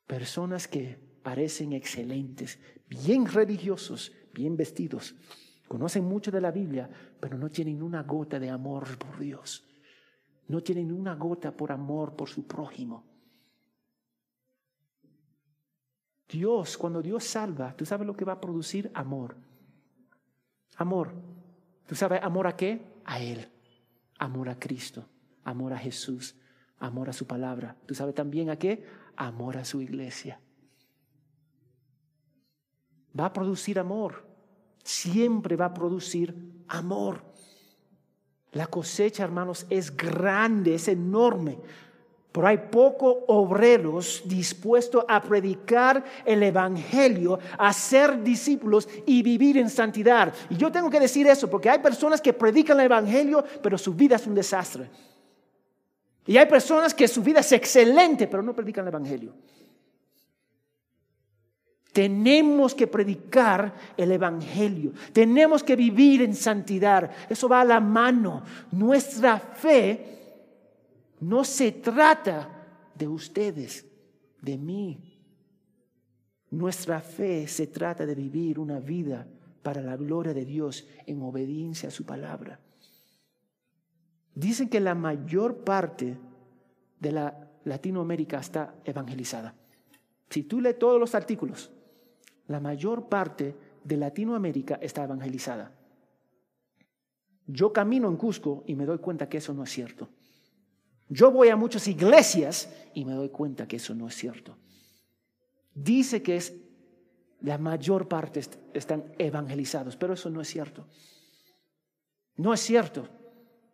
personas 0.07 0.67
que 0.67 0.97
parecen 1.21 1.73
excelentes, 1.73 2.59
bien 2.87 3.25
religiosos, 3.25 4.11
bien 4.33 4.55
vestidos, 4.55 5.15
conocen 5.67 6.05
mucho 6.05 6.31
de 6.31 6.41
la 6.41 6.51
Biblia, 6.51 6.89
pero 7.19 7.37
no 7.37 7.49
tienen 7.49 7.83
una 7.83 8.03
gota 8.03 8.39
de 8.39 8.49
amor 8.49 8.97
por 8.97 9.19
Dios. 9.19 9.67
No 10.47 10.61
tienen 10.61 10.91
una 10.91 11.15
gota 11.15 11.55
por 11.55 11.71
amor 11.71 12.15
por 12.15 12.27
su 12.27 12.45
prójimo. 12.45 13.05
Dios, 16.27 16.77
cuando 16.77 17.01
Dios 17.01 17.23
salva, 17.25 17.75
¿tú 17.75 17.85
sabes 17.85 18.07
lo 18.07 18.15
que 18.15 18.25
va 18.25 18.33
a 18.33 18.41
producir? 18.41 18.91
Amor. 18.93 19.35
Amor. 20.77 21.13
¿Tú 21.91 21.95
sabes 21.95 22.23
amor 22.23 22.47
a 22.47 22.55
qué? 22.55 22.79
A 23.03 23.19
Él. 23.19 23.51
Amor 24.17 24.47
a 24.47 24.57
Cristo. 24.57 25.05
Amor 25.43 25.73
a 25.73 25.77
Jesús. 25.77 26.37
Amor 26.79 27.09
a 27.09 27.13
su 27.13 27.27
palabra. 27.27 27.75
¿Tú 27.85 27.93
sabes 27.93 28.15
también 28.15 28.49
a 28.49 28.55
qué? 28.55 28.85
Amor 29.17 29.57
a 29.57 29.65
su 29.65 29.81
iglesia 29.81 30.39
va 33.19 33.25
a 33.25 33.33
producir 33.33 33.79
amor. 33.79 34.25
Siempre 34.83 35.55
va 35.55 35.65
a 35.65 35.73
producir 35.73 36.63
amor. 36.67 37.23
La 38.51 38.67
cosecha, 38.67 39.23
hermanos, 39.23 39.65
es 39.69 39.95
grande, 39.95 40.75
es 40.75 40.87
enorme. 40.87 41.59
Pero 42.31 42.47
hay 42.47 42.57
pocos 42.57 43.17
obreros 43.27 44.23
dispuestos 44.25 45.03
a 45.07 45.21
predicar 45.21 46.03
el 46.23 46.41
Evangelio, 46.43 47.37
a 47.57 47.73
ser 47.73 48.23
discípulos 48.23 48.87
y 49.05 49.21
vivir 49.21 49.57
en 49.57 49.69
santidad. 49.69 50.33
Y 50.49 50.55
yo 50.55 50.71
tengo 50.71 50.89
que 50.89 50.99
decir 50.99 51.27
eso 51.27 51.49
porque 51.49 51.69
hay 51.69 51.79
personas 51.79 52.21
que 52.21 52.31
predican 52.31 52.79
el 52.79 52.85
Evangelio, 52.85 53.43
pero 53.61 53.77
su 53.77 53.93
vida 53.93 54.15
es 54.15 54.25
un 54.27 54.35
desastre. 54.35 54.89
Y 56.25 56.37
hay 56.37 56.45
personas 56.45 56.93
que 56.93 57.07
su 57.07 57.21
vida 57.21 57.41
es 57.41 57.51
excelente, 57.51 58.27
pero 58.27 58.41
no 58.41 58.55
predican 58.55 58.85
el 58.85 58.93
Evangelio. 58.93 59.33
Tenemos 61.91 62.73
que 62.73 62.87
predicar 62.87 63.73
el 63.97 64.09
Evangelio. 64.13 64.93
Tenemos 65.11 65.61
que 65.61 65.75
vivir 65.75 66.21
en 66.21 66.33
santidad. 66.33 67.11
Eso 67.29 67.49
va 67.49 67.59
a 67.59 67.65
la 67.65 67.81
mano. 67.81 68.43
Nuestra 68.71 69.37
fe 69.37 70.20
no 71.21 71.43
se 71.43 71.71
trata 71.71 72.49
de 72.95 73.07
ustedes, 73.07 73.85
de 74.41 74.57
mí. 74.57 75.19
Nuestra 76.49 76.99
fe 76.99 77.47
se 77.47 77.67
trata 77.67 78.05
de 78.05 78.15
vivir 78.15 78.59
una 78.59 78.79
vida 78.79 79.27
para 79.61 79.81
la 79.81 79.95
gloria 79.95 80.33
de 80.33 80.45
Dios 80.45 80.87
en 81.05 81.21
obediencia 81.21 81.89
a 81.89 81.91
su 81.91 82.05
palabra. 82.05 82.59
Dicen 84.33 84.67
que 84.67 84.79
la 84.79 84.95
mayor 84.95 85.63
parte 85.63 86.17
de 86.99 87.11
la 87.11 87.51
Latinoamérica 87.65 88.39
está 88.39 88.73
evangelizada. 88.83 89.53
Si 90.29 90.43
tú 90.43 90.59
lees 90.59 90.79
todos 90.79 90.99
los 90.99 91.13
artículos, 91.13 91.71
la 92.47 92.59
mayor 92.59 93.07
parte 93.07 93.55
de 93.83 93.97
Latinoamérica 93.97 94.79
está 94.81 95.03
evangelizada. 95.03 95.71
Yo 97.45 97.71
camino 97.71 98.07
en 98.07 98.17
Cusco 98.17 98.63
y 98.65 98.75
me 98.75 98.85
doy 98.85 98.97
cuenta 98.97 99.29
que 99.29 99.37
eso 99.37 99.53
no 99.53 99.63
es 99.63 99.69
cierto. 99.69 100.09
Yo 101.11 101.29
voy 101.31 101.49
a 101.49 101.55
muchas 101.55 101.87
iglesias 101.87 102.73
y 102.93 103.05
me 103.05 103.13
doy 103.13 103.29
cuenta 103.29 103.67
que 103.67 103.75
eso 103.75 103.93
no 103.93 104.07
es 104.07 104.15
cierto. 104.15 104.57
Dice 105.75 106.23
que 106.23 106.41
la 107.41 107.57
mayor 107.57 108.07
parte 108.07 108.41
están 108.73 109.13
evangelizados, 109.19 109.95
pero 109.95 110.13
eso 110.13 110.29
no 110.29 110.41
es 110.41 110.47
cierto. 110.47 110.87
No 112.37 112.53
es 112.53 112.61
cierto, 112.61 113.07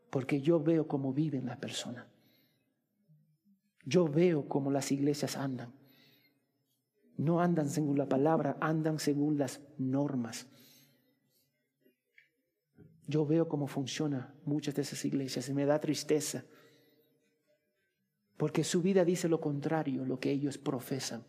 porque 0.10 0.41
yo 0.41 0.60
veo 0.60 0.88
cómo 0.88 1.13
viven 1.13 1.45
las 1.45 1.58
personas. 1.58 2.06
Yo 3.86 4.08
veo 4.08 4.50
cómo 4.50 4.71
las 4.71 4.91
iglesias 4.91 5.38
andan 5.38 5.78
no 7.17 7.41
andan 7.41 7.69
según 7.69 7.97
la 7.97 8.08
palabra, 8.08 8.58
andan 8.62 9.00
según 9.00 9.38
las 9.38 9.60
normas. 9.78 10.47
Yo 13.08 13.26
veo 13.26 13.47
cómo 13.47 13.67
funciona 13.67 14.36
muchas 14.45 14.76
de 14.76 14.84
esas 14.84 15.04
iglesias 15.04 15.50
y 15.50 15.54
me 15.54 15.65
da 15.65 15.80
tristeza, 15.80 16.45
porque 18.38 18.63
su 18.63 18.82
vida 18.82 19.04
dice 19.04 19.28
lo 19.28 19.41
contrario, 19.41 20.06
lo 20.06 20.19
que 20.19 20.32
ellos 20.32 20.58
profesan. 20.58 21.23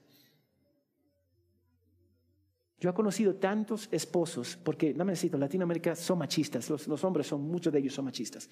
Yo 2.81 2.90
he 2.90 2.94
conocido 2.94 3.35
tantos 3.35 3.88
esposos, 3.90 4.57
porque 4.57 4.94
no 4.94 5.05
me 5.05 5.12
necesito, 5.12 5.37
Latinoamérica 5.37 5.97
son 5.97 6.18
machistas, 6.18 6.71
los, 6.71 7.05
hombres 7.05 7.27
son, 7.27 7.42
muchos 7.42 7.73
de 7.73 7.81
ellos 7.81 7.94
son 7.94 8.05
machistas, 8.05 8.49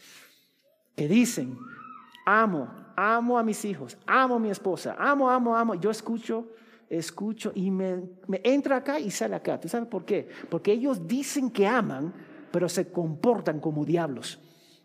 que 0.96 1.06
dicen, 1.06 1.56
amo, 2.24 2.68
amo 2.96 3.38
a 3.38 3.44
mis 3.44 3.64
hijos, 3.64 3.96
amo 4.04 4.34
a 4.34 4.40
mi 4.40 4.50
esposa, 4.50 4.96
amo, 4.98 5.30
amo, 5.30 5.56
amo. 5.56 5.74
Yo 5.76 5.90
escucho 5.90 6.48
escucho 6.88 7.52
y 7.54 7.70
me, 7.70 8.02
entra 8.42 8.76
acá 8.76 8.98
y 8.98 9.10
sale 9.10 9.34
acá. 9.34 9.60
¿Tú 9.60 9.68
sabes 9.68 9.88
por 9.88 10.04
qué? 10.04 10.28
Porque 10.50 10.72
ellos 10.72 11.06
dicen 11.06 11.50
que 11.50 11.66
aman, 11.66 12.12
pero 12.50 12.68
se 12.68 12.90
comportan 12.90 13.60
como 13.60 13.84
diablos 13.84 14.38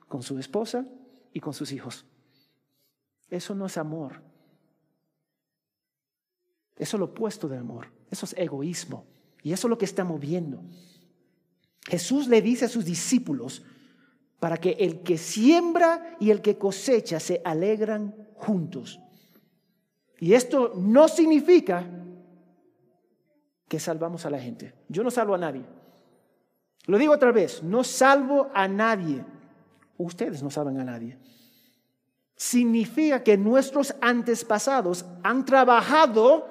con 0.07 0.23
su 0.23 0.37
esposa 0.39 0.85
y 1.33 1.39
con 1.39 1.53
sus 1.53 1.71
hijos. 1.71 2.05
Eso 3.31 3.55
no 3.55 3.65
es 3.65 3.77
amor. 3.77 4.21
Eso 6.75 6.97
es 6.97 6.99
lo 6.99 7.05
opuesto 7.05 7.47
de 7.47 7.57
amor. 7.57 7.87
Eso 8.11 8.25
es 8.25 8.35
egoísmo. 8.37 9.05
Y 9.41 9.53
eso 9.53 9.67
es 9.67 9.69
lo 9.69 9.77
que 9.77 9.85
estamos 9.85 10.19
viendo. 10.19 10.61
Jesús 11.87 12.27
le 12.27 12.41
dice 12.41 12.65
a 12.65 12.69
sus 12.69 12.85
discípulos 12.85 13.63
para 14.39 14.57
que 14.57 14.71
el 14.71 15.01
que 15.01 15.17
siembra 15.17 16.17
y 16.19 16.29
el 16.29 16.41
que 16.41 16.57
cosecha 16.57 17.19
se 17.19 17.41
alegran 17.45 18.13
juntos. 18.35 18.99
Y 20.19 20.33
esto 20.33 20.73
no 20.75 21.07
significa 21.07 21.87
que 23.67 23.79
salvamos 23.79 24.25
a 24.25 24.29
la 24.29 24.39
gente. 24.39 24.73
Yo 24.89 25.03
no 25.03 25.09
salvo 25.09 25.35
a 25.35 25.37
nadie. 25.37 25.63
Lo 26.87 26.97
digo 26.97 27.13
otra 27.13 27.31
vez, 27.31 27.63
no 27.63 27.83
salvo 27.83 28.49
a 28.53 28.67
nadie. 28.67 29.23
Ustedes 29.97 30.43
no 30.43 30.49
salvan 30.49 30.79
a 30.79 30.83
nadie. 30.83 31.17
Significa 32.41 33.21
que 33.21 33.37
nuestros 33.37 33.93
antepasados 34.01 35.05
han 35.21 35.45
trabajado 35.45 36.47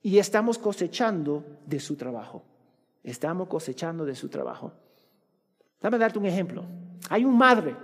y 0.00 0.18
estamos 0.18 0.58
cosechando 0.58 1.44
de 1.66 1.80
su 1.80 1.96
trabajo. 1.96 2.44
Estamos 3.02 3.48
cosechando 3.48 4.04
de 4.04 4.14
su 4.14 4.28
trabajo. 4.28 4.70
Dame 5.80 5.98
darte 5.98 6.20
un 6.20 6.26
ejemplo. 6.26 6.64
Hay 7.10 7.24
un 7.24 7.36
madre 7.36 7.74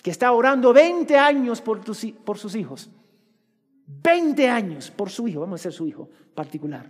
que 0.00 0.12
está 0.12 0.30
orando 0.30 0.72
20 0.72 1.18
años 1.18 1.60
por, 1.60 1.80
por 2.22 2.38
sus 2.38 2.54
hijos. 2.54 2.88
20 3.88 4.48
años 4.48 4.92
por 4.92 5.10
su 5.10 5.26
hijo, 5.26 5.40
vamos 5.40 5.58
a 5.60 5.62
ser 5.64 5.72
su 5.72 5.88
hijo 5.88 6.08
particular, 6.36 6.88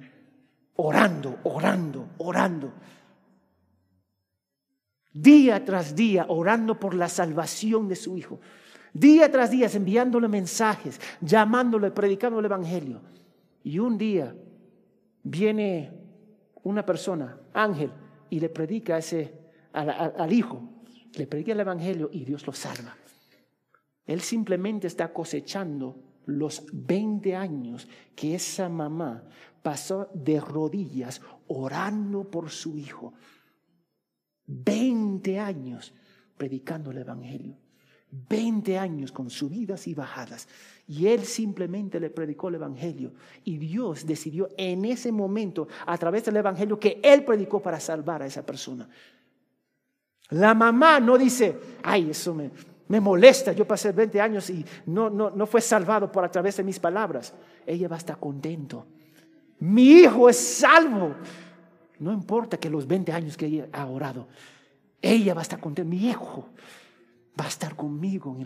orando, 0.74 1.38
orando, 1.44 2.10
orando. 2.18 2.70
día 5.10 5.64
tras 5.64 5.96
día 5.96 6.26
orando 6.28 6.78
por 6.78 6.94
la 6.94 7.08
salvación 7.08 7.88
de 7.88 7.96
su 7.96 8.18
hijo. 8.18 8.40
Día 8.98 9.30
tras 9.30 9.50
día 9.50 9.68
enviándole 9.74 10.26
mensajes, 10.26 10.98
llamándole, 11.20 11.90
predicando 11.90 12.38
el 12.38 12.46
Evangelio. 12.46 13.02
Y 13.62 13.78
un 13.78 13.98
día 13.98 14.34
viene 15.22 15.92
una 16.62 16.86
persona, 16.86 17.38
ángel, 17.52 17.90
y 18.30 18.40
le 18.40 18.48
predica 18.48 18.96
ese, 18.96 19.34
al, 19.74 20.32
hijo, 20.32 20.62
le 21.12 21.26
predica 21.26 21.52
el 21.52 21.60
Evangelio 21.60 22.08
y 22.10 22.24
Dios 22.24 22.46
lo 22.46 22.54
salva. 22.54 22.96
Él 24.06 24.22
simplemente 24.22 24.86
está 24.86 25.12
cosechando 25.12 25.98
los 26.24 26.64
20 26.72 27.36
años 27.36 27.86
que 28.14 28.34
esa 28.34 28.70
mamá 28.70 29.24
pasó 29.62 30.08
de 30.14 30.40
rodillas 30.40 31.20
orando 31.48 32.30
por 32.30 32.48
su 32.48 32.78
hijo. 32.78 33.12
20 34.46 35.38
años 35.38 35.92
predicando 36.38 36.92
el 36.92 36.98
Evangelio. 36.98 37.65
20 38.10 38.78
años 38.78 39.12
con 39.12 39.30
subidas 39.30 39.86
y 39.86 39.94
bajadas. 39.94 40.48
Y 40.88 41.08
él 41.08 41.24
simplemente 41.24 41.98
le 41.98 42.10
predicó 42.10 42.48
el 42.48 42.56
Evangelio. 42.56 43.12
Y 43.44 43.58
Dios 43.58 44.06
decidió 44.06 44.48
en 44.56 44.84
ese 44.84 45.10
momento, 45.12 45.68
a 45.84 45.98
través 45.98 46.24
del 46.24 46.36
Evangelio, 46.36 46.78
que 46.78 47.00
él 47.02 47.24
predicó 47.24 47.60
para 47.60 47.80
salvar 47.80 48.22
a 48.22 48.26
esa 48.26 48.44
persona. 48.44 48.88
La 50.30 50.54
mamá 50.54 51.00
no 51.00 51.18
dice, 51.18 51.58
ay, 51.82 52.10
eso 52.10 52.34
me, 52.34 52.50
me 52.88 53.00
molesta, 53.00 53.52
yo 53.52 53.66
pasé 53.66 53.92
20 53.92 54.20
años 54.20 54.50
y 54.50 54.64
no, 54.86 55.10
no, 55.10 55.30
no 55.30 55.46
fue 55.46 55.60
salvado 55.60 56.10
por 56.10 56.24
a 56.24 56.30
través 56.30 56.56
de 56.56 56.64
mis 56.64 56.78
palabras. 56.78 57.34
Ella 57.64 57.88
va 57.88 57.96
a 57.96 57.98
estar 57.98 58.18
contento. 58.18 58.86
Mi 59.58 60.00
hijo 60.00 60.28
es 60.28 60.36
salvo. 60.36 61.14
No 61.98 62.12
importa 62.12 62.58
que 62.58 62.70
los 62.70 62.86
20 62.86 63.12
años 63.12 63.36
que 63.36 63.46
ella 63.46 63.68
ha 63.72 63.86
orado, 63.86 64.28
ella 65.00 65.34
va 65.34 65.40
a 65.40 65.42
estar 65.42 65.60
contenta. 65.60 65.88
Mi 65.88 66.08
hijo 66.08 66.48
va 67.38 67.44
a 67.44 67.48
estar 67.48 67.76
conmigo 67.76 68.36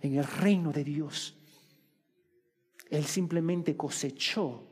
en, 0.00 0.14
el 0.14 0.24
reino 0.24 0.72
de 0.72 0.84
Dios. 0.84 1.36
Él 2.90 3.04
simplemente 3.04 3.76
cosechó 3.76 4.66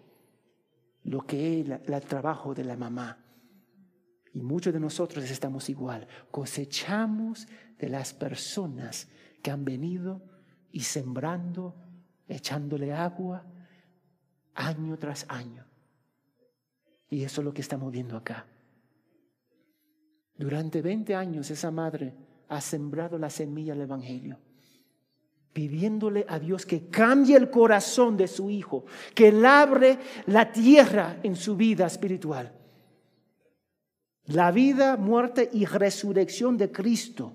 lo 1.04 1.26
que 1.26 1.60
es 1.60 1.68
el 1.68 2.02
trabajo 2.02 2.54
de 2.54 2.64
la 2.64 2.76
mamá. 2.76 3.22
Y 4.32 4.42
muchos 4.42 4.72
de 4.72 4.80
nosotros 4.80 5.30
estamos 5.30 5.68
igual. 5.68 6.06
Cosechamos 6.30 7.46
de 7.78 7.88
las 7.88 8.12
personas 8.12 9.08
que 9.42 9.50
han 9.50 9.64
venido 9.64 10.22
y 10.72 10.80
sembrando, 10.80 11.74
echándole 12.26 12.92
agua 12.92 13.46
año 14.54 14.96
tras 14.98 15.26
año. 15.28 15.66
Y 17.08 17.22
eso 17.22 17.40
es 17.40 17.44
lo 17.44 17.52
que 17.52 17.60
estamos 17.60 17.92
viendo 17.92 18.16
acá. 18.16 18.46
Durante 20.36 20.82
20 20.82 21.14
años 21.14 21.50
esa 21.50 21.70
madre 21.70 22.25
ha 22.48 22.60
sembrado 22.60 23.18
la 23.18 23.30
semilla 23.30 23.74
del 23.74 23.82
Evangelio, 23.82 24.38
pidiéndole 25.52 26.24
a 26.28 26.38
Dios 26.38 26.64
que 26.66 26.88
cambie 26.88 27.36
el 27.36 27.50
corazón 27.50 28.16
de 28.16 28.28
su 28.28 28.50
hijo, 28.50 28.84
que 29.14 29.32
labre 29.32 29.98
la 30.26 30.52
tierra 30.52 31.18
en 31.22 31.34
su 31.36 31.56
vida 31.56 31.86
espiritual. 31.86 32.52
La 34.26 34.50
vida, 34.50 34.96
muerte 34.96 35.48
y 35.52 35.64
resurrección 35.66 36.56
de 36.56 36.72
Cristo 36.72 37.34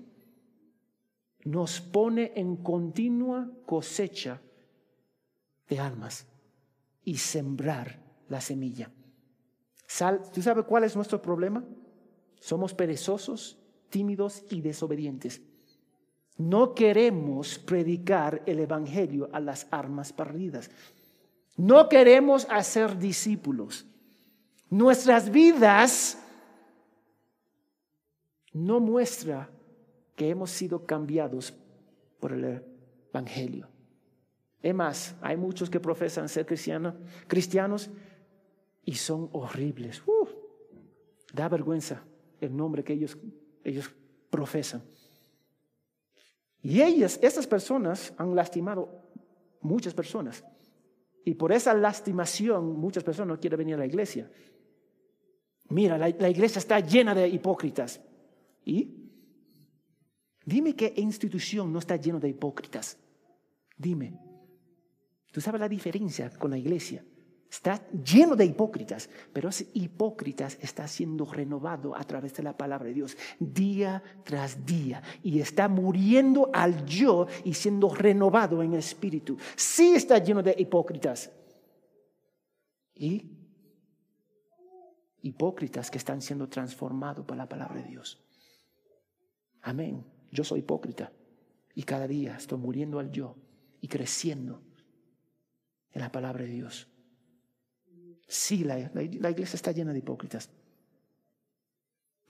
nos 1.44 1.80
pone 1.80 2.32
en 2.36 2.56
continua 2.56 3.50
cosecha 3.66 4.40
de 5.68 5.78
almas 5.80 6.26
y 7.04 7.16
sembrar 7.16 7.98
la 8.28 8.40
semilla. 8.40 8.90
¿Tú 10.32 10.42
sabes 10.42 10.64
cuál 10.64 10.84
es 10.84 10.94
nuestro 10.94 11.20
problema? 11.20 11.64
Somos 12.40 12.74
perezosos 12.74 13.61
tímidos 13.92 14.42
y 14.50 14.62
desobedientes. 14.62 15.42
No 16.38 16.74
queremos 16.74 17.58
predicar 17.58 18.42
el 18.46 18.58
Evangelio 18.58 19.28
a 19.32 19.38
las 19.38 19.68
armas 19.70 20.12
perdidas. 20.12 20.70
No 21.56 21.88
queremos 21.88 22.46
hacer 22.50 22.98
discípulos. 22.98 23.86
Nuestras 24.70 25.30
vidas 25.30 26.18
no 28.54 28.80
muestra 28.80 29.50
que 30.16 30.30
hemos 30.30 30.50
sido 30.50 30.86
cambiados 30.86 31.54
por 32.18 32.32
el 32.32 32.64
Evangelio. 33.12 33.68
Es 34.62 34.74
más, 34.74 35.14
hay 35.20 35.36
muchos 35.36 35.68
que 35.68 35.80
profesan 35.80 36.30
ser 36.30 36.46
cristianos 36.46 37.90
y 38.84 38.94
son 38.94 39.28
horribles. 39.32 40.02
da 41.34 41.48
vergüenza 41.48 42.02
el 42.40 42.56
nombre 42.56 42.82
que 42.82 42.94
ellos 42.94 43.18
ellos 43.64 43.90
profesan. 44.30 44.82
Y 46.62 46.80
ellas, 46.80 47.18
estas 47.22 47.46
personas 47.46 48.12
han 48.16 48.34
lastimado 48.34 48.88
muchas 49.60 49.94
personas. 49.94 50.44
Y 51.24 51.34
por 51.34 51.52
esa 51.52 51.74
lastimación 51.74 52.76
muchas 52.78 53.04
personas 53.04 53.28
no 53.36 53.40
quieren 53.40 53.58
venir 53.58 53.74
a 53.74 53.78
la 53.78 53.86
iglesia. 53.86 54.30
Mira, 55.68 55.98
la, 55.98 56.08
la 56.08 56.30
iglesia 56.30 56.58
está 56.58 56.80
llena 56.80 57.14
de 57.14 57.28
hipócritas. 57.28 58.00
¿Y? 58.64 59.02
Dime 60.44 60.74
qué 60.74 60.92
institución 60.96 61.72
no 61.72 61.78
está 61.78 61.96
llena 61.96 62.18
de 62.18 62.28
hipócritas. 62.28 62.98
Dime. 63.76 64.18
¿Tú 65.30 65.40
sabes 65.40 65.60
la 65.60 65.68
diferencia 65.68 66.30
con 66.30 66.50
la 66.50 66.58
iglesia? 66.58 67.04
Está 67.52 67.86
lleno 67.90 68.34
de 68.34 68.46
hipócritas, 68.46 69.10
pero 69.30 69.50
ese 69.50 69.68
hipócritas 69.74 70.56
está 70.62 70.88
siendo 70.88 71.26
renovado 71.26 71.94
a 71.94 72.02
través 72.02 72.32
de 72.32 72.42
la 72.42 72.56
palabra 72.56 72.86
de 72.88 72.94
Dios 72.94 73.14
día 73.38 74.02
tras 74.24 74.64
día 74.64 75.02
y 75.22 75.38
está 75.38 75.68
muriendo 75.68 76.48
al 76.54 76.86
yo 76.86 77.26
y 77.44 77.52
siendo 77.52 77.94
renovado 77.94 78.62
en 78.62 78.72
el 78.72 78.78
espíritu. 78.78 79.36
Sí 79.54 79.92
está 79.94 80.16
lleno 80.16 80.42
de 80.42 80.54
hipócritas. 80.58 81.30
Y 82.94 83.36
hipócritas 85.20 85.90
que 85.90 85.98
están 85.98 86.22
siendo 86.22 86.48
transformados 86.48 87.26
por 87.26 87.36
la 87.36 87.50
palabra 87.50 87.82
de 87.82 87.88
Dios. 87.88 88.18
Amén. 89.60 90.06
Yo 90.30 90.42
soy 90.42 90.60
hipócrita 90.60 91.12
y 91.74 91.82
cada 91.82 92.08
día 92.08 92.34
estoy 92.34 92.56
muriendo 92.56 92.98
al 92.98 93.12
yo 93.12 93.36
y 93.82 93.88
creciendo 93.88 94.62
en 95.90 96.00
la 96.00 96.10
palabra 96.10 96.44
de 96.44 96.50
Dios. 96.50 96.88
Sí, 98.32 98.64
la, 98.64 98.78
iglesia 99.02 99.56
está 99.56 99.72
llena 99.72 99.92
de 99.92 99.98
hipócritas. 99.98 100.48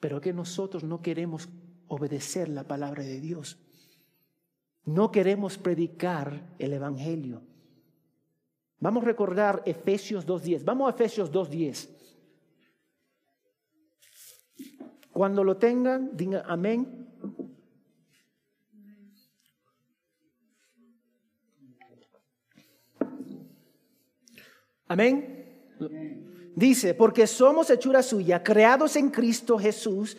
Pero 0.00 0.20
que 0.20 0.32
nosotros 0.32 0.82
no 0.82 1.00
queremos 1.00 1.48
obedecer 1.86 2.48
la 2.48 2.64
palabra 2.64 3.04
de 3.04 3.20
Dios. 3.20 3.56
No 4.84 5.12
queremos 5.12 5.58
predicar 5.58 6.56
el 6.58 6.72
Evangelio. 6.72 7.40
Vamos 8.80 9.04
a 9.04 9.06
recordar 9.06 9.62
Efesios 9.64 10.26
2.10. 10.26 10.64
Vamos 10.64 10.88
a 10.88 10.96
Efesios 10.96 11.30
2.10. 11.30 11.88
Cuando 15.12 15.44
lo 15.44 15.56
tengan, 15.56 16.16
digan 16.16 16.42
amén. 16.46 17.06
Amén. 24.88 25.41
Dice, 26.55 26.95
porque 26.95 27.27
somos 27.27 27.71
hechura 27.71 28.03
suya, 28.03 28.42
creados 28.42 28.97
en 28.97 29.11
Cristo 29.11 29.59
Jesús, 29.59 30.16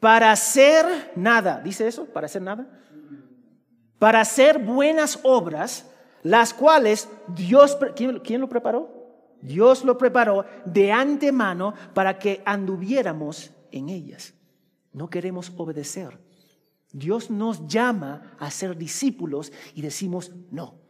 para 0.00 0.32
hacer 0.32 1.12
nada. 1.16 1.60
¿Dice 1.60 1.86
eso? 1.86 2.06
¿Para 2.06 2.26
hacer 2.26 2.42
nada? 2.42 2.66
Para 3.98 4.20
hacer 4.20 4.58
buenas 4.58 5.18
obras, 5.24 5.86
las 6.22 6.54
cuales 6.54 7.08
Dios, 7.28 7.76
¿quién, 7.96 8.40
lo 8.40 8.48
preparó? 8.48 8.96
Dios 9.42 9.84
lo 9.84 9.98
preparó 9.98 10.44
de 10.64 10.92
antemano 10.92 11.74
para 11.94 12.18
que 12.18 12.42
anduviéramos 12.44 13.52
en 13.70 13.88
ellas. 13.88 14.34
No 14.92 15.10
queremos 15.10 15.52
obedecer. 15.56 16.18
Dios 16.92 17.30
nos 17.30 17.66
llama 17.66 18.36
a 18.38 18.50
ser 18.50 18.76
discípulos 18.76 19.52
y 19.74 19.82
decimos 19.82 20.32
no. 20.50 20.87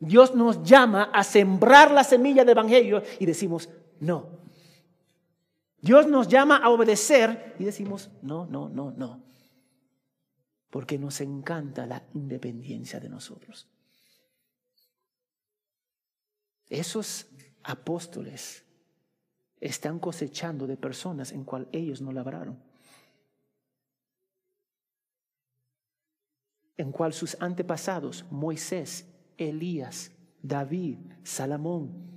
Dios 0.00 0.34
nos 0.34 0.62
llama 0.62 1.10
a 1.12 1.22
sembrar 1.22 1.90
la 1.90 2.02
semilla 2.04 2.42
del 2.42 2.56
Evangelio 2.56 3.02
y 3.18 3.26
decimos, 3.26 3.68
no. 4.00 4.40
Dios 5.82 6.06
nos 6.06 6.26
llama 6.26 6.56
a 6.56 6.70
obedecer 6.70 7.54
y 7.58 7.64
decimos, 7.64 8.10
no, 8.22 8.46
no, 8.46 8.70
no, 8.70 8.90
no. 8.92 9.22
Porque 10.70 10.98
nos 10.98 11.20
encanta 11.20 11.84
la 11.86 12.02
independencia 12.14 12.98
de 12.98 13.10
nosotros. 13.10 13.68
Esos 16.70 17.26
apóstoles 17.62 18.64
están 19.60 19.98
cosechando 19.98 20.66
de 20.66 20.78
personas 20.78 21.32
en 21.32 21.44
cual 21.44 21.68
ellos 21.72 22.00
no 22.00 22.10
labraron. 22.12 22.58
En 26.78 26.90
cual 26.90 27.12
sus 27.12 27.36
antepasados, 27.40 28.24
Moisés 28.30 29.09
Elías, 29.48 30.12
David, 30.42 30.98
Salomón. 31.22 32.08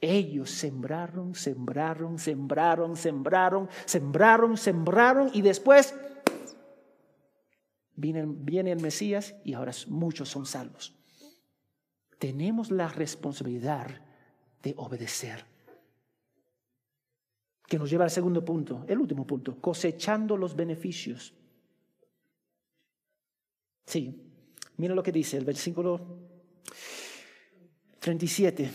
Ellos 0.00 0.50
sembraron, 0.50 1.34
sembraron, 1.34 2.18
sembraron, 2.18 2.96
sembraron, 2.96 3.68
sembraron, 3.86 4.56
sembraron 4.56 5.30
y 5.34 5.42
después 5.42 5.94
Viene, 8.00 8.24
viene 8.26 8.72
el 8.72 8.80
Mesías 8.80 9.34
y 9.44 9.52
ahora 9.52 9.72
muchos 9.88 10.30
son 10.30 10.46
salvos. 10.46 10.96
Tenemos 12.18 12.70
la 12.70 12.88
responsabilidad 12.88 13.90
de 14.62 14.74
obedecer. 14.78 15.44
Que 17.66 17.78
nos 17.78 17.90
lleva 17.90 18.04
al 18.04 18.10
segundo 18.10 18.42
punto, 18.42 18.86
el 18.88 18.98
último 18.98 19.26
punto, 19.26 19.60
cosechando 19.60 20.38
los 20.38 20.56
beneficios. 20.56 21.34
Sí, 23.84 24.29
mira 24.80 24.94
lo 24.94 25.02
que 25.02 25.12
dice 25.12 25.36
el 25.36 25.44
versículo 25.44 26.00
37. 28.00 28.70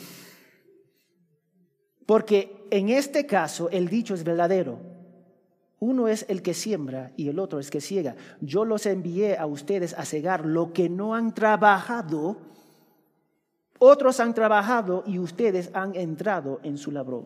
Porque 2.05 2.67
en 2.69 2.89
este 2.89 3.25
caso 3.25 3.69
el 3.71 3.89
dicho 3.89 4.13
es 4.13 4.23
verdadero. 4.23 4.79
Uno 5.79 6.07
es 6.07 6.25
el 6.29 6.41
que 6.41 6.53
siembra 6.53 7.11
y 7.17 7.27
el 7.27 7.39
otro 7.39 7.59
es 7.59 7.69
que 7.69 7.81
ciega. 7.81 8.15
Yo 8.39 8.65
los 8.65 8.85
envié 8.85 9.37
a 9.37 9.45
ustedes 9.45 9.93
a 9.93 10.05
cegar 10.05 10.45
lo 10.45 10.71
que 10.71 10.89
no 10.89 11.15
han 11.15 11.33
trabajado. 11.33 12.37
Otros 13.79 14.19
han 14.19 14.33
trabajado 14.33 15.03
y 15.05 15.19
ustedes 15.19 15.71
han 15.73 15.95
entrado 15.95 16.59
en 16.63 16.77
su 16.77 16.91
labor. 16.91 17.25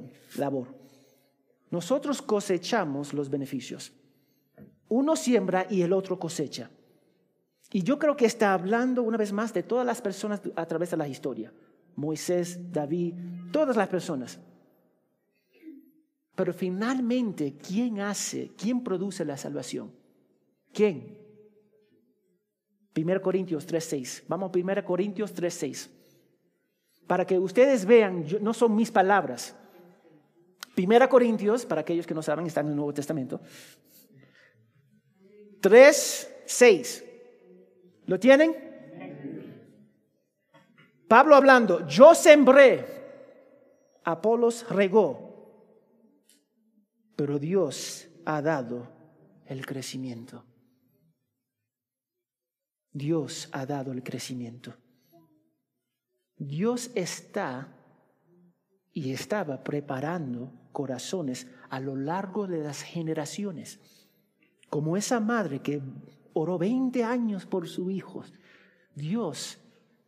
Nosotros 1.69 2.21
cosechamos 2.21 3.13
los 3.13 3.29
beneficios. 3.29 3.93
Uno 4.87 5.15
siembra 5.15 5.67
y 5.69 5.83
el 5.83 5.93
otro 5.93 6.17
cosecha. 6.17 6.71
Y 7.71 7.83
yo 7.83 7.99
creo 7.99 8.15
que 8.15 8.25
está 8.25 8.53
hablando 8.53 9.03
una 9.03 9.17
vez 9.17 9.31
más 9.31 9.53
de 9.53 9.63
todas 9.63 9.85
las 9.85 10.01
personas 10.01 10.41
a 10.55 10.65
través 10.65 10.91
de 10.91 10.97
la 10.97 11.07
historia. 11.07 11.53
Moisés, 11.95 12.71
David, 12.71 13.13
todas 13.51 13.75
las 13.75 13.87
personas. 13.87 14.39
Pero 16.35 16.53
finalmente, 16.53 17.57
¿quién 17.57 17.99
hace, 17.99 18.51
quién 18.57 18.83
produce 18.83 19.25
la 19.25 19.37
salvación? 19.37 19.91
¿Quién? 20.73 21.17
1 22.95 23.21
Corintios 23.21 23.67
3.6. 23.67 24.23
Vamos 24.27 24.51
a 24.53 24.57
1 24.57 24.85
Corintios 24.85 25.35
3.6. 25.35 25.89
Para 27.05 27.25
que 27.25 27.37
ustedes 27.37 27.85
vean, 27.85 28.25
no 28.41 28.53
son 28.53 28.75
mis 28.75 28.91
palabras. 28.91 29.55
1 30.77 31.09
Corintios, 31.09 31.65
para 31.65 31.81
aquellos 31.81 32.07
que 32.07 32.13
no 32.13 32.21
saben, 32.21 32.47
están 32.47 32.65
en 32.65 32.71
el 32.71 32.75
Nuevo 32.77 32.93
Testamento. 32.93 33.41
3.6. 35.61 37.08
¿Lo 38.09 38.19
tienen? 38.19 38.55
Pablo 41.07 41.35
hablando, 41.35 41.87
yo 41.87 42.15
sembré, 42.15 42.83
Apolos 44.03 44.67
regó, 44.67 45.85
pero 47.15 47.37
Dios 47.37 48.07
ha 48.25 48.41
dado 48.41 48.87
el 49.45 49.63
crecimiento. 49.63 50.43
Dios 52.91 53.47
ha 53.51 53.67
dado 53.67 53.91
el 53.91 54.01
crecimiento. 54.01 54.73
Dios 56.35 56.89
está 56.95 57.77
y 58.91 59.11
estaba 59.11 59.63
preparando 59.63 60.51
corazones 60.71 61.45
a 61.69 61.79
lo 61.79 61.95
largo 61.95 62.47
de 62.47 62.63
las 62.63 62.81
generaciones, 62.81 63.79
como 64.67 64.97
esa 64.97 65.19
madre 65.19 65.59
que 65.59 65.79
oró 66.39 66.57
20 66.57 67.03
años 67.03 67.45
por 67.45 67.67
sus 67.67 67.91
hijos. 67.91 68.33
Dios 68.95 69.59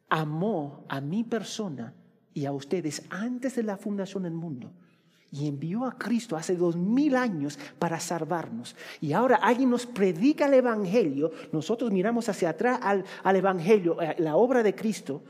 amó 0.09 0.85
a 0.89 1.01
mi 1.01 1.23
persona 1.23 1.93
y 2.33 2.45
a 2.45 2.51
ustedes 2.51 3.03
antes 3.09 3.55
de 3.55 3.63
la 3.63 3.77
fundación 3.77 4.23
del 4.23 4.33
mundo 4.33 4.71
y 5.31 5.47
envió 5.47 5.85
a 5.85 5.97
Cristo 5.97 6.35
hace 6.35 6.55
dos 6.55 6.75
mil 6.75 7.15
años 7.15 7.57
para 7.79 7.99
salvarnos. 7.99 8.75
Y 8.99 9.13
ahora 9.13 9.37
alguien 9.37 9.69
nos 9.69 9.85
predica 9.85 10.45
el 10.45 10.55
Evangelio, 10.55 11.31
nosotros 11.53 11.91
miramos 11.91 12.27
hacia 12.27 12.49
atrás 12.49 12.79
al, 12.83 13.35
Evangelio, 13.35 14.01
eh, 14.01 14.15
la 14.19 14.35
obra 14.35 14.61
de 14.61 14.75
Cristo, 14.75 15.23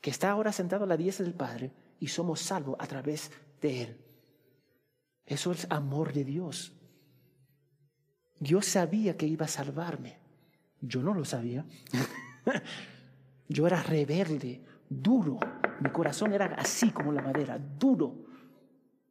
que 0.00 0.10
está 0.10 0.30
ahora 0.30 0.52
sentado 0.52 0.84
a 0.84 0.86
la 0.86 0.96
diestra 0.96 1.24
del 1.24 1.34
Padre, 1.34 1.70
y 2.00 2.08
somos 2.08 2.40
salvos 2.40 2.76
a 2.78 2.86
través 2.86 3.30
de 3.60 3.82
Él. 3.82 3.96
Eso 5.26 5.52
es 5.52 5.66
amor 5.68 6.14
de 6.14 6.24
Dios. 6.24 6.72
Dios 8.40 8.66
sabía 8.66 9.16
que 9.16 9.26
iba 9.26 9.46
a 9.46 9.48
salvarme. 9.48 10.18
Yo 10.80 11.02
no 11.02 11.14
lo 11.14 11.24
sabía. 11.24 11.64
Yo 13.48 13.66
era 13.66 13.82
rebelde, 13.82 14.62
duro. 14.88 15.38
Mi 15.80 15.90
corazón 15.90 16.32
era 16.32 16.46
así 16.54 16.90
como 16.90 17.12
la 17.12 17.22
madera, 17.22 17.58
duro. 17.58 18.26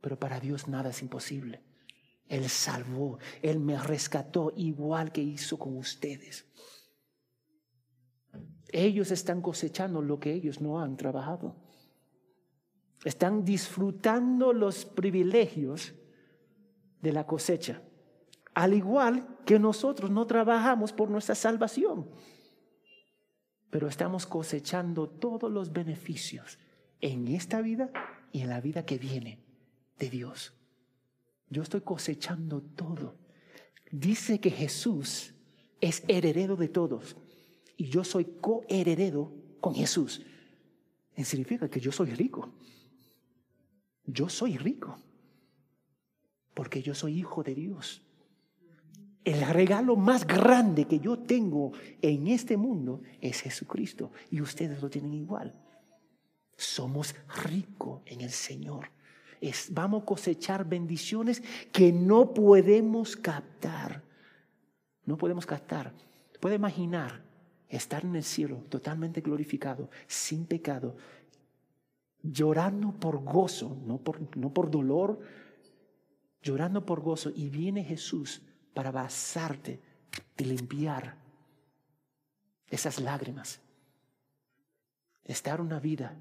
Pero 0.02 0.20
para 0.20 0.40
Dios 0.40 0.68
nada 0.68 0.92
es 0.92 1.02
imposible. 1.02 1.62
Él 2.28 2.50
salvó, 2.50 3.20
Él 3.42 3.60
me 3.60 3.78
rescató 3.78 4.54
igual 4.56 5.12
que 5.12 5.22
hizo 5.22 5.58
con 5.58 5.78
ustedes. 5.78 6.46
Ellos 8.70 9.12
están 9.12 9.42
cosechando 9.42 10.02
lo 10.02 10.20
que 10.20 10.34
ellos 10.34 10.60
no 10.60 10.82
han 10.82 10.98
trabajado. 10.98 11.56
Están 13.06 13.46
disfrutando 13.46 14.52
los 14.52 14.86
privilegios 14.86 15.94
de 17.02 17.14
la 17.14 17.26
cosecha, 17.26 17.82
al 18.58 18.74
igual 18.74 19.38
que 19.46 19.60
nosotros 19.60 20.10
no 20.10 20.26
trabajamos 20.26 20.92
por 20.92 21.12
nuestra 21.12 21.36
salvación, 21.36 22.10
pero 23.70 23.88
estamos 23.88 24.26
cosechando 24.26 25.08
todos 25.08 25.52
los 25.52 25.72
beneficios 25.72 26.58
en 27.00 27.28
esta 27.28 27.62
vida 27.62 27.92
y 28.32 28.42
en 28.42 28.50
la 28.50 28.60
vida 28.60 28.84
que 28.84 28.98
viene 28.98 29.44
de 30.00 30.10
Dios. 30.10 30.56
Yo 31.52 31.62
estoy 31.62 31.82
cosechando 31.82 32.64
todo. 32.64 33.20
Dice 33.92 34.40
que 34.40 34.50
Jesús 34.50 35.36
es 35.80 36.04
heredero 36.08 36.56
de 36.56 36.68
todos 36.68 37.16
y 37.76 37.90
yo 37.90 38.04
soy 38.04 38.26
coheredero 38.42 39.36
con 39.62 39.76
Jesús. 39.76 40.26
Significa 41.16 41.70
que 41.70 41.80
yo 41.80 41.92
soy 41.92 42.10
rico. 42.10 42.52
Yo 44.04 44.30
soy 44.30 44.58
rico 44.58 44.98
porque 46.56 46.82
yo 46.82 46.96
soy 46.96 47.20
hijo 47.20 47.44
de 47.44 47.54
Dios. 47.54 48.02
El 49.28 49.46
regalo 49.46 49.98
más 49.98 50.26
grande 50.26 50.86
que 50.86 51.00
yo 51.00 51.20
tengo 51.20 51.74
en 52.02 52.28
este 52.28 52.56
mundo 52.56 53.02
es 53.20 53.42
Jesucristo 53.42 54.12
y 54.32 54.40
ustedes 54.40 54.82
lo 54.82 54.90
tienen 54.90 55.14
igual. 55.14 55.54
Somos 56.56 57.14
ricos 57.44 58.02
en 58.06 58.22
el 58.22 58.32
Señor 58.32 58.90
vamos 59.72 60.04
a 60.04 60.06
cosechar 60.06 60.66
bendiciones 60.66 61.44
que 61.72 61.92
no 61.92 62.34
podemos 62.34 63.16
captar. 63.16 64.04
No 65.06 65.18
podemos 65.18 65.46
captar. 65.46 65.94
Puede 66.40 66.56
imaginar 66.56 67.24
estar 67.70 68.04
en 68.04 68.16
el 68.16 68.24
cielo 68.24 68.64
totalmente 68.70 69.22
glorificado, 69.22 69.90
sin 70.08 70.46
pecado, 70.46 70.96
llorando 72.22 72.92
por 72.94 73.24
gozo, 73.24 73.78
no 73.86 73.98
por, 73.98 74.38
no 74.38 74.54
por 74.54 74.70
dolor, 74.70 75.20
llorando 76.42 76.86
por 76.86 77.02
gozo. 77.02 77.32
Y 77.36 77.50
viene 77.50 77.84
Jesús 77.84 78.42
para 78.78 78.92
basarte, 78.92 79.82
de 80.38 80.46
limpiar 80.46 81.18
esas 82.70 83.00
lágrimas. 83.00 83.60
Estar 85.24 85.62
una 85.62 85.80
vida 85.80 86.16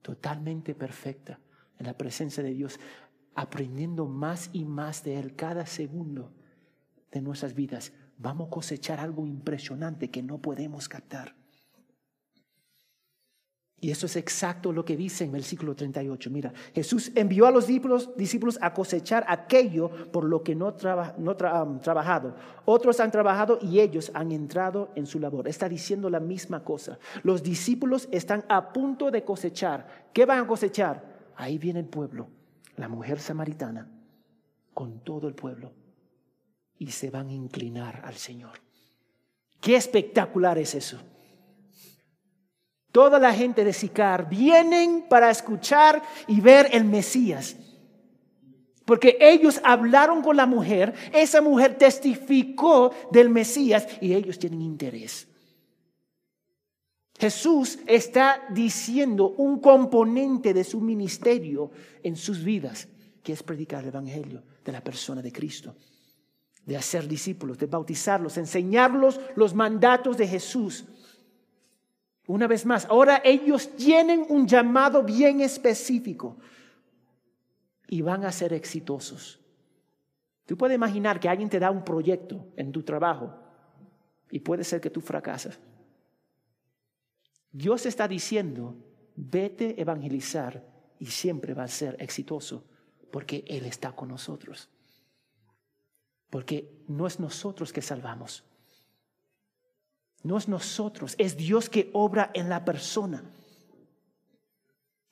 totalmente 0.00 0.76
perfecta 0.76 1.40
en 1.76 1.86
la 1.86 1.98
presencia 1.98 2.40
de 2.40 2.54
Dios, 2.54 2.78
aprendiendo 3.34 4.06
más 4.06 4.48
y 4.52 4.64
más 4.64 5.02
de 5.02 5.18
Él 5.18 5.34
cada 5.34 5.66
segundo 5.66 6.32
de 7.10 7.20
nuestras 7.20 7.54
vidas, 7.54 7.92
vamos 8.16 8.46
a 8.46 8.50
cosechar 8.50 9.00
algo 9.00 9.26
impresionante 9.26 10.08
que 10.08 10.22
no 10.22 10.38
podemos 10.38 10.88
captar. 10.88 11.34
Y 13.80 13.92
eso 13.92 14.06
es 14.06 14.16
exacto 14.16 14.72
lo 14.72 14.84
que 14.84 14.96
dice 14.96 15.22
en 15.22 15.30
el 15.30 15.34
versículo 15.34 15.76
38. 15.76 16.30
Mira, 16.30 16.52
Jesús 16.74 17.12
envió 17.14 17.46
a 17.46 17.52
los 17.52 17.66
discípulos, 17.68 18.58
a 18.60 18.74
cosechar 18.74 19.24
aquello 19.28 19.88
por 20.10 20.24
lo 20.24 20.42
que 20.42 20.56
no, 20.56 20.74
no 21.18 21.36
han 21.40 21.80
trabajado. 21.80 22.34
Otros 22.64 22.98
han 22.98 23.12
trabajado 23.12 23.60
y 23.62 23.78
ellos 23.78 24.10
han 24.14 24.32
entrado 24.32 24.90
en 24.96 25.06
su 25.06 25.20
labor. 25.20 25.46
Está 25.46 25.68
diciendo 25.68 26.10
la 26.10 26.18
misma 26.18 26.64
cosa. 26.64 26.98
Los 27.22 27.44
discípulos 27.44 28.08
están 28.10 28.44
a 28.48 28.72
punto 28.72 29.12
de 29.12 29.22
cosechar. 29.22 30.08
¿Qué 30.12 30.26
van 30.26 30.40
a 30.40 30.46
cosechar? 30.46 31.30
Ahí 31.36 31.56
viene 31.56 31.78
el 31.78 31.86
pueblo, 31.86 32.26
la 32.76 32.88
mujer 32.88 33.20
samaritana, 33.20 33.88
con 34.74 35.04
todo 35.04 35.28
el 35.28 35.34
pueblo, 35.34 35.72
y 36.78 36.90
se 36.90 37.10
van 37.10 37.28
a 37.28 37.32
inclinar 37.32 38.02
al 38.04 38.14
Señor. 38.14 38.58
Qué 39.60 39.76
espectacular 39.76 40.58
es 40.58 40.74
eso. 40.74 40.98
Toda 42.98 43.20
la 43.20 43.32
gente 43.32 43.64
de 43.64 43.72
Sicar 43.72 44.28
vienen 44.28 45.06
para 45.08 45.30
escuchar 45.30 46.02
y 46.26 46.40
ver 46.40 46.68
el 46.72 46.82
Mesías. 46.84 47.54
Porque 48.84 49.16
ellos 49.20 49.60
hablaron 49.62 50.20
con 50.20 50.36
la 50.36 50.46
mujer, 50.46 50.92
esa 51.12 51.40
mujer 51.40 51.78
testificó 51.78 52.90
del 53.12 53.30
Mesías 53.30 53.86
y 54.00 54.14
ellos 54.14 54.36
tienen 54.36 54.62
interés. 54.62 55.28
Jesús 57.16 57.78
está 57.86 58.42
diciendo 58.50 59.28
un 59.28 59.60
componente 59.60 60.52
de 60.52 60.64
su 60.64 60.80
ministerio 60.80 61.70
en 62.02 62.16
sus 62.16 62.42
vidas, 62.42 62.88
que 63.22 63.32
es 63.32 63.44
predicar 63.44 63.84
el 63.84 63.90
Evangelio 63.90 64.42
de 64.64 64.72
la 64.72 64.82
persona 64.82 65.22
de 65.22 65.30
Cristo. 65.30 65.72
de 66.66 66.76
hacer 66.76 67.06
discípulos, 67.06 67.58
de 67.58 67.66
bautizarlos, 67.66 68.36
enseñarlos 68.36 69.20
los 69.36 69.54
mandatos 69.54 70.18
de 70.18 70.26
Jesús. 70.26 70.84
Una 72.28 72.46
vez 72.46 72.66
más, 72.66 72.84
ahora 72.84 73.22
ellos 73.24 73.74
tienen 73.74 74.26
un 74.28 74.46
llamado 74.46 75.02
bien 75.02 75.40
específico 75.40 76.36
y 77.88 78.02
van 78.02 78.26
a 78.26 78.32
ser 78.32 78.52
exitosos. 78.52 79.40
Tú 80.44 80.54
puedes 80.54 80.74
imaginar 80.74 81.18
que 81.18 81.30
alguien 81.30 81.48
te 81.48 81.58
da 81.58 81.70
un 81.70 81.82
proyecto 81.82 82.52
en 82.56 82.70
tu 82.70 82.82
trabajo 82.82 83.34
y 84.30 84.40
puede 84.40 84.62
ser 84.62 84.78
que 84.78 84.90
tú 84.90 85.00
fracasas. 85.00 85.58
Dios 87.50 87.86
está 87.86 88.06
diciendo, 88.06 88.76
vete 89.16 89.74
a 89.78 89.80
evangelizar 89.80 90.62
y 90.98 91.06
siempre 91.06 91.54
va 91.54 91.62
a 91.62 91.68
ser 91.68 91.96
exitoso 91.98 92.62
porque 93.10 93.42
Él 93.46 93.64
está 93.64 93.92
con 93.92 94.10
nosotros. 94.10 94.68
Porque 96.28 96.84
no 96.88 97.06
es 97.06 97.20
nosotros 97.20 97.72
que 97.72 97.80
salvamos. 97.80 98.44
No 100.22 100.36
es 100.36 100.48
nosotros, 100.48 101.14
es 101.18 101.36
Dios 101.36 101.68
que 101.68 101.90
obra 101.92 102.30
en 102.34 102.48
la 102.48 102.64
persona. 102.64 103.22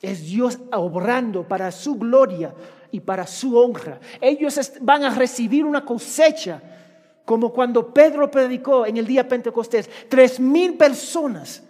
Es 0.01 0.25
Dios 0.25 0.59
obrando 0.73 1.47
para 1.47 1.71
su 1.73 1.97
gloria 1.97 2.55
y 2.91 3.01
para 3.01 3.27
su 3.27 3.57
honra. 3.57 4.01
Ellos 4.21 4.73
van 4.81 5.05
a 5.05 5.15
recibir 5.15 5.65
una 5.65 5.85
cosecha, 5.85 6.63
como 7.25 7.53
cuando 7.53 7.93
Pedro 7.93 8.31
predicó 8.31 8.87
en 8.87 8.97
el 8.99 9.07
día 9.07 9.27
Pentecostés. 9.27 9.89
Tres 10.09 10.39
mil 10.39 10.77
personas 10.77 11.63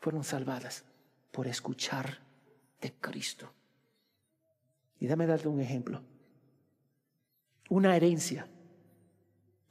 fueron 0.00 0.24
salvadas 0.24 0.84
por 1.30 1.46
escuchar 1.46 2.18
de 2.80 2.92
Cristo. 2.94 3.52
Y 4.98 5.06
dame 5.06 5.26
darte 5.26 5.48
un 5.48 5.60
ejemplo. 5.60 6.02
Una 7.68 7.94
herencia 7.94 8.46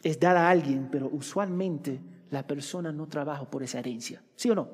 es 0.02 0.20
dar 0.20 0.38
a 0.38 0.50
alguien, 0.50 0.90
pero 0.92 1.10
usualmente 1.12 2.00
la 2.30 2.46
persona 2.46 2.92
no 2.92 3.08
trabaja 3.08 3.50
por 3.50 3.64
esa 3.64 3.80
herencia. 3.80 4.22
¿Sí 4.36 4.50
o 4.50 4.56
no? 4.56 4.70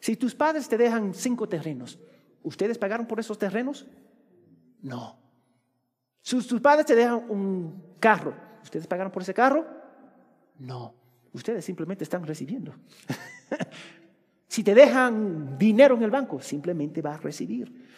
Si 0.00 0.16
tus 0.16 0.34
padres 0.34 0.68
te 0.68 0.76
dejan 0.76 1.14
cinco 1.14 1.48
terrenos, 1.48 1.98
¿ustedes 2.42 2.78
pagaron 2.78 3.06
por 3.06 3.20
esos 3.20 3.38
terrenos? 3.38 3.86
No. 4.80 5.16
Si 6.22 6.36
tus 6.46 6.60
padres 6.60 6.86
te 6.86 6.94
dejan 6.94 7.30
un 7.30 7.96
carro, 8.00 8.34
¿ustedes 8.62 8.86
pagaron 8.86 9.12
por 9.12 9.22
ese 9.22 9.34
carro? 9.34 9.66
No. 10.58 10.94
Ustedes 11.32 11.64
simplemente 11.64 12.04
están 12.04 12.26
recibiendo. 12.26 12.74
si 14.48 14.62
te 14.62 14.74
dejan 14.74 15.56
dinero 15.56 15.96
en 15.96 16.02
el 16.02 16.10
banco, 16.10 16.40
simplemente 16.40 17.00
vas 17.00 17.18
a 17.18 17.22
recibir. 17.22 17.88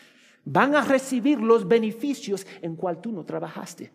Van 0.45 0.75
a 0.77 0.85
recibir 0.85 1.41
los 1.41 1.67
beneficios 1.67 2.47
en 2.61 2.77
cual 2.77 3.01
tú 3.01 3.13
no 3.13 3.25
trabajaste. 3.25 3.93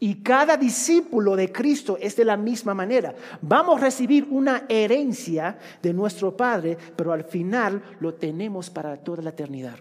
Y 0.00 0.22
cada 0.22 0.56
discípulo 0.56 1.34
de 1.34 1.50
Cristo 1.50 1.98
es 2.00 2.14
de 2.16 2.24
la 2.24 2.36
misma 2.36 2.72
manera. 2.72 3.14
Vamos 3.42 3.78
a 3.78 3.84
recibir 3.84 4.28
una 4.30 4.64
herencia 4.68 5.58
de 5.82 5.92
nuestro 5.92 6.36
Padre, 6.36 6.78
pero 6.96 7.12
al 7.12 7.24
final 7.24 7.82
lo 7.98 8.14
tenemos 8.14 8.70
para 8.70 8.96
toda 8.96 9.22
la 9.22 9.30
eternidad. 9.30 9.78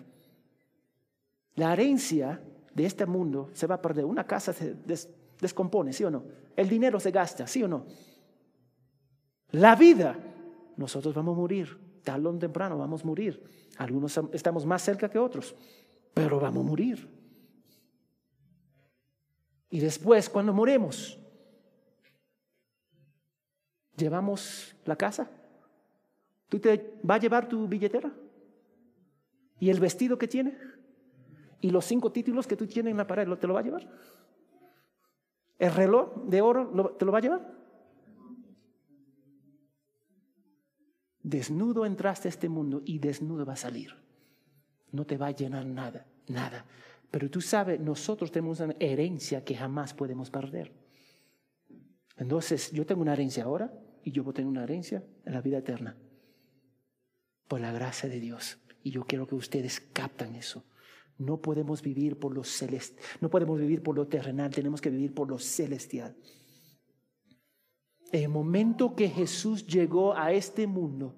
La 1.56 1.74
herencia 1.74 2.42
de 2.74 2.86
este 2.86 3.06
mundo 3.06 3.50
se 3.54 3.68
va 3.68 3.76
a 3.76 3.82
perder. 3.82 4.06
Una 4.06 4.26
casa 4.26 4.54
se 4.54 4.76
descompone, 5.40 5.94
¿sí 5.94 6.04
o 6.04 6.12
no? 6.12 6.24
El 6.56 6.68
dinero 6.68 7.00
se 7.00 7.12
gasta, 7.12 7.46
¿sí 7.46 7.62
o 7.64 7.68
no? 7.68 7.86
La 9.52 9.76
vida, 9.76 10.18
nosotros 10.78 11.14
vamos 11.14 11.36
a 11.36 11.42
morir. 11.42 11.78
Tarde 12.04 12.28
o 12.28 12.38
temprano 12.38 12.78
vamos 12.78 13.04
a 13.04 13.06
morir. 13.06 13.44
Algunos 13.78 14.20
estamos 14.32 14.66
más 14.66 14.82
cerca 14.82 15.10
que 15.10 15.20
otros, 15.20 15.56
pero 16.14 16.40
vamos 16.40 16.66
a 16.66 16.68
morir. 16.68 17.17
Y 19.70 19.80
después, 19.80 20.30
cuando 20.30 20.54
moremos, 20.54 21.20
llevamos 23.98 24.76
la 24.86 24.96
casa. 24.96 25.30
¿Tú 26.48 26.60
te 26.60 27.00
vas 27.04 27.18
a 27.18 27.22
llevar 27.22 27.50
tu 27.50 27.68
billetera? 27.68 28.12
¿Y 29.60 29.70
el 29.70 29.80
vestido 29.80 30.18
que 30.18 30.28
tiene? 30.28 30.58
¿Y 31.60 31.72
los 31.72 31.86
cinco 31.86 32.12
títulos 32.12 32.48
que 32.48 32.56
tú 32.56 32.68
tienes 32.68 32.92
en 32.92 32.98
la 32.98 33.08
pared, 33.08 33.28
te 33.38 33.48
lo 33.48 33.54
va 33.56 33.60
a 33.60 33.64
llevar? 33.64 33.90
¿El 35.58 35.74
reloj 35.74 36.24
de 36.26 36.42
oro 36.42 36.96
te 36.98 37.06
lo 37.06 37.12
va 37.12 37.18
a 37.18 37.22
llevar? 37.22 37.58
Desnudo 41.24 41.86
entraste 41.86 42.28
a 42.28 42.30
este 42.30 42.48
mundo 42.48 42.82
y 42.86 43.00
desnudo 43.00 43.46
va 43.46 43.54
a 43.54 43.58
salir. 43.58 43.94
No 44.92 45.06
te 45.06 45.18
va 45.18 45.28
a 45.28 45.32
llenar 45.32 45.66
nada, 45.66 46.06
nada. 46.28 46.66
Pero 47.12 47.30
tú 47.30 47.42
sabes, 47.42 47.80
nosotros 47.80 48.32
tenemos 48.32 48.60
una 48.60 48.76
herencia 48.80 49.44
que 49.44 49.56
jamás 49.56 49.94
podemos 49.94 50.30
perder. 50.30 50.72
Entonces, 52.18 52.72
yo 52.72 52.86
tengo 52.86 53.02
una 53.02 53.14
herencia 53.14 53.44
ahora 53.44 53.72
y 54.04 54.12
yo 54.12 54.24
voy 54.24 54.32
a 54.32 54.36
tener 54.36 54.50
una 54.50 54.64
herencia 54.64 55.04
en 55.26 55.34
la 55.34 55.42
vida 55.42 55.60
eterna. 55.60 55.98
Por 57.48 57.62
la 57.62 57.72
gracia 57.72 58.10
de 58.10 58.20
Dios. 58.20 58.58
Y 58.84 58.92
yo 58.92 59.06
quiero 59.06 59.28
que 59.28 59.36
ustedes 59.36 59.80
captan 59.80 60.36
eso. 60.36 60.66
No 61.18 61.42
podemos 61.42 61.82
vivir 61.82 62.20
por 62.20 62.34
lo 62.34 62.44
celestial, 62.44 63.04
no 63.22 63.30
podemos 63.30 63.60
vivir 63.60 63.82
por 63.82 63.96
lo 63.96 64.08
terrenal, 64.08 64.52
tenemos 64.52 64.82
que 64.82 64.92
vivir 64.92 65.16
por 65.16 65.28
lo 65.28 65.40
celestial. 65.40 66.16
El 68.12 68.30
momento 68.30 68.96
que 68.96 69.10
Jesús 69.10 69.66
llegó 69.66 70.16
a 70.16 70.32
este 70.32 70.68
mundo, 70.68 71.16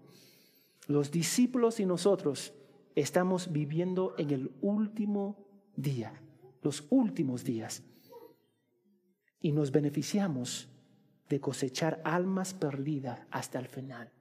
los 0.88 1.12
discípulos 1.12 1.82
y 1.82 1.86
nosotros 1.86 2.54
estamos 2.96 3.52
viviendo 3.52 4.16
en 4.18 4.32
el 4.32 4.52
último 4.62 5.49
día, 5.82 6.14
los 6.62 6.86
últimos 6.90 7.44
días. 7.44 7.84
Y 9.42 9.52
nos 9.52 9.72
beneficiamos 9.72 10.68
de 11.30 11.40
cosechar 11.40 12.02
almas 12.04 12.54
perdidas 12.54 13.22
hasta 13.32 13.60
el 13.60 13.68
final. 13.68 14.12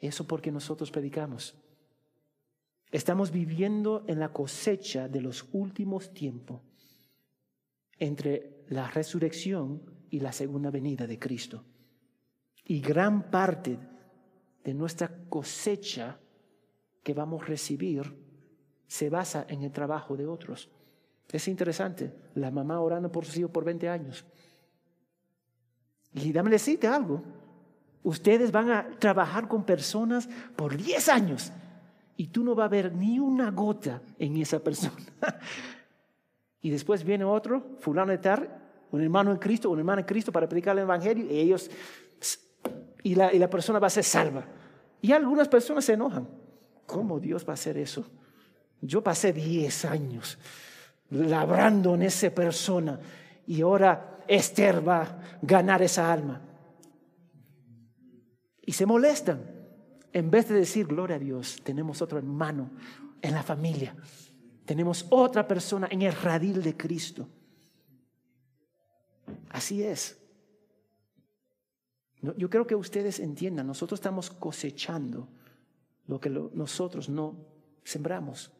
Eso 0.00 0.26
porque 0.26 0.50
nosotros 0.50 0.90
predicamos. 0.90 1.54
Estamos 2.90 3.30
viviendo 3.30 4.04
en 4.08 4.18
la 4.18 4.32
cosecha 4.32 5.08
de 5.08 5.20
los 5.20 5.46
últimos 5.52 6.12
tiempos 6.14 6.62
entre 7.98 8.64
la 8.68 8.88
resurrección 8.90 9.82
y 10.10 10.20
la 10.20 10.32
segunda 10.32 10.70
venida 10.70 11.06
de 11.06 11.18
Cristo. 11.18 11.64
Y 12.64 12.80
gran 12.80 13.30
parte 13.30 13.78
de 14.64 14.74
nuestra 14.74 15.24
cosecha 15.28 16.18
que 17.02 17.14
vamos 17.14 17.42
a 17.42 17.46
recibir 17.46 18.27
se 18.88 19.10
basa 19.10 19.46
en 19.48 19.62
el 19.62 19.70
trabajo 19.70 20.16
de 20.16 20.26
otros. 20.26 20.68
Es 21.30 21.46
interesante, 21.46 22.12
la 22.34 22.50
mamá 22.50 22.80
orando 22.80 23.12
por 23.12 23.26
su 23.26 23.38
hijo 23.38 23.50
por 23.50 23.64
20 23.64 23.88
años. 23.88 24.24
Y 26.14 26.32
dame 26.32 26.50
decirte 26.50 26.88
algo, 26.88 27.22
ustedes 28.02 28.50
van 28.50 28.70
a 28.70 28.90
trabajar 28.98 29.46
con 29.46 29.64
personas 29.64 30.26
por 30.56 30.76
10 30.76 31.08
años 31.10 31.52
y 32.16 32.28
tú 32.28 32.42
no 32.42 32.54
vas 32.54 32.64
a 32.64 32.68
ver 32.68 32.94
ni 32.94 33.18
una 33.18 33.50
gota 33.50 34.00
en 34.18 34.38
esa 34.38 34.58
persona. 34.58 34.96
y 36.62 36.70
después 36.70 37.04
viene 37.04 37.24
otro, 37.24 37.76
fulano 37.78 38.10
de 38.10 38.18
tal, 38.18 38.48
un 38.90 39.02
hermano 39.02 39.30
en 39.30 39.36
Cristo, 39.36 39.68
un 39.68 39.78
hermano 39.78 40.00
en 40.00 40.06
Cristo 40.06 40.32
para 40.32 40.48
predicar 40.48 40.74
el 40.76 40.84
Evangelio 40.84 41.26
y 41.26 41.38
ellos, 41.38 41.70
y 43.02 43.14
la, 43.14 43.34
y 43.34 43.38
la 43.38 43.50
persona 43.50 43.78
va 43.78 43.88
a 43.88 43.90
ser 43.90 44.04
salva. 44.04 44.46
Y 45.02 45.12
algunas 45.12 45.46
personas 45.46 45.84
se 45.84 45.92
enojan. 45.92 46.26
¿Cómo 46.86 47.20
Dios 47.20 47.46
va 47.46 47.52
a 47.52 47.54
hacer 47.54 47.76
eso? 47.76 48.04
Yo 48.80 49.02
pasé 49.02 49.32
10 49.32 49.84
años 49.86 50.38
labrando 51.10 51.94
en 51.94 52.02
esa 52.02 52.30
persona 52.30 53.00
y 53.46 53.62
ahora 53.62 54.24
Esther 54.28 54.86
va 54.86 55.02
a 55.02 55.38
ganar 55.42 55.82
esa 55.82 56.12
alma. 56.12 56.40
Y 58.62 58.72
se 58.72 58.86
molestan. 58.86 59.56
En 60.12 60.30
vez 60.30 60.48
de 60.48 60.56
decir, 60.56 60.86
gloria 60.86 61.16
a 61.16 61.18
Dios, 61.18 61.60
tenemos 61.62 62.02
otro 62.02 62.18
hermano 62.18 62.70
en 63.22 63.34
la 63.34 63.42
familia. 63.42 63.94
Tenemos 64.64 65.06
otra 65.10 65.46
persona 65.46 65.88
en 65.90 66.02
el 66.02 66.12
radil 66.12 66.62
de 66.62 66.76
Cristo. 66.76 67.28
Así 69.50 69.82
es. 69.82 70.18
Yo 72.20 72.50
creo 72.50 72.66
que 72.66 72.74
ustedes 72.74 73.20
entiendan, 73.20 73.66
nosotros 73.66 73.98
estamos 73.98 74.28
cosechando 74.30 75.28
lo 76.06 76.20
que 76.20 76.30
nosotros 76.30 77.08
no 77.08 77.36
sembramos. 77.84 78.50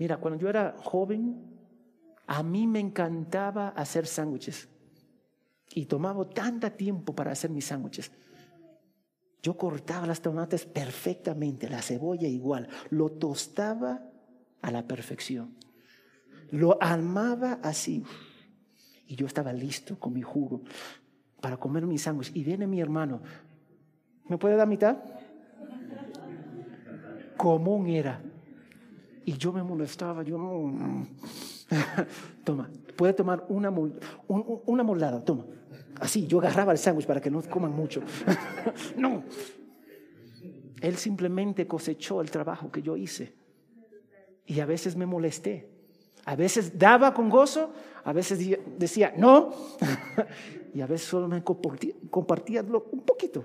Mira, 0.00 0.16
cuando 0.16 0.40
yo 0.40 0.48
era 0.48 0.74
joven, 0.82 1.44
a 2.26 2.42
mí 2.42 2.66
me 2.66 2.80
encantaba 2.80 3.68
hacer 3.68 4.06
sándwiches. 4.06 4.66
Y 5.74 5.84
tomaba 5.84 6.26
tanto 6.30 6.72
tiempo 6.72 7.14
para 7.14 7.32
hacer 7.32 7.50
mis 7.50 7.66
sándwiches. 7.66 8.10
Yo 9.42 9.58
cortaba 9.58 10.06
las 10.06 10.22
tomates 10.22 10.64
perfectamente, 10.64 11.68
la 11.68 11.82
cebolla 11.82 12.26
igual. 12.26 12.66
Lo 12.88 13.10
tostaba 13.10 14.02
a 14.62 14.70
la 14.70 14.86
perfección. 14.86 15.54
Lo 16.50 16.82
armaba 16.82 17.58
así. 17.62 18.02
Y 19.06 19.16
yo 19.16 19.26
estaba 19.26 19.52
listo 19.52 20.00
con 20.00 20.14
mi 20.14 20.22
jugo 20.22 20.62
para 21.42 21.58
comer 21.58 21.86
mis 21.86 22.00
sándwiches. 22.00 22.34
Y 22.34 22.42
viene 22.42 22.66
mi 22.66 22.80
hermano. 22.80 23.20
¿Me 24.30 24.38
puede 24.38 24.56
dar 24.56 24.66
mitad? 24.66 24.96
Común 27.36 27.86
era. 27.86 28.29
Y 29.24 29.36
yo 29.36 29.52
me 29.52 29.62
molestaba, 29.62 30.22
yo 30.22 30.38
no, 30.38 31.06
toma, 32.44 32.70
puede 32.96 33.12
tomar 33.12 33.44
una, 33.48 33.70
una 34.28 34.82
molada, 34.82 35.24
toma. 35.24 35.44
Así, 36.00 36.26
yo 36.26 36.38
agarraba 36.38 36.72
el 36.72 36.78
sándwich 36.78 37.06
para 37.06 37.20
que 37.20 37.30
no 37.30 37.42
coman 37.42 37.72
mucho. 37.72 38.02
no. 38.96 39.22
Él 40.80 40.96
simplemente 40.96 41.66
cosechó 41.66 42.22
el 42.22 42.30
trabajo 42.30 42.70
que 42.72 42.80
yo 42.80 42.96
hice. 42.96 43.34
Y 44.46 44.60
a 44.60 44.66
veces 44.66 44.96
me 44.96 45.04
molesté. 45.04 45.68
A 46.24 46.36
veces 46.36 46.78
daba 46.78 47.14
con 47.14 47.28
gozo, 47.28 47.72
a 48.04 48.12
veces 48.12 48.38
decía 48.78 49.14
no, 49.16 49.54
y 50.74 50.80
a 50.80 50.86
veces 50.86 51.08
solo 51.08 51.28
me 51.28 51.42
compartía, 51.42 51.94
compartía 52.10 52.62
un 52.62 53.02
poquito. 53.02 53.44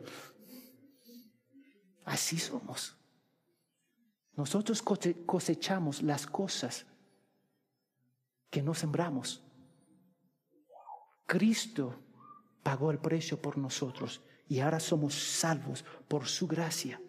Así 2.04 2.38
somos. 2.38 2.98
Nosotros 4.36 4.82
cosechamos 4.82 6.02
las 6.02 6.28
cosas 6.28 6.86
que 8.50 8.62
no 8.62 8.74
sembramos. 8.74 9.42
Cristo 11.26 11.96
pagó 12.64 12.92
el 12.92 13.00
precio 13.00 13.42
por 13.42 13.58
nosotros 13.58 14.22
y 14.48 14.60
ahora 14.60 14.80
somos 14.80 15.14
salvos 15.14 15.84
por 16.08 16.28
su 16.28 16.48
gracia. 16.48 17.02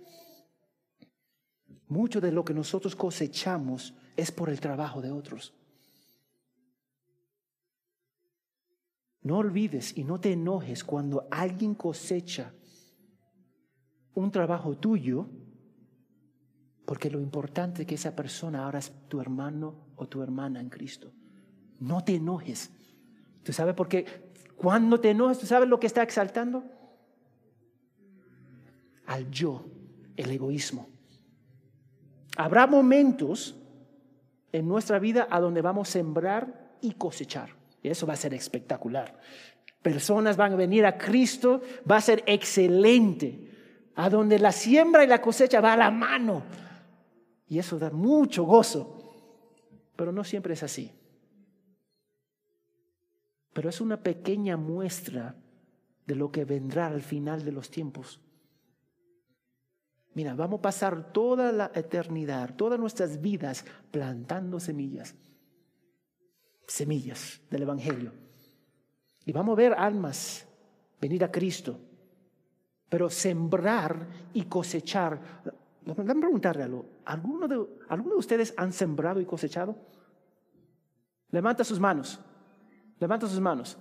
Mucho 1.88 2.20
de 2.20 2.32
lo 2.32 2.44
que 2.44 2.54
nosotros 2.54 2.96
cosechamos 2.96 3.94
es 4.16 4.32
por 4.32 4.48
el 4.48 4.60
trabajo 4.60 5.00
de 5.00 5.10
otros. 5.10 5.52
No 9.22 9.38
olvides 9.38 9.96
y 9.96 10.04
no 10.04 10.20
te 10.20 10.32
enojes 10.32 10.84
cuando 10.84 11.26
alguien 11.30 11.74
cosecha 11.74 12.52
un 14.14 14.30
trabajo 14.30 14.76
tuyo, 14.76 15.28
porque 16.86 17.10
lo 17.10 17.20
importante 17.20 17.82
es 17.82 17.88
que 17.88 17.96
esa 17.96 18.14
persona 18.14 18.64
ahora 18.64 18.78
es 18.78 18.92
tu 19.08 19.20
hermano 19.20 19.74
o 19.96 20.06
tu 20.06 20.22
hermana 20.22 20.60
en 20.60 20.70
Cristo. 20.70 21.12
No 21.80 22.04
te 22.04 22.14
enojes. 22.14 22.70
¿Tú 23.42 23.52
sabes 23.52 23.74
por 23.74 23.88
qué? 23.88 24.06
Cuando 24.56 25.00
te 25.00 25.10
enojes, 25.10 25.40
¿tú 25.40 25.46
sabes 25.46 25.68
lo 25.68 25.80
que 25.80 25.88
está 25.88 26.04
exaltando? 26.04 26.64
Al 29.06 29.28
yo, 29.30 29.66
el 30.16 30.30
egoísmo. 30.30 30.88
Habrá 32.36 32.68
momentos 32.68 33.56
en 34.52 34.68
nuestra 34.68 35.00
vida 35.00 35.26
a 35.28 35.40
donde 35.40 35.62
vamos 35.62 35.88
a 35.88 35.92
sembrar 35.92 36.76
y 36.80 36.92
cosechar. 36.92 37.50
Y 37.82 37.88
eso 37.88 38.06
va 38.06 38.14
a 38.14 38.16
ser 38.16 38.32
espectacular. 38.32 39.18
Personas 39.82 40.36
van 40.36 40.52
a 40.52 40.56
venir 40.56 40.86
a 40.86 40.96
Cristo, 40.96 41.60
va 41.90 41.96
a 41.96 42.00
ser 42.00 42.22
excelente. 42.26 43.50
A 43.96 44.08
donde 44.08 44.38
la 44.38 44.52
siembra 44.52 45.02
y 45.02 45.08
la 45.08 45.20
cosecha 45.20 45.60
va 45.60 45.72
a 45.72 45.76
la 45.76 45.90
mano. 45.90 46.44
Y 47.48 47.58
eso 47.58 47.78
da 47.78 47.90
mucho 47.90 48.44
gozo. 48.44 48.98
Pero 49.96 50.12
no 50.12 50.24
siempre 50.24 50.54
es 50.54 50.62
así 50.62 50.92
pero 53.56 53.70
es 53.70 53.80
una 53.80 54.02
pequeña 54.02 54.58
muestra 54.58 55.34
de 56.06 56.14
lo 56.14 56.30
que 56.30 56.44
vendrá 56.44 56.88
al 56.88 57.00
final 57.00 57.42
de 57.42 57.52
los 57.52 57.70
tiempos. 57.70 58.20
Mira, 60.12 60.34
vamos 60.34 60.58
a 60.58 60.62
pasar 60.62 61.10
toda 61.10 61.52
la 61.52 61.72
eternidad, 61.74 62.54
todas 62.54 62.78
nuestras 62.78 63.22
vidas 63.22 63.64
plantando 63.90 64.60
semillas, 64.60 65.14
semillas 66.66 67.40
del 67.50 67.62
Evangelio. 67.62 68.12
Y 69.24 69.32
vamos 69.32 69.54
a 69.54 69.62
ver 69.62 69.72
almas 69.72 70.46
venir 71.00 71.24
a 71.24 71.32
Cristo, 71.32 71.80
pero 72.90 73.08
sembrar 73.08 74.06
y 74.34 74.42
cosechar. 74.42 75.18
Déjame 75.86 76.16
preguntarle 76.16 76.64
algo. 76.64 76.84
¿Alguno 77.04 77.46
de, 77.46 77.64
¿Alguno 77.88 78.14
de 78.14 78.18
ustedes 78.18 78.52
han 78.56 78.72
sembrado 78.72 79.20
y 79.20 79.24
cosechado? 79.24 79.76
Levanta 81.30 81.62
sus 81.62 81.78
manos. 81.78 82.18
Levanta 82.98 83.28
sus 83.28 83.38
manos. 83.38 83.78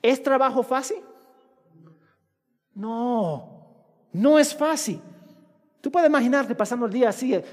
¿Es 0.00 0.22
trabajo 0.22 0.62
fácil? 0.62 1.02
No, 2.74 3.74
no 4.12 4.38
es 4.38 4.56
fácil. 4.56 5.02
Tú 5.82 5.90
puedes 5.90 6.08
imaginarte 6.08 6.54
pasando 6.54 6.86
el 6.86 6.92
día 6.92 7.10
así, 7.10 7.34
eh, 7.34 7.44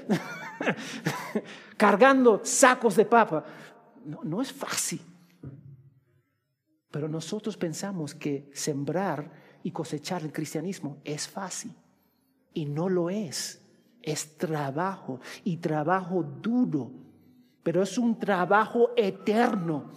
cargando 1.76 2.40
sacos 2.44 2.96
de 2.96 3.04
papa. 3.04 3.44
No, 4.06 4.20
no 4.24 4.40
es 4.40 4.50
fácil. 4.50 5.02
Pero 6.90 7.08
nosotros 7.08 7.58
pensamos 7.58 8.14
que 8.14 8.50
sembrar 8.54 9.30
y 9.62 9.70
cosechar 9.70 10.22
el 10.22 10.32
cristianismo 10.32 11.02
es 11.04 11.28
fácil. 11.28 11.74
Y 12.52 12.66
no 12.66 12.88
lo 12.88 13.10
es. 13.10 13.62
Es 14.02 14.36
trabajo 14.36 15.20
y 15.44 15.58
trabajo 15.58 16.22
duro 16.22 16.90
pero 17.68 17.82
es 17.82 17.98
un 17.98 18.18
trabajo 18.18 18.92
eterno. 18.96 19.90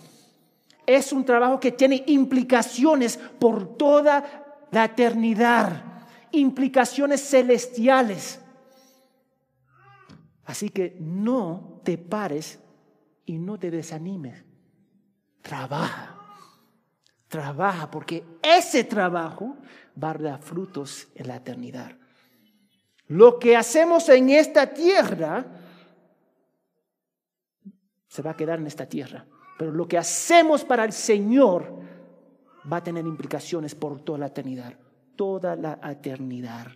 Es 0.85 1.13
un 1.13 1.23
trabajo 1.23 1.57
que 1.57 1.71
tiene 1.71 2.03
implicaciones 2.07 3.15
por 3.15 3.77
toda 3.77 4.67
la 4.71 4.83
eternidad, 4.83 5.81
implicaciones 6.33 7.21
celestiales. 7.21 8.41
Así 10.43 10.69
que 10.69 10.97
no 10.99 11.79
te 11.85 11.97
pares 11.97 12.59
y 13.25 13.37
no 13.37 13.57
te 13.57 13.71
desanimes. 13.71 14.43
Trabaja, 15.41 16.17
trabaja, 17.29 17.89
porque 17.89 18.25
ese 18.43 18.83
trabajo 18.83 19.55
va 19.95 20.11
a 20.11 20.15
dar 20.15 20.41
frutos 20.41 21.07
en 21.15 21.29
la 21.29 21.37
eternidad. 21.37 22.00
Lo 23.11 23.39
que 23.39 23.57
hacemos 23.57 24.07
en 24.07 24.29
esta 24.29 24.73
tierra 24.73 25.45
se 28.07 28.21
va 28.21 28.31
a 28.31 28.37
quedar 28.37 28.57
en 28.59 28.67
esta 28.67 28.85
tierra. 28.85 29.25
Pero 29.59 29.73
lo 29.73 29.85
que 29.85 29.97
hacemos 29.97 30.63
para 30.63 30.85
el 30.85 30.93
Señor 30.93 31.77
va 32.71 32.77
a 32.77 32.83
tener 32.83 33.05
implicaciones 33.05 33.75
por 33.75 33.99
toda 33.99 34.17
la 34.17 34.27
eternidad, 34.27 34.79
toda 35.17 35.57
la 35.57 35.77
eternidad. 35.91 36.67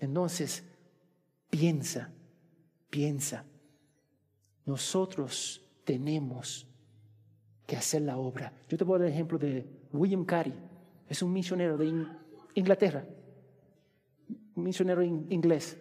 Entonces, 0.00 0.64
piensa, 1.48 2.10
piensa, 2.90 3.44
nosotros 4.66 5.64
tenemos 5.84 6.66
que 7.68 7.76
hacer 7.76 8.02
la 8.02 8.16
obra. 8.16 8.52
Yo 8.68 8.76
te 8.76 8.82
voy 8.82 8.96
a 8.96 8.98
dar 8.98 9.06
el 9.06 9.14
ejemplo 9.14 9.38
de 9.38 9.86
William 9.92 10.24
Carey, 10.24 10.54
es 11.08 11.22
un 11.22 11.32
misionero 11.32 11.78
de 11.78 12.04
Inglaterra, 12.54 13.04
misionero 14.54 15.02
inglés. 15.02 15.78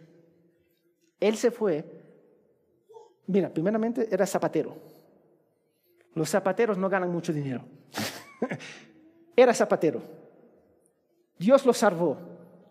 Él 1.19 1.35
se 1.35 1.51
fue 1.51 1.99
Mira, 3.29 3.53
primeramente 3.53 4.07
era 4.09 4.25
zapatero. 4.25 4.75
Los 6.15 6.31
zapateros 6.31 6.79
no 6.79 6.89
ganan 6.89 7.11
mucho 7.11 7.31
dinero. 7.31 7.63
era 9.35 9.53
zapatero. 9.53 10.01
Dios 11.37 11.63
lo 11.63 11.71
salvó. 11.71 12.17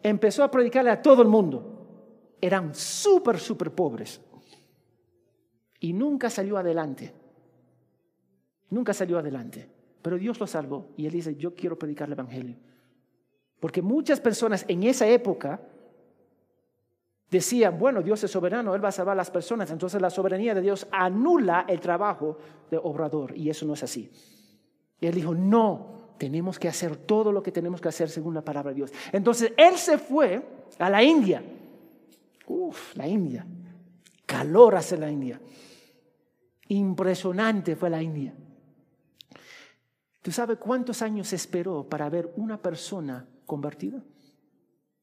Empezó 0.03 0.43
a 0.43 0.51
predicarle 0.51 0.91
a 0.91 1.01
todo 1.01 1.23
el 1.23 1.29
mundo. 1.29 2.35
Eran 2.41 2.75
súper, 2.75 3.39
súper 3.39 3.71
pobres. 3.71 4.21
Y 5.79 5.93
nunca 5.93 6.29
salió 6.29 6.59
adelante. 6.59 7.15
Nunca 8.71 8.93
salió 8.93 9.17
adelante. 9.21 9.71
Pero 10.03 10.19
Dios 10.19 10.41
lo 10.41 10.49
salvó. 10.49 10.89
Y 10.97 11.07
él 11.07 11.13
dice, 11.13 11.37
yo 11.37 11.55
quiero 11.55 11.79
predicar 11.79 12.09
el 12.09 12.15
Evangelio. 12.15 12.57
Porque 13.61 13.81
muchas 13.81 14.19
personas 14.19 14.65
en 14.67 14.83
esa 14.83 15.07
época 15.07 15.61
decían, 17.31 17.79
bueno, 17.79 18.03
Dios 18.03 18.23
es 18.25 18.31
soberano, 18.31 18.75
Él 18.75 18.85
va 18.85 18.89
a 18.89 18.93
salvar 18.93 19.13
a 19.13 19.17
las 19.17 19.31
personas. 19.31 19.71
Entonces 19.71 20.01
la 20.01 20.11
soberanía 20.11 20.55
de 20.55 20.63
Dios 20.63 20.87
anula 20.91 21.65
el 21.69 21.81
trabajo 21.81 22.39
de 22.71 22.79
obrador 22.79 23.37
y 23.37 23.51
eso 23.51 23.67
no 23.67 23.75
es 23.75 23.83
así. 23.83 24.11
Y 25.01 25.07
Él 25.07 25.15
dijo, 25.15 25.35
no, 25.35 26.15
tenemos 26.19 26.59
que 26.59 26.69
hacer 26.69 26.97
todo 26.97 27.33
lo 27.33 27.43
que 27.43 27.53
tenemos 27.53 27.81
que 27.81 27.89
hacer 27.89 28.09
según 28.09 28.35
la 28.35 28.43
palabra 28.43 28.71
de 28.71 28.77
Dios. 28.77 28.93
Entonces 29.13 29.53
Él 29.57 29.77
se 29.77 29.99
fue 29.99 30.43
a 30.79 30.91
la 30.91 31.03
India. 31.03 31.43
Uf, 32.47 32.97
la 32.97 33.07
India. 33.07 33.47
Calor 34.27 34.77
hace 34.77 34.97
la 34.97 35.11
India. 35.11 35.41
Impresionante 36.69 37.77
fue 37.77 37.89
la 37.89 38.03
India. 38.03 38.35
¿Tú 40.21 40.33
sabes 40.33 40.59
cuántos 40.59 41.01
años 41.01 41.33
esperó 41.33 41.89
para 41.89 42.11
ver 42.11 42.33
una 42.37 42.61
persona 42.61 43.27
convertida? 43.47 44.03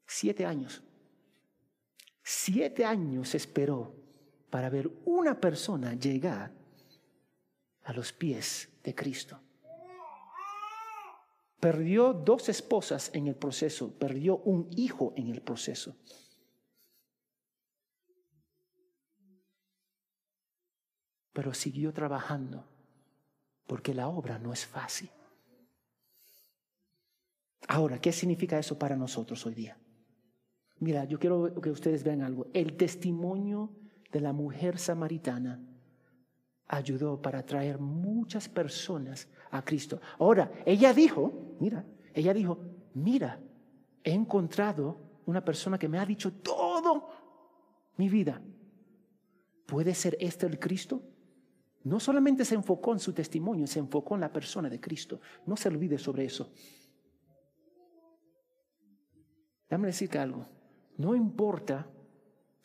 Siete 0.05 0.45
años. 0.45 0.83
Siete 2.27 2.83
años 2.83 3.35
esperó 3.35 3.93
para 4.49 4.67
ver 4.71 4.89
una 5.05 5.39
persona 5.39 5.93
llegar 5.93 6.51
a 7.83 7.93
los 7.93 8.11
pies 8.13 8.67
de 8.83 8.95
Cristo. 8.95 9.39
Perdió 11.59 12.13
dos 12.13 12.49
esposas 12.49 13.11
en 13.13 13.27
el 13.27 13.35
proceso, 13.35 13.93
perdió 13.99 14.37
un 14.37 14.67
hijo 14.75 15.13
en 15.15 15.27
el 15.29 15.43
proceso. 15.43 15.95
Pero 21.31 21.53
siguió 21.53 21.93
trabajando 21.93 22.67
porque 23.67 23.93
la 23.93 24.07
obra 24.07 24.39
no 24.39 24.51
es 24.51 24.65
fácil. 24.65 25.11
Ahora, 27.67 28.01
¿qué 28.01 28.11
significa 28.11 28.57
eso 28.57 28.79
para 28.79 28.95
nosotros 28.95 29.45
hoy 29.45 29.53
día? 29.53 29.77
Mira, 30.79 31.05
yo 31.05 31.19
quiero 31.19 31.53
que 31.61 31.69
ustedes 31.69 32.03
vean 32.03 32.21
algo. 32.21 32.47
El 32.53 32.75
testimonio 32.75 33.71
de 34.11 34.21
la 34.21 34.33
mujer 34.33 34.77
samaritana 34.77 35.61
ayudó 36.67 37.21
para 37.21 37.45
traer 37.45 37.79
muchas 37.79 38.49
personas 38.49 39.27
a 39.51 39.63
Cristo. 39.63 40.01
Ahora, 40.19 40.51
ella 40.65 40.93
dijo, 40.93 41.55
mira, 41.59 41.85
ella 42.13 42.33
dijo, 42.33 42.59
mira, 42.93 43.39
he 44.03 44.11
encontrado 44.11 44.97
una 45.25 45.43
persona 45.43 45.77
que 45.77 45.87
me 45.87 45.99
ha 45.99 46.05
dicho 46.05 46.33
todo 46.33 47.09
mi 47.97 48.09
vida. 48.09 48.41
¿Puede 49.65 49.93
ser 49.95 50.17
este 50.19 50.45
el 50.45 50.59
Cristo? 50.59 51.01
No 51.83 51.99
solamente 51.99 52.45
se 52.45 52.55
enfocó 52.55 52.93
en 52.93 52.99
su 52.99 53.13
testimonio, 53.13 53.67
se 53.67 53.79
enfocó 53.79 54.15
en 54.15 54.21
la 54.21 54.31
persona 54.31 54.69
de 54.69 54.79
Cristo. 54.79 55.21
No 55.45 55.55
se 55.55 55.69
olvide 55.69 55.97
sobre 55.97 56.25
eso. 56.25 56.51
Dame 59.69 59.87
decirte 59.87 60.17
algo. 60.17 60.54
No 60.97 61.15
importa 61.15 61.87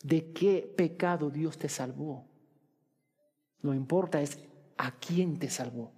de 0.03 0.33
qué 0.33 0.73
pecado 0.77 1.31
Dios 1.31 1.59
te 1.59 1.69
salvó. 1.69 2.27
Lo 3.61 3.75
importa 3.75 4.21
es 4.21 4.39
a 4.79 4.93
quién 4.93 5.39
te 5.39 5.51
salvó, 5.51 5.93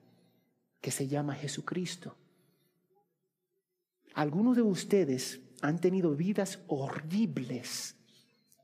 que 0.81 0.91
se 0.91 1.07
llama 1.07 1.35
Jesucristo. 1.35 2.17
Algunos 4.15 4.57
de 4.57 4.63
ustedes 4.63 5.41
han 5.63 5.81
tenido 5.81 6.15
vidas 6.17 6.59
horribles, 6.67 7.97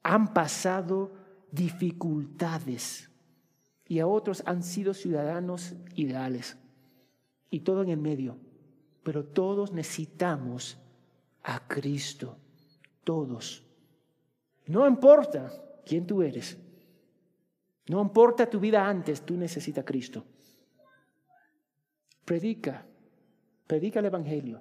han 0.02 0.34
pasado 0.34 1.12
dificultades 1.52 3.10
y 3.86 4.00
a 4.00 4.06
otros 4.06 4.42
han 4.44 4.62
sido 4.62 4.92
ciudadanos 4.92 5.74
ideales 5.94 6.58
y 7.50 7.60
todo 7.60 7.82
en 7.82 7.90
el 7.90 7.98
medio. 7.98 8.38
Pero 9.02 9.24
todos 9.24 9.72
necesitamos 9.72 10.76
a 11.42 11.66
Cristo, 11.66 12.36
todos. 13.08 13.64
No 14.66 14.86
importa 14.86 15.50
quién 15.86 16.06
tú 16.06 16.20
eres, 16.20 16.58
no 17.86 18.02
importa 18.02 18.50
tu 18.50 18.60
vida 18.60 18.86
antes, 18.86 19.22
tú 19.22 19.34
necesitas 19.34 19.80
a 19.80 19.86
Cristo. 19.86 20.26
Predica, 22.26 22.84
predica 23.66 24.00
el 24.00 24.04
Evangelio, 24.04 24.60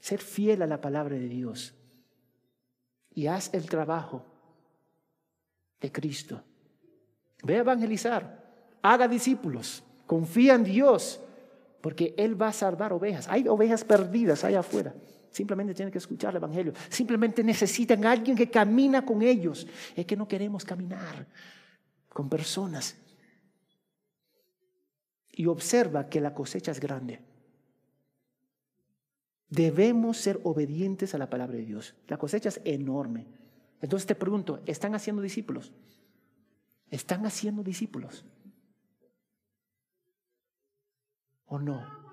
ser 0.00 0.20
fiel 0.20 0.60
a 0.60 0.66
la 0.66 0.78
palabra 0.78 1.16
de 1.16 1.28
Dios 1.30 1.72
y 3.14 3.26
haz 3.26 3.54
el 3.54 3.64
trabajo 3.70 4.22
de 5.80 5.90
Cristo. 5.90 6.42
Ve 7.42 7.56
a 7.56 7.60
evangelizar, 7.60 8.44
haga 8.82 9.08
discípulos, 9.08 9.82
confía 10.06 10.56
en 10.56 10.64
Dios, 10.64 11.22
porque 11.80 12.14
Él 12.18 12.38
va 12.38 12.48
a 12.48 12.52
salvar 12.52 12.92
ovejas. 12.92 13.28
Hay 13.28 13.48
ovejas 13.48 13.82
perdidas 13.82 14.44
allá 14.44 14.60
afuera. 14.60 14.92
Simplemente 15.30 15.74
tienen 15.74 15.92
que 15.92 15.98
escuchar 15.98 16.30
el 16.30 16.36
Evangelio. 16.36 16.72
Simplemente 16.88 17.44
necesitan 17.44 18.04
a 18.04 18.12
alguien 18.12 18.36
que 18.36 18.50
camina 18.50 19.04
con 19.04 19.22
ellos. 19.22 19.66
Es 19.94 20.06
que 20.06 20.16
no 20.16 20.26
queremos 20.26 20.64
caminar 20.64 21.26
con 22.08 22.28
personas. 22.28 22.96
Y 25.30 25.46
observa 25.46 26.08
que 26.08 26.20
la 26.20 26.34
cosecha 26.34 26.72
es 26.72 26.80
grande. 26.80 27.20
Debemos 29.50 30.18
ser 30.18 30.40
obedientes 30.44 31.14
a 31.14 31.18
la 31.18 31.30
palabra 31.30 31.56
de 31.56 31.64
Dios. 31.64 31.94
La 32.08 32.18
cosecha 32.18 32.48
es 32.48 32.60
enorme. 32.64 33.26
Entonces 33.80 34.06
te 34.06 34.14
pregunto, 34.14 34.62
¿están 34.66 34.94
haciendo 34.94 35.22
discípulos? 35.22 35.72
¿Están 36.90 37.24
haciendo 37.26 37.62
discípulos? 37.62 38.24
¿O 41.46 41.58
no? 41.58 42.07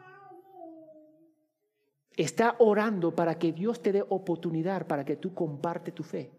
¿Está 2.15 2.55
orando 2.59 3.13
para 3.13 3.37
que 3.37 3.51
Dios 3.51 3.81
te 3.81 3.91
dé 3.91 4.05
oportunidad 4.07 4.87
para 4.87 5.03
que 5.03 5.17
tú 5.17 5.33
comparte 5.33 5.91
tu 5.91 6.03
fe? 6.03 6.31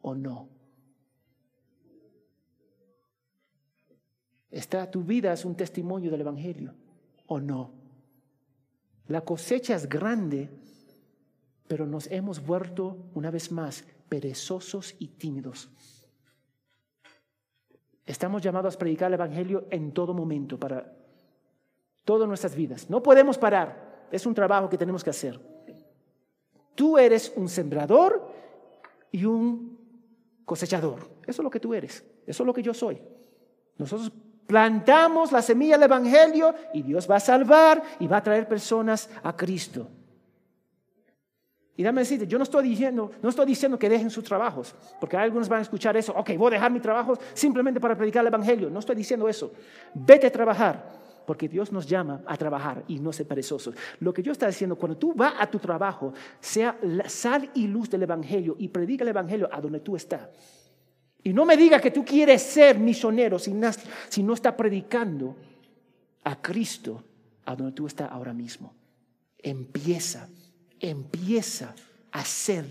¿O 0.00 0.14
no? 0.14 0.48
¿Está 4.50 4.90
tu 4.90 5.02
vida 5.02 5.32
es 5.32 5.44
un 5.44 5.54
testimonio 5.54 6.10
del 6.10 6.22
Evangelio? 6.22 6.74
¿O 7.26 7.40
no? 7.40 7.72
La 9.08 9.20
cosecha 9.20 9.74
es 9.74 9.88
grande, 9.88 10.48
pero 11.68 11.86
nos 11.86 12.06
hemos 12.10 12.44
vuelto 12.44 13.10
una 13.14 13.30
vez 13.30 13.52
más 13.52 13.84
perezosos 14.08 14.94
y 14.98 15.08
tímidos. 15.08 15.70
Estamos 18.06 18.40
llamados 18.40 18.76
a 18.76 18.78
predicar 18.78 19.08
el 19.08 19.14
Evangelio 19.14 19.66
en 19.70 19.92
todo 19.92 20.14
momento, 20.14 20.58
para 20.58 20.96
todas 22.04 22.26
nuestras 22.26 22.54
vidas. 22.54 22.88
No 22.88 23.02
podemos 23.02 23.36
parar, 23.36 23.85
es 24.10 24.26
un 24.26 24.34
trabajo 24.34 24.68
que 24.68 24.78
tenemos 24.78 25.02
que 25.02 25.10
hacer. 25.10 25.40
Tú 26.74 26.98
eres 26.98 27.32
un 27.36 27.48
sembrador 27.48 28.30
y 29.10 29.24
un 29.24 29.78
cosechador. 30.44 31.00
Eso 31.26 31.42
es 31.42 31.44
lo 31.44 31.50
que 31.50 31.60
tú 31.60 31.74
eres, 31.74 32.04
eso 32.26 32.42
es 32.42 32.46
lo 32.46 32.52
que 32.52 32.62
yo 32.62 32.74
soy. 32.74 33.00
Nosotros 33.78 34.12
plantamos 34.46 35.32
la 35.32 35.42
semilla 35.42 35.74
del 35.76 35.84
Evangelio 35.84 36.54
y 36.72 36.82
Dios 36.82 37.10
va 37.10 37.16
a 37.16 37.20
salvar 37.20 37.82
y 37.98 38.06
va 38.06 38.18
a 38.18 38.22
traer 38.22 38.48
personas 38.48 39.10
a 39.22 39.34
Cristo. 39.36 39.88
Y 41.78 41.82
dame 41.82 42.00
decirte, 42.00 42.26
yo 42.26 42.38
no 42.38 42.44
estoy 42.44 42.66
diciendo, 42.66 43.10
no 43.20 43.28
estoy 43.28 43.44
diciendo 43.44 43.78
que 43.78 43.88
dejen 43.88 44.08
sus 44.08 44.24
trabajos, 44.24 44.74
porque 44.98 45.16
algunos 45.16 45.46
van 45.46 45.58
a 45.58 45.62
escuchar 45.62 45.94
eso, 45.96 46.14
ok, 46.16 46.30
voy 46.38 46.48
a 46.48 46.50
dejar 46.52 46.70
mi 46.70 46.80
trabajo 46.80 47.18
simplemente 47.34 47.80
para 47.80 47.94
predicar 47.94 48.22
el 48.22 48.28
Evangelio. 48.28 48.70
No 48.70 48.78
estoy 48.78 48.96
diciendo 48.96 49.28
eso. 49.28 49.52
Vete 49.92 50.26
a 50.26 50.32
trabajar, 50.32 50.90
porque 51.26 51.48
Dios 51.48 51.72
nos 51.72 51.86
llama 51.86 52.22
a 52.26 52.36
trabajar 52.36 52.84
y 52.88 52.98
no 52.98 53.12
ser 53.12 53.26
perezosos. 53.26 53.74
Lo 54.00 54.12
que 54.12 54.22
yo 54.22 54.32
estoy 54.32 54.48
diciendo, 54.48 54.76
cuando 54.76 54.96
tú 54.96 55.12
vas 55.14 55.34
a 55.38 55.46
tu 55.50 55.58
trabajo, 55.58 56.14
sea 56.40 56.78
sal 57.06 57.50
y 57.54 57.66
luz 57.66 57.90
del 57.90 58.04
Evangelio 58.04 58.56
y 58.58 58.68
predica 58.68 59.04
el 59.04 59.08
Evangelio 59.08 59.48
a 59.52 59.60
donde 59.60 59.80
tú 59.80 59.96
estás. 59.96 60.28
Y 61.22 61.32
no 61.32 61.44
me 61.44 61.56
diga 61.56 61.80
que 61.80 61.90
tú 61.90 62.04
quieres 62.04 62.42
ser 62.42 62.78
misionero 62.78 63.38
si 63.38 63.52
no, 63.52 63.70
si 64.08 64.22
no 64.22 64.34
está 64.34 64.56
predicando 64.56 65.36
a 66.24 66.40
Cristo 66.40 67.02
a 67.44 67.56
donde 67.56 67.72
tú 67.72 67.86
estás 67.86 68.10
ahora 68.10 68.32
mismo. 68.32 68.72
Empieza 69.38 70.28
empieza 70.80 71.74
a 72.12 72.20
hacer 72.20 72.64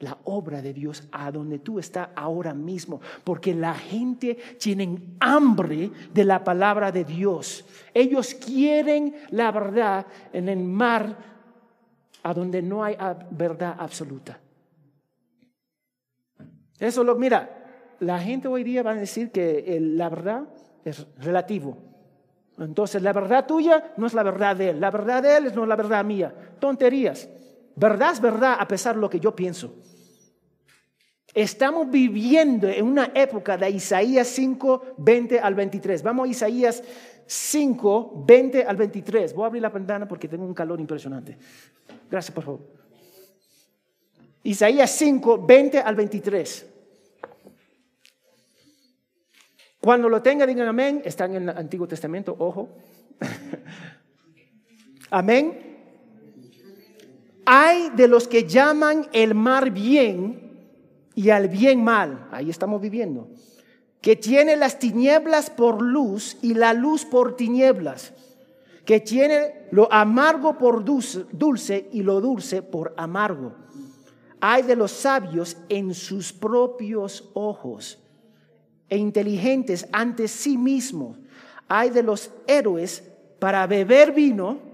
la 0.00 0.18
obra 0.24 0.60
de 0.60 0.72
Dios 0.72 1.04
a 1.10 1.30
donde 1.32 1.58
tú 1.58 1.78
estás 1.78 2.08
ahora 2.14 2.52
mismo, 2.52 3.00
porque 3.24 3.54
la 3.54 3.74
gente 3.74 4.36
tiene 4.58 5.16
hambre 5.20 5.90
de 6.12 6.24
la 6.24 6.44
palabra 6.44 6.92
de 6.92 7.04
Dios. 7.04 7.64
Ellos 7.94 8.34
quieren 8.34 9.14
la 9.30 9.50
verdad 9.50 10.06
en 10.32 10.48
el 10.48 10.62
mar 10.62 11.16
a 12.22 12.34
donde 12.34 12.60
no 12.60 12.84
hay 12.84 12.96
verdad 13.30 13.76
absoluta. 13.78 14.38
Eso 16.78 17.02
lo, 17.02 17.16
mira, 17.16 17.94
la 18.00 18.18
gente 18.18 18.48
hoy 18.48 18.64
día 18.64 18.82
va 18.82 18.90
a 18.90 18.96
decir 18.96 19.30
que 19.30 19.78
la 19.80 20.08
verdad 20.10 20.42
es 20.84 21.06
relativo. 21.18 21.78
Entonces 22.58 23.02
la 23.02 23.12
verdad 23.12 23.46
tuya 23.46 23.92
no 23.96 24.06
es 24.06 24.14
la 24.14 24.22
verdad 24.22 24.56
de 24.56 24.70
él, 24.70 24.80
la 24.80 24.90
verdad 24.90 25.22
de 25.22 25.36
él 25.36 25.52
no 25.54 25.62
es 25.62 25.68
la 25.68 25.76
verdad 25.76 26.04
mía. 26.04 26.34
Tonterías. 26.58 27.28
Verdad 27.76 28.12
es 28.12 28.20
verdad 28.20 28.56
a 28.58 28.66
pesar 28.66 28.94
de 28.94 29.02
lo 29.02 29.10
que 29.10 29.20
yo 29.20 29.36
pienso. 29.36 29.74
Estamos 31.34 31.90
viviendo 31.90 32.66
en 32.66 32.86
una 32.86 33.12
época 33.14 33.58
de 33.58 33.68
Isaías 33.68 34.26
5, 34.28 34.94
20 34.96 35.38
al 35.38 35.54
23. 35.54 36.02
Vamos 36.02 36.26
a 36.26 36.30
Isaías 36.30 36.82
5, 37.26 38.24
20 38.26 38.64
al 38.64 38.76
23. 38.76 39.34
Voy 39.34 39.44
a 39.44 39.46
abrir 39.48 39.62
la 39.62 39.68
ventana 39.68 40.08
porque 40.08 40.28
tengo 40.28 40.46
un 40.46 40.54
calor 40.54 40.80
impresionante. 40.80 41.36
Gracias, 42.10 42.34
por 42.34 42.44
favor. 42.44 42.60
Isaías 44.44 44.90
5, 44.92 45.44
20 45.46 45.78
al 45.78 45.94
23. 45.94 46.66
Cuando 49.82 50.08
lo 50.08 50.22
tenga, 50.22 50.46
digan 50.46 50.68
amén. 50.68 51.02
Están 51.04 51.34
en 51.34 51.50
el 51.50 51.56
Antiguo 51.56 51.86
Testamento, 51.86 52.34
ojo. 52.38 52.70
amén. 55.10 55.65
Hay 57.46 57.90
de 57.90 58.08
los 58.08 58.26
que 58.26 58.44
llaman 58.44 59.06
el 59.12 59.36
mar 59.36 59.70
bien 59.70 60.68
y 61.14 61.30
al 61.30 61.48
bien 61.48 61.82
mal. 61.82 62.26
Ahí 62.32 62.50
estamos 62.50 62.80
viviendo. 62.80 63.28
Que 64.00 64.16
tiene 64.16 64.56
las 64.56 64.80
tinieblas 64.80 65.48
por 65.48 65.80
luz 65.80 66.36
y 66.42 66.54
la 66.54 66.72
luz 66.72 67.04
por 67.04 67.36
tinieblas. 67.36 68.12
Que 68.84 68.98
tiene 68.98 69.68
lo 69.70 69.92
amargo 69.92 70.58
por 70.58 70.84
dulce, 70.84 71.88
y 71.92 72.02
lo 72.02 72.20
dulce 72.20 72.62
por 72.62 72.94
amargo. 72.96 73.54
Hay 74.40 74.62
de 74.62 74.74
los 74.74 74.90
sabios 74.90 75.56
en 75.68 75.94
sus 75.94 76.32
propios 76.32 77.30
ojos 77.34 77.98
e 78.88 78.96
inteligentes 78.96 79.88
ante 79.92 80.26
sí 80.26 80.58
mismos. 80.58 81.18
Hay 81.68 81.90
de 81.90 82.02
los 82.02 82.30
héroes 82.46 83.04
para 83.38 83.66
beber 83.68 84.12
vino 84.12 84.65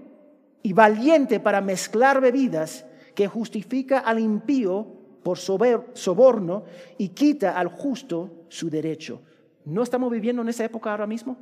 y 0.63 0.73
valiente 0.73 1.39
para 1.39 1.61
mezclar 1.61 2.21
bebidas 2.21 2.85
que 3.13 3.27
justifica 3.27 3.99
al 3.99 4.19
impío 4.19 4.87
por 5.21 5.37
soborno 5.37 6.63
y 6.97 7.09
quita 7.09 7.57
al 7.57 7.67
justo 7.67 8.45
su 8.49 8.69
derecho. 8.69 9.21
¿No 9.65 9.83
estamos 9.83 10.11
viviendo 10.11 10.41
en 10.41 10.49
esa 10.49 10.65
época 10.65 10.91
ahora 10.91 11.05
mismo? 11.05 11.37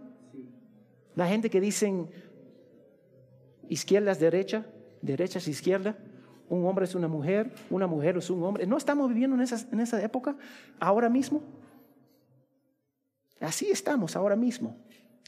La 1.16 1.28
gente 1.28 1.50
que 1.50 1.62
dicen 1.62 2.10
izquierda 3.70 4.12
es 4.12 4.20
derecha, 4.20 4.66
derecha 5.02 5.40
es 5.40 5.48
izquierda, 5.48 5.98
un 6.50 6.66
hombre 6.66 6.86
es 6.86 6.96
una 6.96 7.08
mujer, 7.08 7.52
una 7.70 7.88
mujer 7.88 8.18
es 8.18 8.30
un 8.30 8.44
hombre. 8.44 8.68
¿No 8.68 8.78
estamos 8.78 9.08
viviendo 9.08 9.36
en 9.36 9.42
esa, 9.42 9.68
en 9.72 9.80
esa 9.80 10.04
época 10.04 10.36
ahora 10.80 11.10
mismo? 11.10 11.42
Así 13.40 13.70
estamos 13.72 14.16
ahora 14.16 14.36
mismo. 14.36 14.78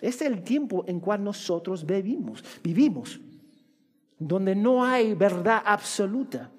Este 0.01 0.25
es 0.25 0.31
el 0.31 0.43
tiempo 0.43 0.83
en 0.87 0.99
cual 0.99 1.23
nosotros 1.23 1.85
vivimos, 1.85 2.43
vivimos, 2.61 3.19
donde 4.27 4.55
no 4.55 4.83
hay 4.83 5.13
verdad 5.13 5.61
absoluta. 5.65 6.49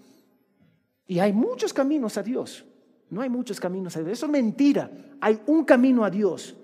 Y 1.07 1.19
hay 1.19 1.33
muchos 1.33 1.73
caminos 1.73 2.17
a 2.17 2.23
Dios. 2.23 2.65
No 3.11 3.21
hay 3.21 3.29
muchos 3.29 3.61
caminos 3.61 3.97
a 3.97 4.01
Dios. 4.01 4.13
Eso 4.13 4.27
es 4.27 4.33
mentira. 4.33 4.91
Hay 5.21 5.41
un 5.47 5.65
camino 5.65 6.05
a 6.05 6.11
Dios. 6.11 6.57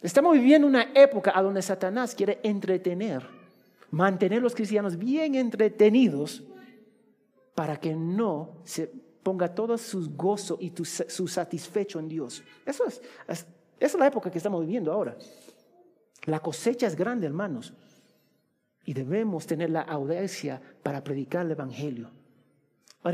Estamos 0.00 0.34
viviendo 0.34 0.66
una 0.66 0.92
época 0.94 1.32
a 1.34 1.42
donde 1.42 1.60
Satanás 1.60 2.14
quiere 2.14 2.40
entretener, 2.42 3.26
mantener 3.90 4.38
a 4.38 4.42
los 4.42 4.54
cristianos 4.54 4.96
bien 4.96 5.34
entretenidos 5.34 6.42
para 7.54 7.78
que 7.78 7.94
no 7.94 8.56
se 8.64 8.86
ponga 9.22 9.54
todo 9.54 9.76
su 9.76 10.10
gozo 10.16 10.56
y 10.60 10.72
su 10.74 11.28
satisfecho 11.28 11.98
en 11.98 12.08
Dios. 12.08 12.42
Eso 12.64 12.86
es, 12.86 13.02
esa 13.28 13.46
es 13.78 13.94
la 13.94 14.06
época 14.06 14.30
que 14.30 14.38
estamos 14.38 14.62
viviendo 14.62 14.90
ahora. 14.90 15.16
La 16.24 16.40
cosecha 16.40 16.86
es 16.86 16.96
grande, 16.96 17.26
hermanos, 17.26 17.74
y 18.90 18.92
debemos 18.92 19.46
tener 19.46 19.70
la 19.70 19.82
audacia 19.82 20.60
para 20.82 21.04
predicar 21.04 21.46
el 21.46 21.52
Evangelio. 21.52 22.10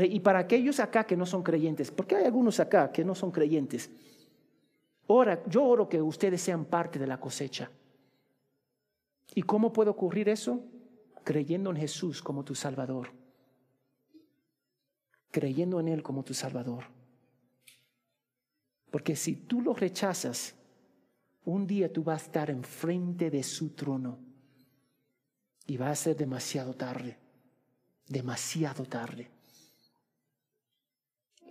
Y 0.09 0.19
para 0.21 0.39
aquellos 0.39 0.79
acá 0.79 1.03
que 1.03 1.15
no 1.15 1.27
son 1.27 1.43
creyentes, 1.43 1.91
porque 1.91 2.15
hay 2.15 2.25
algunos 2.25 2.59
acá 2.59 2.91
que 2.91 3.05
no 3.05 3.13
son 3.13 3.29
creyentes, 3.29 3.91
Ora, 5.05 5.43
yo 5.45 5.63
oro 5.63 5.87
que 5.87 6.01
ustedes 6.01 6.41
sean 6.41 6.65
parte 6.65 6.97
de 6.97 7.05
la 7.05 7.19
cosecha. 7.19 7.69
¿Y 9.35 9.43
cómo 9.43 9.71
puede 9.71 9.91
ocurrir 9.91 10.29
eso? 10.29 10.65
Creyendo 11.23 11.69
en 11.69 11.77
Jesús 11.77 12.23
como 12.23 12.43
tu 12.43 12.55
Salvador. 12.55 13.11
Creyendo 15.29 15.79
en 15.79 15.89
Él 15.89 16.01
como 16.01 16.23
tu 16.23 16.33
Salvador. 16.33 16.85
Porque 18.89 19.15
si 19.15 19.35
tú 19.35 19.61
lo 19.61 19.75
rechazas, 19.75 20.55
un 21.45 21.67
día 21.67 21.93
tú 21.93 22.03
vas 22.03 22.23
a 22.23 22.25
estar 22.25 22.49
enfrente 22.49 23.29
de 23.29 23.43
su 23.43 23.75
trono 23.75 24.26
y 25.67 25.75
va 25.75 25.91
a 25.91 25.95
ser 25.95 26.15
demasiado 26.15 26.73
tarde, 26.73 27.17
demasiado 28.07 28.85
tarde. 28.85 29.29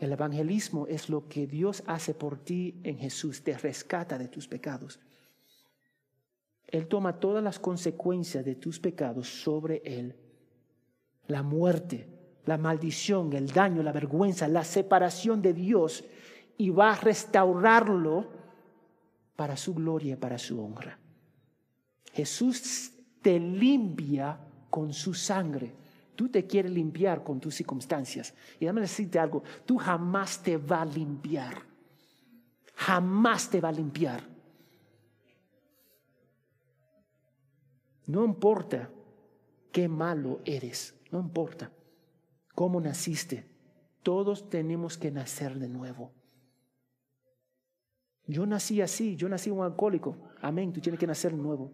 El 0.00 0.12
evangelismo 0.12 0.86
es 0.86 1.08
lo 1.08 1.28
que 1.28 1.46
Dios 1.46 1.82
hace 1.86 2.14
por 2.14 2.38
ti 2.38 2.80
en 2.82 2.98
Jesús, 2.98 3.42
te 3.42 3.56
rescata 3.56 4.18
de 4.18 4.28
tus 4.28 4.48
pecados. 4.48 4.98
Él 6.66 6.88
toma 6.88 7.20
todas 7.20 7.44
las 7.44 7.58
consecuencias 7.58 8.44
de 8.44 8.56
tus 8.56 8.80
pecados 8.80 9.28
sobre 9.28 9.82
Él. 9.84 10.16
La 11.28 11.42
muerte, 11.42 12.08
la 12.44 12.58
maldición, 12.58 13.32
el 13.32 13.48
daño, 13.48 13.82
la 13.82 13.92
vergüenza, 13.92 14.48
la 14.48 14.64
separación 14.64 15.42
de 15.42 15.52
Dios 15.52 16.04
y 16.58 16.70
va 16.70 16.92
a 16.92 16.96
restaurarlo 16.96 18.30
para 19.36 19.56
su 19.56 19.74
gloria 19.74 20.14
y 20.14 20.16
para 20.16 20.38
su 20.38 20.62
honra. 20.62 20.98
Jesús 22.12 22.92
te 23.26 23.40
limpia 23.40 24.38
con 24.70 24.92
su 24.92 25.12
sangre. 25.12 25.74
Tú 26.14 26.28
te 26.28 26.46
quieres 26.46 26.70
limpiar 26.70 27.24
con 27.24 27.40
tus 27.40 27.56
circunstancias. 27.56 28.32
Y 28.54 28.60
déjame 28.60 28.82
decirte 28.82 29.18
algo, 29.18 29.42
tú 29.64 29.78
jamás 29.78 30.40
te 30.40 30.56
va 30.56 30.82
a 30.82 30.84
limpiar. 30.84 31.60
Jamás 32.76 33.50
te 33.50 33.60
va 33.60 33.70
a 33.70 33.72
limpiar. 33.72 34.22
No 38.06 38.24
importa 38.24 38.88
qué 39.72 39.88
malo 39.88 40.40
eres, 40.44 40.94
no 41.10 41.18
importa 41.18 41.72
cómo 42.54 42.80
naciste. 42.80 43.44
Todos 44.04 44.48
tenemos 44.48 44.96
que 44.96 45.10
nacer 45.10 45.58
de 45.58 45.68
nuevo. 45.68 46.12
Yo 48.24 48.46
nací 48.46 48.80
así, 48.80 49.16
yo 49.16 49.28
nací 49.28 49.50
un 49.50 49.64
alcohólico. 49.64 50.16
Amén, 50.40 50.72
tú 50.72 50.80
tienes 50.80 51.00
que 51.00 51.08
nacer 51.08 51.32
de 51.32 51.42
nuevo. 51.42 51.72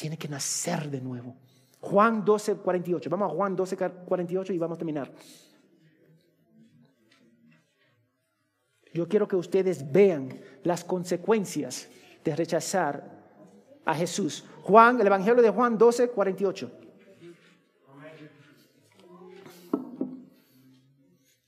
Tiene 0.00 0.16
que 0.16 0.28
nacer 0.28 0.90
de 0.90 0.98
nuevo. 0.98 1.36
Juan 1.78 2.24
12, 2.24 2.54
48. 2.54 3.10
Vamos 3.10 3.30
a 3.30 3.34
Juan 3.34 3.54
12, 3.54 3.76
48 3.76 4.54
y 4.54 4.58
vamos 4.58 4.76
a 4.76 4.78
terminar. 4.78 5.12
Yo 8.94 9.06
quiero 9.06 9.28
que 9.28 9.36
ustedes 9.36 9.92
vean 9.92 10.40
las 10.62 10.84
consecuencias 10.84 11.90
de 12.24 12.34
rechazar 12.34 13.10
a 13.84 13.94
Jesús. 13.94 14.42
Juan, 14.62 14.98
el 15.02 15.06
Evangelio 15.06 15.42
de 15.42 15.50
Juan 15.50 15.76
12, 15.76 16.08
48. 16.08 16.70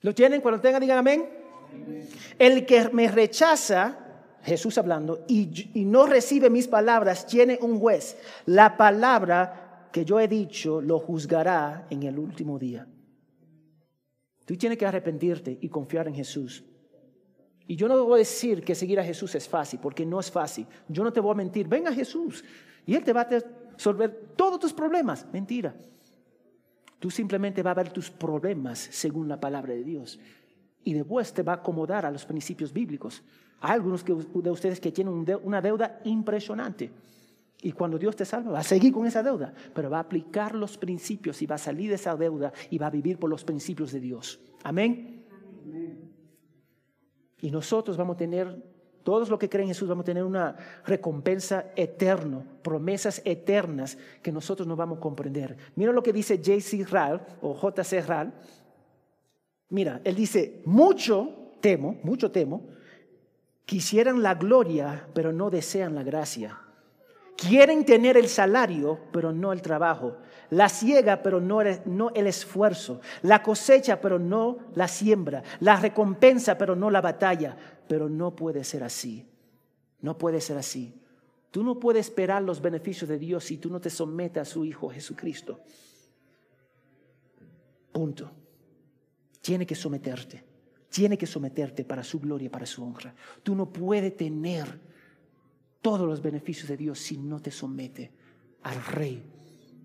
¿Lo 0.03 0.15
tienen? 0.15 0.43
Cuando 0.43 0.61
tengan, 0.61 0.83
digan 0.83 0.99
amén. 0.99 1.27
El 2.39 2.67
que 2.67 2.91
me 2.91 3.09
rechaza 3.09 4.12
Jesús 4.43 4.77
hablando, 4.79 5.25
y, 5.29 5.71
no 5.85 6.07
recibe 6.07 6.51
mis 6.51 6.67
palabras, 6.67 7.27
tiene 7.27 7.59
un 7.63 7.79
juez. 7.79 8.19
La 8.47 8.77
palabra 8.77 9.89
que 9.93 10.05
yo 10.05 10.19
he 10.19 10.27
dicho 10.27 10.81
lo 10.81 10.99
juzgará 10.99 11.87
en 11.91 12.03
el 12.03 12.19
último 12.19 12.59
día. 12.59 12.87
Tú 14.45 14.57
tienes 14.57 14.79
que 14.79 14.87
arrepentirte 14.87 15.59
y 15.61 15.69
confiar 15.69 16.09
en 16.09 16.15
Jesús. 16.15 16.65
Y 17.69 17.77
yo 17.77 17.87
no 17.87 18.05
voy 18.05 18.15
a 18.15 18.19
decir 18.19 18.65
que 18.65 18.75
seguir 18.75 18.99
a 18.99 19.05
Jesús 19.05 19.35
es 19.37 19.49
fácil, 19.49 19.79
porque 19.81 20.05
no 20.05 20.19
es 20.19 20.31
fácil. 20.31 20.67
Yo 20.89 21.05
no 21.05 21.13
te 21.13 21.21
voy 21.21 21.33
a 21.33 21.37
mentir. 21.37 21.69
Ven 21.69 21.87
a 21.87 21.93
Jesús 21.93 22.45
y 22.85 22.97
Él 22.97 23.05
te 23.05 23.13
va 23.13 23.21
a 23.21 23.29
resolver 23.29 24.35
todos 24.35 24.59
tus 24.59 24.73
problemas. 24.73 25.27
Mentira. 25.33 25.75
Tú 26.99 27.11
simplemente 27.11 27.63
vas 27.63 27.73
a 27.73 27.83
ver 27.83 27.93
tus 27.93 28.11
problemas 28.11 28.79
según 28.79 29.29
la 29.29 29.39
palabra 29.39 29.75
de 29.75 29.85
Dios. 29.85 30.19
Y 30.85 30.95
después 30.95 31.33
te 31.33 31.43
va 31.43 31.53
a 31.53 31.57
acomodar 31.57 32.05
a 32.05 32.11
los 32.11 32.25
principios 32.25 32.73
bíblicos. 32.73 33.23
Hay 33.65 33.75
algunos 33.75 34.05
de 34.05 34.51
ustedes 34.51 34.81
que 34.81 34.91
tienen 34.91 35.25
una 35.45 35.61
deuda 35.61 36.01
impresionante. 36.03 36.91
Y 37.63 37.71
cuando 37.71 37.97
Dios 37.97 38.17
te 38.17 38.25
salva, 38.25 38.51
va 38.51 38.59
a 38.59 38.65
seguir 38.65 38.93
con 38.93 39.07
esa 39.07 39.23
deuda, 39.23 39.55
pero 39.73 39.89
va 39.89 39.99
a 39.99 40.01
aplicar 40.01 40.53
los 40.57 40.77
principios 40.77 41.41
y 41.43 41.47
va 41.47 41.55
a 41.55 41.59
salir 41.59 41.89
de 41.91 41.95
esa 41.95 42.17
deuda 42.17 42.53
y 42.71 42.79
va 42.79 42.89
a 42.89 42.91
vivir 42.91 43.21
por 43.21 43.31
los 43.31 43.45
principios 43.45 43.93
de 43.93 44.01
Dios. 44.01 44.41
Amén. 44.65 45.25
Y 47.41 47.53
nosotros 47.53 47.97
vamos 47.97 48.17
a 48.17 48.19
tener, 48.19 48.61
todos 49.05 49.29
los 49.29 49.39
que 49.39 49.49
creen 49.49 49.69
en 49.69 49.75
Jesús, 49.75 49.89
vamos 49.89 50.03
a 50.03 50.07
tener 50.07 50.25
una 50.25 50.57
recompensa 50.85 51.67
eterna, 51.77 52.45
promesas 52.63 53.23
eternas 53.25 53.97
que 54.23 54.33
nosotros 54.33 54.67
no 54.67 54.75
vamos 54.75 54.99
a 54.99 55.01
comprender. 55.01 55.57
Mira 55.77 55.93
lo 55.93 56.03
que 56.03 56.13
dice 56.13 56.39
J.C. 56.39 56.85
Rall 56.91 57.21
o 57.41 57.55
J.C. 57.55 58.03
Rall. 58.03 58.33
Mira, 59.69 60.01
él 60.03 60.17
dice, 60.17 60.63
mucho 60.65 61.53
temo, 61.61 62.01
mucho 62.03 62.33
temo, 62.33 62.73
Quisieran 63.65 64.23
la 64.23 64.35
gloria, 64.35 65.09
pero 65.15 65.33
no 65.33 65.51
desean 65.51 65.95
la 65.95 66.03
gracia. 66.03 66.59
Quieren 67.37 67.85
tener 67.85 68.17
el 68.17 68.29
salario, 68.29 69.01
pero 69.13 69.33
no 69.33 69.53
el 69.53 69.63
trabajo. 69.63 70.19
La 70.51 70.69
ciega, 70.69 71.23
pero 71.23 71.41
no 71.41 71.61
el, 71.61 72.27
esfuerzo. 72.27 73.01
La 73.23 73.43
cosecha, 73.43 74.01
pero 74.01 74.19
no 74.19 74.59
la 74.75 74.87
siembra. 74.87 75.43
La 75.61 75.77
recompensa, 75.77 76.59
pero 76.59 76.77
no 76.77 76.91
la 76.91 77.01
batalla. 77.01 77.57
Pero 77.89 78.09
no 78.09 78.37
puede 78.37 78.65
ser 78.65 78.85
así. 78.85 79.27
No 80.01 80.19
puede 80.19 80.41
ser 80.41 80.59
así. 80.59 81.01
Tú 81.51 81.63
no 81.63 81.79
puedes 81.79 82.07
esperar 82.07 82.43
los 82.43 82.61
beneficios 82.61 83.09
de 83.09 83.19
Dios 83.19 83.45
si 83.45 83.59
tú 83.59 83.71
no 83.71 83.81
te 83.81 83.91
sometes 83.91 84.43
a 84.43 84.45
su 84.45 84.65
Hijo 84.65 84.91
Jesucristo. 84.91 85.61
Punto. 87.93 88.31
Tiene 89.41 89.67
que 89.67 89.75
someterte 89.75 90.52
tiene 90.93 91.17
que 91.17 91.27
someterte 91.27 91.85
para 91.85 92.05
su 92.05 92.21
gloria, 92.21 92.51
para 92.51 92.67
su 92.67 92.85
honra. 92.85 93.15
Tú 93.43 93.55
no 93.55 93.73
puedes 93.73 94.15
tener 94.15 94.79
todos 95.81 96.07
los 96.07 96.21
beneficios 96.21 96.69
de 96.69 96.77
Dios 96.77 96.99
si 96.99 97.17
no 97.17 97.41
te 97.41 97.51
somete 97.51 98.13
al 98.63 98.85
Rey 98.85 99.23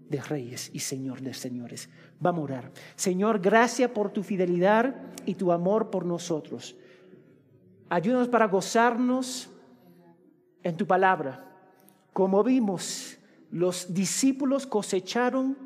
de 0.10 0.22
Reyes 0.22 0.70
y 0.74 0.80
Señor 0.80 1.22
de 1.22 1.34
Señores. 1.34 1.90
Vamos 2.20 2.42
a 2.42 2.44
orar. 2.44 2.72
Señor, 2.96 3.40
gracias 3.40 3.90
por 3.92 4.12
tu 4.12 4.22
fidelidad 4.22 4.96
y 5.26 5.36
tu 5.36 5.52
amor 5.52 5.90
por 5.90 6.06
nosotros. 6.06 6.76
Ayúdanos 7.90 8.28
para 8.28 8.48
gozarnos 8.48 9.50
en 10.62 10.76
tu 10.76 10.86
palabra. 10.86 11.46
Como 12.12 12.44
vimos, 12.44 13.18
los 13.50 13.94
discípulos 13.94 14.68
cosecharon 14.68 15.58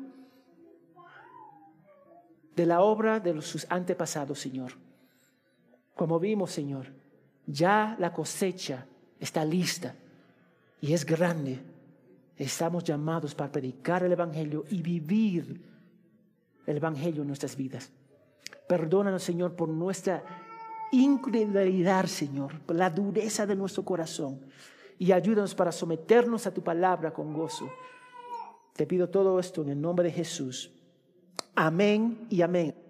de 2.54 2.66
la 2.66 2.80
obra 2.80 3.18
de 3.18 3.42
sus 3.42 3.66
antepasados, 3.68 4.38
Señor. 4.38 4.74
Como 5.94 6.18
vimos, 6.18 6.50
Señor, 6.50 6.86
ya 7.46 7.96
la 7.98 8.12
cosecha 8.12 8.86
está 9.18 9.44
lista 9.44 9.94
y 10.80 10.92
es 10.92 11.04
grande. 11.04 11.60
Estamos 12.36 12.82
llamados 12.82 13.34
para 13.34 13.52
predicar 13.52 14.02
el 14.02 14.12
Evangelio 14.12 14.64
y 14.70 14.82
vivir 14.82 15.60
el 16.66 16.76
Evangelio 16.76 17.22
en 17.22 17.28
nuestras 17.28 17.56
vidas. 17.56 17.90
Perdónanos, 18.66 19.22
Señor, 19.22 19.54
por 19.54 19.68
nuestra 19.68 20.24
incredulidad, 20.92 22.06
Señor, 22.06 22.60
por 22.60 22.76
la 22.76 22.90
dureza 22.90 23.46
de 23.46 23.54
nuestro 23.54 23.84
corazón. 23.84 24.40
Y 24.98 25.12
ayúdanos 25.12 25.54
para 25.54 25.72
someternos 25.72 26.46
a 26.46 26.54
tu 26.54 26.62
palabra 26.62 27.12
con 27.12 27.32
gozo. 27.32 27.70
Te 28.74 28.86
pido 28.86 29.08
todo 29.08 29.38
esto 29.38 29.62
en 29.62 29.70
el 29.70 29.80
nombre 29.80 30.04
de 30.04 30.12
Jesús. 30.12 30.70
Amén 31.54 32.26
y 32.30 32.40
amén. 32.40 32.81